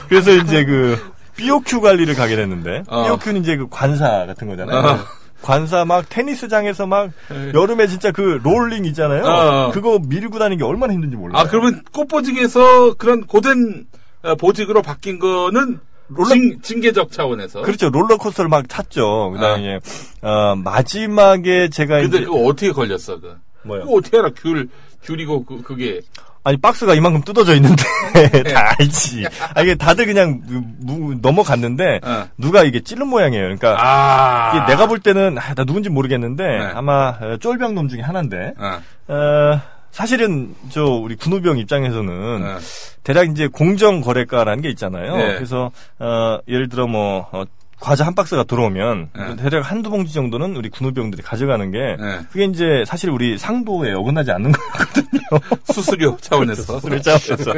그래서 0.09 0.31
이제 0.31 0.63
그 0.65 0.99
BOQ 1.35 1.81
관리를 1.81 2.15
가게 2.15 2.35
됐는데 2.35 2.83
어. 2.87 3.05
BOQ는 3.07 3.41
이제 3.41 3.57
그 3.57 3.67
관사 3.69 4.25
같은 4.25 4.47
거잖아요. 4.47 4.77
어. 4.79 4.99
관사 5.41 5.85
막 5.85 6.07
테니스장에서 6.09 6.87
막 6.87 7.11
네. 7.29 7.51
여름에 7.53 7.87
진짜 7.87 8.11
그 8.11 8.39
롤링 8.43 8.85
있잖아요. 8.85 9.23
어. 9.25 9.71
그거 9.71 9.99
밀고 9.99 10.39
다니는 10.39 10.57
게 10.57 10.63
얼마나 10.63 10.93
힘든지 10.93 11.15
몰라요. 11.17 11.37
아, 11.41 11.47
그러면 11.47 11.81
꽃보직에서 11.91 12.93
그런 12.95 13.25
고된 13.27 13.85
어, 14.23 14.35
보직으로 14.35 14.81
바뀐 14.81 15.19
거는 15.19 15.79
롤러- 16.09 16.29
징, 16.29 16.61
징계적 16.61 17.11
차원에서. 17.11 17.61
그렇죠. 17.63 17.89
롤러코스터를 17.89 18.49
막 18.49 18.67
탔죠. 18.67 19.31
그다음에 19.31 19.79
어, 20.21 20.55
마지막에 20.55 21.69
제가 21.69 22.01
근데 22.01 22.17
이제 22.17 22.23
이거 22.25 22.35
어떻게 22.45 22.71
걸렸어, 22.71 23.19
그? 23.19 23.35
그거 23.63 23.93
어떻게 23.97 24.17
알아, 24.19 24.29
귤, 24.35 24.69
귤이고, 25.03 25.45
그, 25.45 25.61
그게. 25.63 26.01
아니 26.47 26.57
박스가 26.57 26.93
이만큼 26.93 27.23
뜯어져 27.23 27.55
있는데 27.55 27.81
다 28.53 28.75
알지. 28.77 29.25
아 29.55 29.61
이게 29.63 29.73
다들 29.73 30.05
그냥 30.05 30.41
무- 30.45 30.63
무- 30.77 31.15
넘어갔는데 31.19 32.01
어. 32.03 32.27
누가 32.37 32.61
이게 32.63 32.81
찌른 32.81 33.07
모양이에요. 33.07 33.41
그러니까 33.45 33.75
아. 33.79 34.51
이게 34.55 34.65
내가 34.73 34.85
볼 34.85 34.99
때는 34.99 35.39
아, 35.39 35.55
나 35.55 35.63
누군지 35.65 35.89
모르겠는데 35.89 36.43
네. 36.43 36.59
아마 36.75 37.17
어, 37.19 37.37
쫄병 37.41 37.73
놈 37.73 37.87
중에 37.89 38.01
하나인데 38.01 38.53
어, 38.59 38.79
어, 39.11 39.61
사실은 39.95 40.53
저 40.67 40.83
우리 40.83 41.15
군우병 41.15 41.57
입장에서는 41.57 42.43
어. 42.43 42.57
대략 43.03 43.29
이제 43.29 43.47
공정 43.47 44.01
거래가라는 44.01 44.61
게 44.61 44.69
있잖아요. 44.71 45.15
네. 45.15 45.35
그래서 45.35 45.71
어, 45.99 46.37
예를 46.49 46.67
들어 46.67 46.85
뭐 46.85 47.29
어, 47.31 47.45
과자 47.79 48.05
한 48.05 48.13
박스가 48.13 48.43
들어오면 48.43 49.09
네. 49.15 49.35
대략 49.37 49.71
한두 49.71 49.89
봉지 49.89 50.13
정도는 50.13 50.57
우리 50.57 50.67
군우병들이 50.67 51.23
가져가는 51.23 51.71
게 51.71 51.95
네. 51.97 52.19
그게 52.29 52.43
이제 52.43 52.83
사실 52.85 53.09
우리 53.09 53.37
상도에 53.37 53.93
어긋나지 53.93 54.31
않는 54.31 54.51
거거든요. 54.51 55.57
수수료 55.73 56.17
차원에서. 56.19 56.81
술을 56.81 57.01
짜면서. 57.01 57.53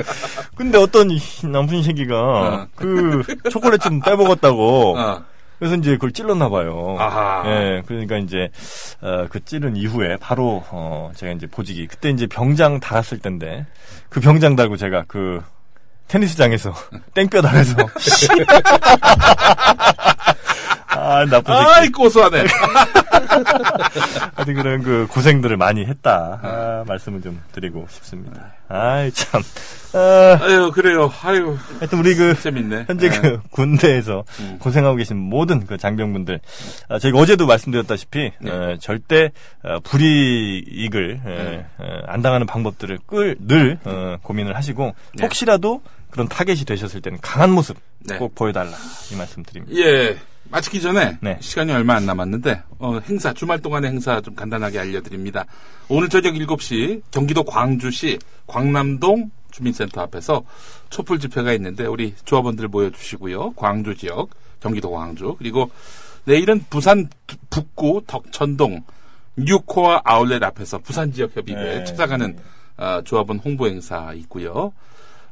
근데 0.53 0.77
어떤 0.77 1.09
이 1.09 1.19
남순 1.41 1.81
새끼가 1.81 2.15
어. 2.15 2.67
그 2.75 3.23
초콜릿 3.49 3.81
좀 3.81 3.99
빼먹었다고 3.99 4.95
어. 4.95 5.23
그래서 5.59 5.75
이제 5.75 5.91
그걸 5.91 6.11
찔렀나 6.11 6.49
봐요. 6.49 6.97
아하. 6.99 7.43
예, 7.47 7.81
그러니까 7.85 8.17
이제 8.17 8.49
어, 9.01 9.25
그 9.29 9.43
찌른 9.43 9.75
이후에 9.75 10.17
바로 10.17 10.63
어, 10.69 11.11
제가 11.15 11.31
이제 11.33 11.47
보직이 11.47 11.87
그때 11.87 12.09
이제 12.09 12.27
병장 12.27 12.79
달았을 12.79 13.19
때인데 13.19 13.65
그 14.09 14.19
병장 14.19 14.55
달고 14.55 14.77
제가 14.77 15.05
그 15.07 15.41
테니스장에서 16.07 16.73
땡볕 17.13 17.45
아래서 17.45 17.75
아 21.07 21.25
나쁜. 21.25 21.53
아이, 21.53 21.89
고소하네. 21.89 22.43
하여튼 24.35 24.53
그런 24.55 24.83
그 24.83 25.07
고생들을 25.09 25.55
많이 25.55 25.85
했다 25.85 26.39
아, 26.43 26.83
말씀을 26.85 27.21
좀 27.21 27.41
드리고 27.53 27.87
싶습니다. 27.89 28.51
아이 28.67 29.09
참. 29.13 29.41
아, 29.93 30.37
아유, 30.41 30.69
그래요. 30.73 31.09
아유, 31.23 31.57
하여튼 31.79 31.99
우리 31.99 32.13
그 32.13 32.37
재밌네. 32.37 32.85
현재 32.87 33.09
네. 33.09 33.21
그 33.21 33.39
군대에서 33.51 34.25
음. 34.41 34.57
고생하고 34.59 34.97
계신 34.97 35.15
모든 35.15 35.65
그 35.65 35.77
장병분들, 35.77 36.41
아, 36.89 36.99
저희가 36.99 37.17
어제도 37.17 37.47
말씀드렸다시피 37.47 38.33
네. 38.41 38.51
어, 38.51 38.77
절대 38.81 39.31
어, 39.63 39.79
불이익을 39.79 41.21
에, 41.25 41.29
네. 41.29 41.65
어, 41.77 41.99
안 42.07 42.21
당하는 42.21 42.45
방법들을 42.45 42.99
끌, 43.05 43.37
늘 43.39 43.79
어, 43.85 44.17
고민을 44.23 44.57
하시고 44.57 44.93
네. 45.15 45.23
혹시라도 45.23 45.81
그런 46.09 46.27
타겟이 46.27 46.65
되셨을 46.65 47.01
때는 47.01 47.19
강한 47.21 47.51
모습 47.51 47.77
네. 47.99 48.17
꼭 48.17 48.35
보여달라 48.35 48.71
이 49.11 49.15
말씀 49.15 49.43
드립니다. 49.43 49.79
예. 49.79 50.17
마치기 50.49 50.81
전에 50.81 51.17
네. 51.21 51.37
시간이 51.41 51.71
얼마 51.71 51.95
안 51.95 52.05
남았는데 52.05 52.63
어, 52.79 52.99
행사 53.07 53.33
주말 53.33 53.61
동안의 53.61 53.91
행사 53.91 54.21
좀 54.21 54.35
간단하게 54.35 54.79
알려드립니다. 54.79 55.45
오늘 55.89 56.09
저녁 56.09 56.33
7시 56.33 57.01
경기도 57.11 57.43
광주시 57.43 58.19
광남동 58.47 59.31
주민센터 59.51 60.01
앞에서 60.01 60.43
촛불 60.89 61.19
집회가 61.19 61.53
있는데 61.53 61.85
우리 61.85 62.13
조합원들 62.25 62.67
모여주시고요. 62.67 63.53
광주 63.53 63.95
지역 63.95 64.29
경기도 64.59 64.91
광주 64.91 65.35
그리고 65.37 65.69
내일은 66.25 66.63
부산 66.69 67.09
북구 67.49 68.03
덕천동 68.05 68.83
뉴코아 69.37 70.01
아울렛 70.03 70.43
앞에서 70.43 70.79
부산 70.79 71.11
지역 71.11 71.35
협의회 71.35 71.79
네. 71.79 71.83
찾아가는 71.83 72.37
어, 72.77 73.01
조합원 73.03 73.39
홍보 73.39 73.67
행사 73.67 74.13
있고요. 74.13 74.73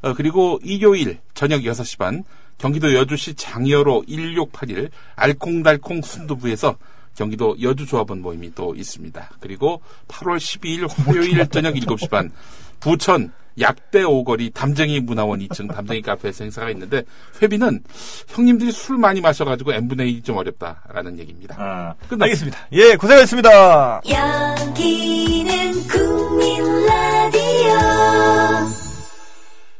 어, 0.01 0.13
그리고 0.13 0.59
일요일 0.63 1.19
저녁 1.33 1.61
6시 1.61 1.97
반 1.97 2.23
경기도 2.57 2.93
여주시 2.93 3.35
장여로 3.35 4.03
1681 4.07 4.89
알콩달콩 5.15 6.01
순두부에서 6.01 6.77
경기도 7.15 7.55
여주조합원 7.61 8.21
모임이 8.21 8.53
또 8.55 8.75
있습니다. 8.75 9.29
그리고 9.39 9.81
8월 10.07 10.37
12일 10.37 10.89
화요일 11.05 11.47
저녁 11.47 11.73
7시 11.75 12.09
반 12.09 12.31
부천 12.79 13.31
약대 13.59 14.03
오거리 14.03 14.49
담쟁이 14.51 14.99
문화원 14.99 15.39
2층 15.39 15.73
담쟁이 15.73 16.01
카페에서 16.01 16.43
행사가 16.43 16.69
있는데 16.71 17.03
회비는 17.41 17.83
형님들이 18.27 18.71
술 18.73 18.97
많이 18.97 19.21
마셔가지고 19.21 19.73
n분의 19.73 20.11
1이 20.11 20.23
좀 20.25 20.35
어렵다라는 20.35 21.19
얘기입니다. 21.19 21.55
아, 21.57 21.95
끝났습니다. 22.09 22.25
알겠습니다. 22.25 22.67
예, 22.73 22.95
고생하셨습니다. 22.97 24.01
여기 24.09 25.45